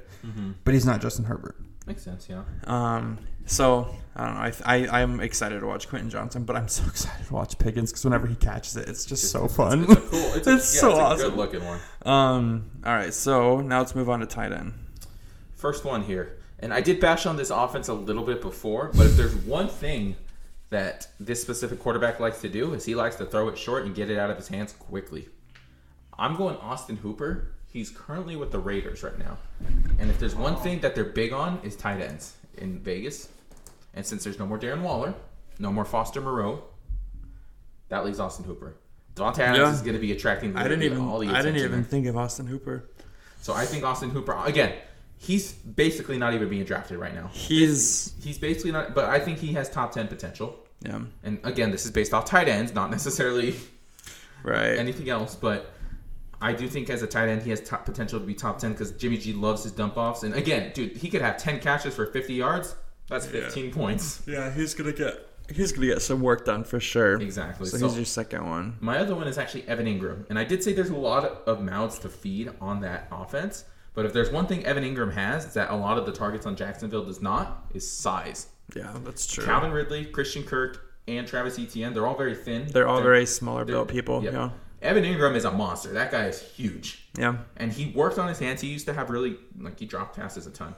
[0.65, 1.57] but he's not Justin Herbert.
[1.87, 2.29] Makes sense.
[2.29, 2.43] Yeah.
[2.65, 4.41] Um, so I don't know.
[4.41, 7.91] I, I I'm excited to watch Quentin Johnston, but I'm so excited to watch Pickens
[7.91, 9.83] because whenever he catches it, it's just so fun.
[9.85, 10.35] It's a cool.
[10.35, 11.31] It's, a, It's yeah, so it's awesome.
[11.31, 11.81] Good looking one.
[12.03, 12.71] um.
[12.85, 13.13] All right.
[13.13, 14.75] So now let's move on to tight end.
[15.55, 19.07] First one here, and I did bash on this offense a little bit before, but
[19.07, 20.17] if there's one thing
[20.71, 23.95] that this specific quarterback likes to do is he likes to throw it short and
[23.95, 25.29] get it out of his hands quickly.
[26.19, 27.53] I'm going Austin Hooper.
[27.73, 29.39] He's currently with the Raiders right now,
[29.99, 33.29] and if there's one thing that they're big on is tight ends in Vegas,
[33.95, 35.15] and since there's no more Darren Waller,
[35.59, 36.63] no more Foster Moreau,
[37.89, 38.75] that leaves Austin Hooper.
[39.15, 39.73] Davante Adams Yeah.
[39.75, 40.57] is going to be attracting.
[40.57, 41.83] I didn't even all the I didn't even there.
[41.83, 42.89] think of Austin Hooper.
[43.41, 44.73] So I think Austin Hooper again.
[45.19, 47.29] He's basically not even being drafted right now.
[47.33, 50.59] He's He's basically not, but I think he has top ten potential.
[50.81, 53.55] yeah And again, this is based off tight ends, not necessarily
[54.43, 54.77] right.
[54.79, 55.35] anything else.
[55.37, 55.71] But
[56.43, 58.73] I do think as a tight end, he has top potential to be top ten
[58.73, 60.23] because Jimmy G loves his dump offs.
[60.25, 62.75] And again, dude, he could have ten catches for fifty yards.
[63.09, 64.23] That's fifteen points.
[64.27, 67.21] yeah, he's gonna get he's gonna get some work done for sure.
[67.21, 67.67] Exactly.
[67.69, 68.77] So, So, he's your second one.
[68.81, 71.61] my other one is actually Evan Engram, and I did say there's a lot of
[71.63, 73.65] mouths to feed on that offense.
[73.95, 76.57] But if there's one thing Evan Engram has that a lot of the targets on
[76.57, 78.47] Jacksonville does not, is size.
[78.75, 79.45] Yeah, that's true.
[79.45, 82.67] Calvin Ridley, Christian Kirk, and Travis Etienne, they're all very thin.
[82.69, 84.25] They're all very smaller built people.
[84.25, 84.33] yep.
[84.33, 84.51] Yeah,
[84.83, 85.93] Evan Engram is a monster.
[85.93, 87.09] That guy is huge.
[87.17, 87.37] yeah.
[87.57, 88.61] And he worked on his hands.
[88.61, 90.75] He used to have really, like, he dropped passes a ton.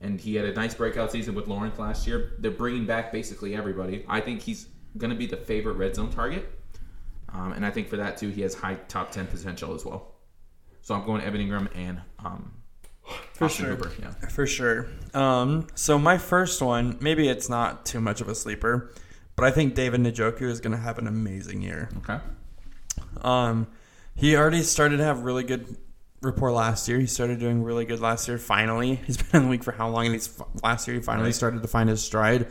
[0.00, 2.34] And he had a nice breakout season with Lawrence last year.
[2.38, 4.04] They're bringing back basically everybody.
[4.08, 4.68] I think he's
[4.98, 6.46] going to be the favorite red zone target.
[7.32, 10.12] Um, and I think for that, too, he has high top 10 potential as well.
[10.82, 12.52] So I'm going Evan Engram and um,
[13.32, 13.74] For Austin sure.
[13.74, 13.92] Hooper.
[14.00, 14.10] Yeah.
[14.28, 14.86] For sure.
[15.14, 18.92] Um, so my first one, maybe it's not too much of a sleeper,
[19.34, 21.88] but I think David Njoku is going to have an amazing year.
[21.98, 22.18] Okay.
[23.22, 23.66] Um,
[24.14, 25.76] he already started to have really good
[26.22, 26.98] rapport last year.
[26.98, 28.38] He started doing really good last year.
[28.38, 30.06] Finally, he's been in the league for how long?
[30.06, 31.34] And he's last year he finally Right.
[31.34, 32.48] started to find his stride.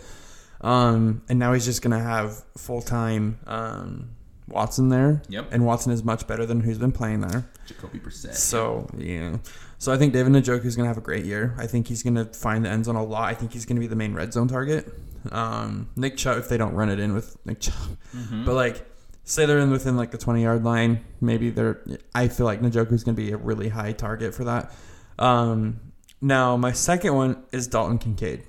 [0.62, 4.10] Um, and now he's just gonna have full time um,
[4.48, 5.22] Watson there.
[5.30, 5.50] Yep.
[5.52, 7.50] And Watson is much better than who's been playing there.
[7.66, 8.36] Jacoby Brissett.
[8.36, 9.38] So yeah.
[9.78, 11.54] So I think David Njoku is gonna have a great year.
[11.58, 13.24] I think he's gonna find the end zone a lot.
[13.30, 14.92] I think he's gonna be the main red zone target.
[15.32, 18.46] Um, Nick Chubb, if they don't run it in with Nick Chubb, Mhm.
[18.46, 18.86] but like
[19.26, 21.82] say they're in within like the twenty yard line, maybe they're.
[22.14, 24.72] I feel like Njoku is gonna be a really high target for that.
[25.20, 25.82] Um,
[26.22, 28.44] now my second one is Dalton Kincaid,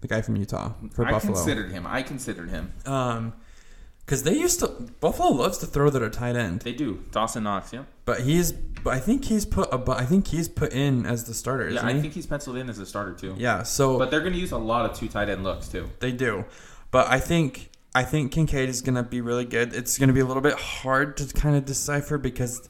[0.00, 1.32] the guy from Utah for I Buffalo.
[1.32, 1.86] I considered him.
[1.86, 2.72] I considered him.
[2.86, 3.34] Um,
[4.06, 4.66] because they used to
[4.98, 7.04] Buffalo loves to throw their tight end, They do.
[7.12, 7.72] Dawson Knox.
[7.72, 7.84] Yeah.
[8.04, 8.50] but he's.
[8.52, 9.80] But I think he's put a.
[9.92, 11.68] I think he's put in as the starter.
[11.68, 11.86] Yeah.
[11.86, 12.00] I he?
[12.00, 13.34] think he's penciled in as a starter too.
[13.38, 13.62] Yeah.
[13.62, 15.88] So But they're going to use a lot of two tight end looks too.
[16.00, 16.44] They do,
[16.90, 19.74] but I think I think Kincaid is gonna be really good.
[19.74, 22.68] It's gonna be a little bit hard to kind of decipher because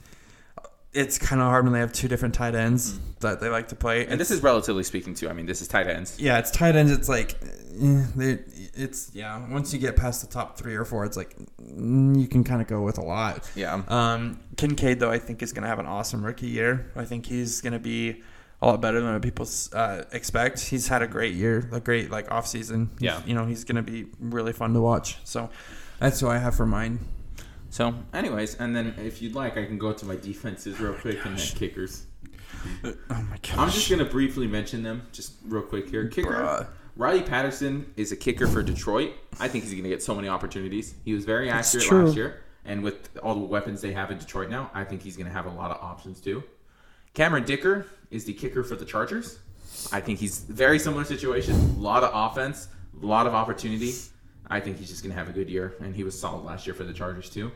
[0.93, 3.77] it's kind of hard when they have two different tight ends that they like to
[3.77, 4.07] play.
[4.07, 5.29] And this is relatively speaking too.
[5.29, 6.19] I mean, this is tight ends.
[6.19, 6.91] yeah, it's tight ends.
[6.91, 7.37] It's like
[7.81, 8.37] eh,
[8.75, 9.49] it's yeah.
[9.51, 12.61] Once you get past the top three or four, it's like mm, you can kind
[12.61, 13.49] of go with a lot.
[13.55, 13.83] Yeah.
[13.87, 16.91] Um, Kincaid, though, I think is going to have an awesome rookie year.
[16.97, 18.23] I think he's going to be
[18.63, 20.61] a lot better than what people uh, expect.
[20.61, 22.91] He's had a great year, a great like off season.
[22.99, 23.23] Yeah.
[23.25, 25.17] you know, he's going to be really fun to watch.
[25.25, 25.51] So
[25.99, 27.01] that's who I have for mine.
[27.71, 31.25] So, anyways, and then if you'd like, I can go to my defenses real quick
[31.25, 32.07] and then kickers.
[32.85, 33.57] Oh my gosh!
[33.57, 36.09] I'm just gonna briefly mention them, just real quick here.
[36.09, 36.31] Kicker.
[36.31, 36.67] Bruh.
[36.97, 39.13] Riley Patterson is a kicker for Detroit.
[39.39, 40.95] I think he's gonna get so many opportunities.
[41.05, 44.51] He was very accurate last year, and with all the weapons they have in Detroit
[44.51, 46.43] now, I think he's gonna have a lot of options too.
[47.15, 49.39] Cameron Dicker is the kicker for the Chargers.
[49.93, 51.55] I think he's very similar situation.
[51.55, 52.69] A lot of offense,
[53.03, 53.95] a lot of opportunity.
[54.49, 56.75] I think he's just gonna have a good year, and he was solid last year
[56.75, 57.53] for the Chargers too.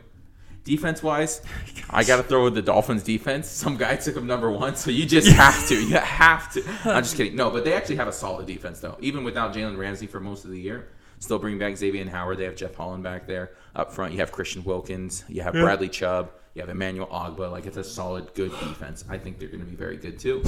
[0.63, 1.43] Defense wise,
[1.91, 3.47] I got to throw with the Dolphins defense.
[3.47, 5.75] Some guy took him number one, so you just have to.
[5.75, 6.63] You have to.
[6.85, 7.35] I'm just kidding.
[7.35, 8.97] No, but they actually have a solid defense though.
[8.99, 10.87] Even without Jalen Ramsey for most of the year,
[11.19, 12.39] still bring back Xavien and Howard.
[12.39, 14.13] They have Jevon Holland back there up front.
[14.13, 15.23] You have Christian Wilkins.
[15.27, 16.31] You have Bradley Chubb.
[16.55, 17.51] You have Emmanuel Ogbah.
[17.51, 19.03] Like it's a solid, good defense.
[19.09, 20.41] I think they're going to be very good too.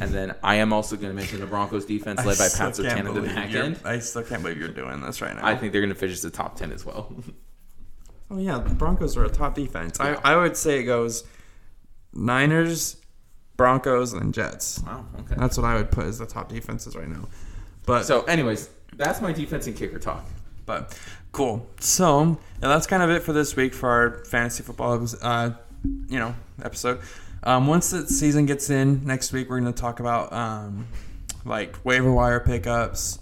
[0.00, 2.76] And then I am also going to mention the Broncos defense led by still Pat
[2.76, 3.78] can't at the believe back end.
[3.84, 5.46] I still can't believe you're doing this right now.
[5.46, 7.14] I think they're going to finish the top ten as well.
[8.32, 9.98] oh yeah, the Broncos are a top defense.
[10.00, 10.20] Yeah.
[10.24, 11.22] I I would say it goes
[12.12, 12.96] Niners,
[13.56, 14.82] Broncos, and Jets.
[14.84, 15.06] wow.
[15.20, 15.36] Okay.
[15.38, 17.28] That's what I would put as the top defenses right now.
[17.86, 20.24] But So, anyways, that's my defense and kicker talk.
[20.66, 20.98] But
[21.34, 21.66] cool.
[21.80, 25.50] So that's kind of it for this week for our fantasy football, uh,
[26.08, 27.00] you know, episode.
[27.42, 30.86] Um, once the season gets in next week, we're going to talk about um,
[31.44, 33.18] like waiver wire pickups,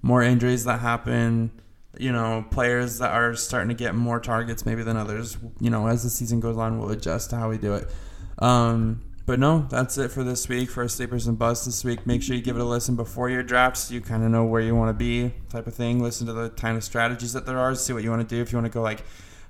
[0.00, 1.50] more injuries that happen.
[1.98, 5.36] You know, players that are starting to get more targets maybe than others.
[5.60, 7.90] You know, as the season goes on, we'll adjust to how we do it.
[8.38, 12.06] Um, but no, that's it for this week for sleepers and busts this week.
[12.06, 13.80] Make sure you give it a listen before your drafts.
[13.80, 16.02] So you kind of know where you want to be, type of thing.
[16.02, 17.74] Listen to the kind of strategies that there are.
[17.74, 18.40] See what you want to do.
[18.40, 19.00] If you want to go like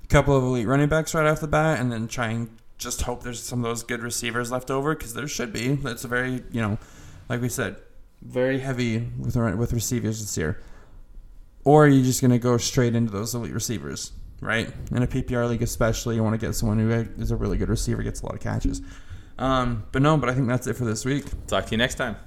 [0.03, 3.03] a couple of elite running backs right off the bat, and then try and just
[3.03, 5.79] hope there's some of those good receivers left over because there should be.
[5.85, 6.77] It's a very you know,
[7.29, 7.77] like we said,
[8.21, 10.61] very heavy with with receivers this year.
[11.63, 14.11] Or are you just going to go straight into those elite receivers,
[14.41, 14.69] right?
[14.91, 17.69] In a PPR league, especially, you want to get someone who is a really good
[17.69, 18.81] receiver, gets a lot of catches.
[19.39, 21.25] Um, but no, but I think that's it for this week.
[21.47, 22.17] Talk to you next time.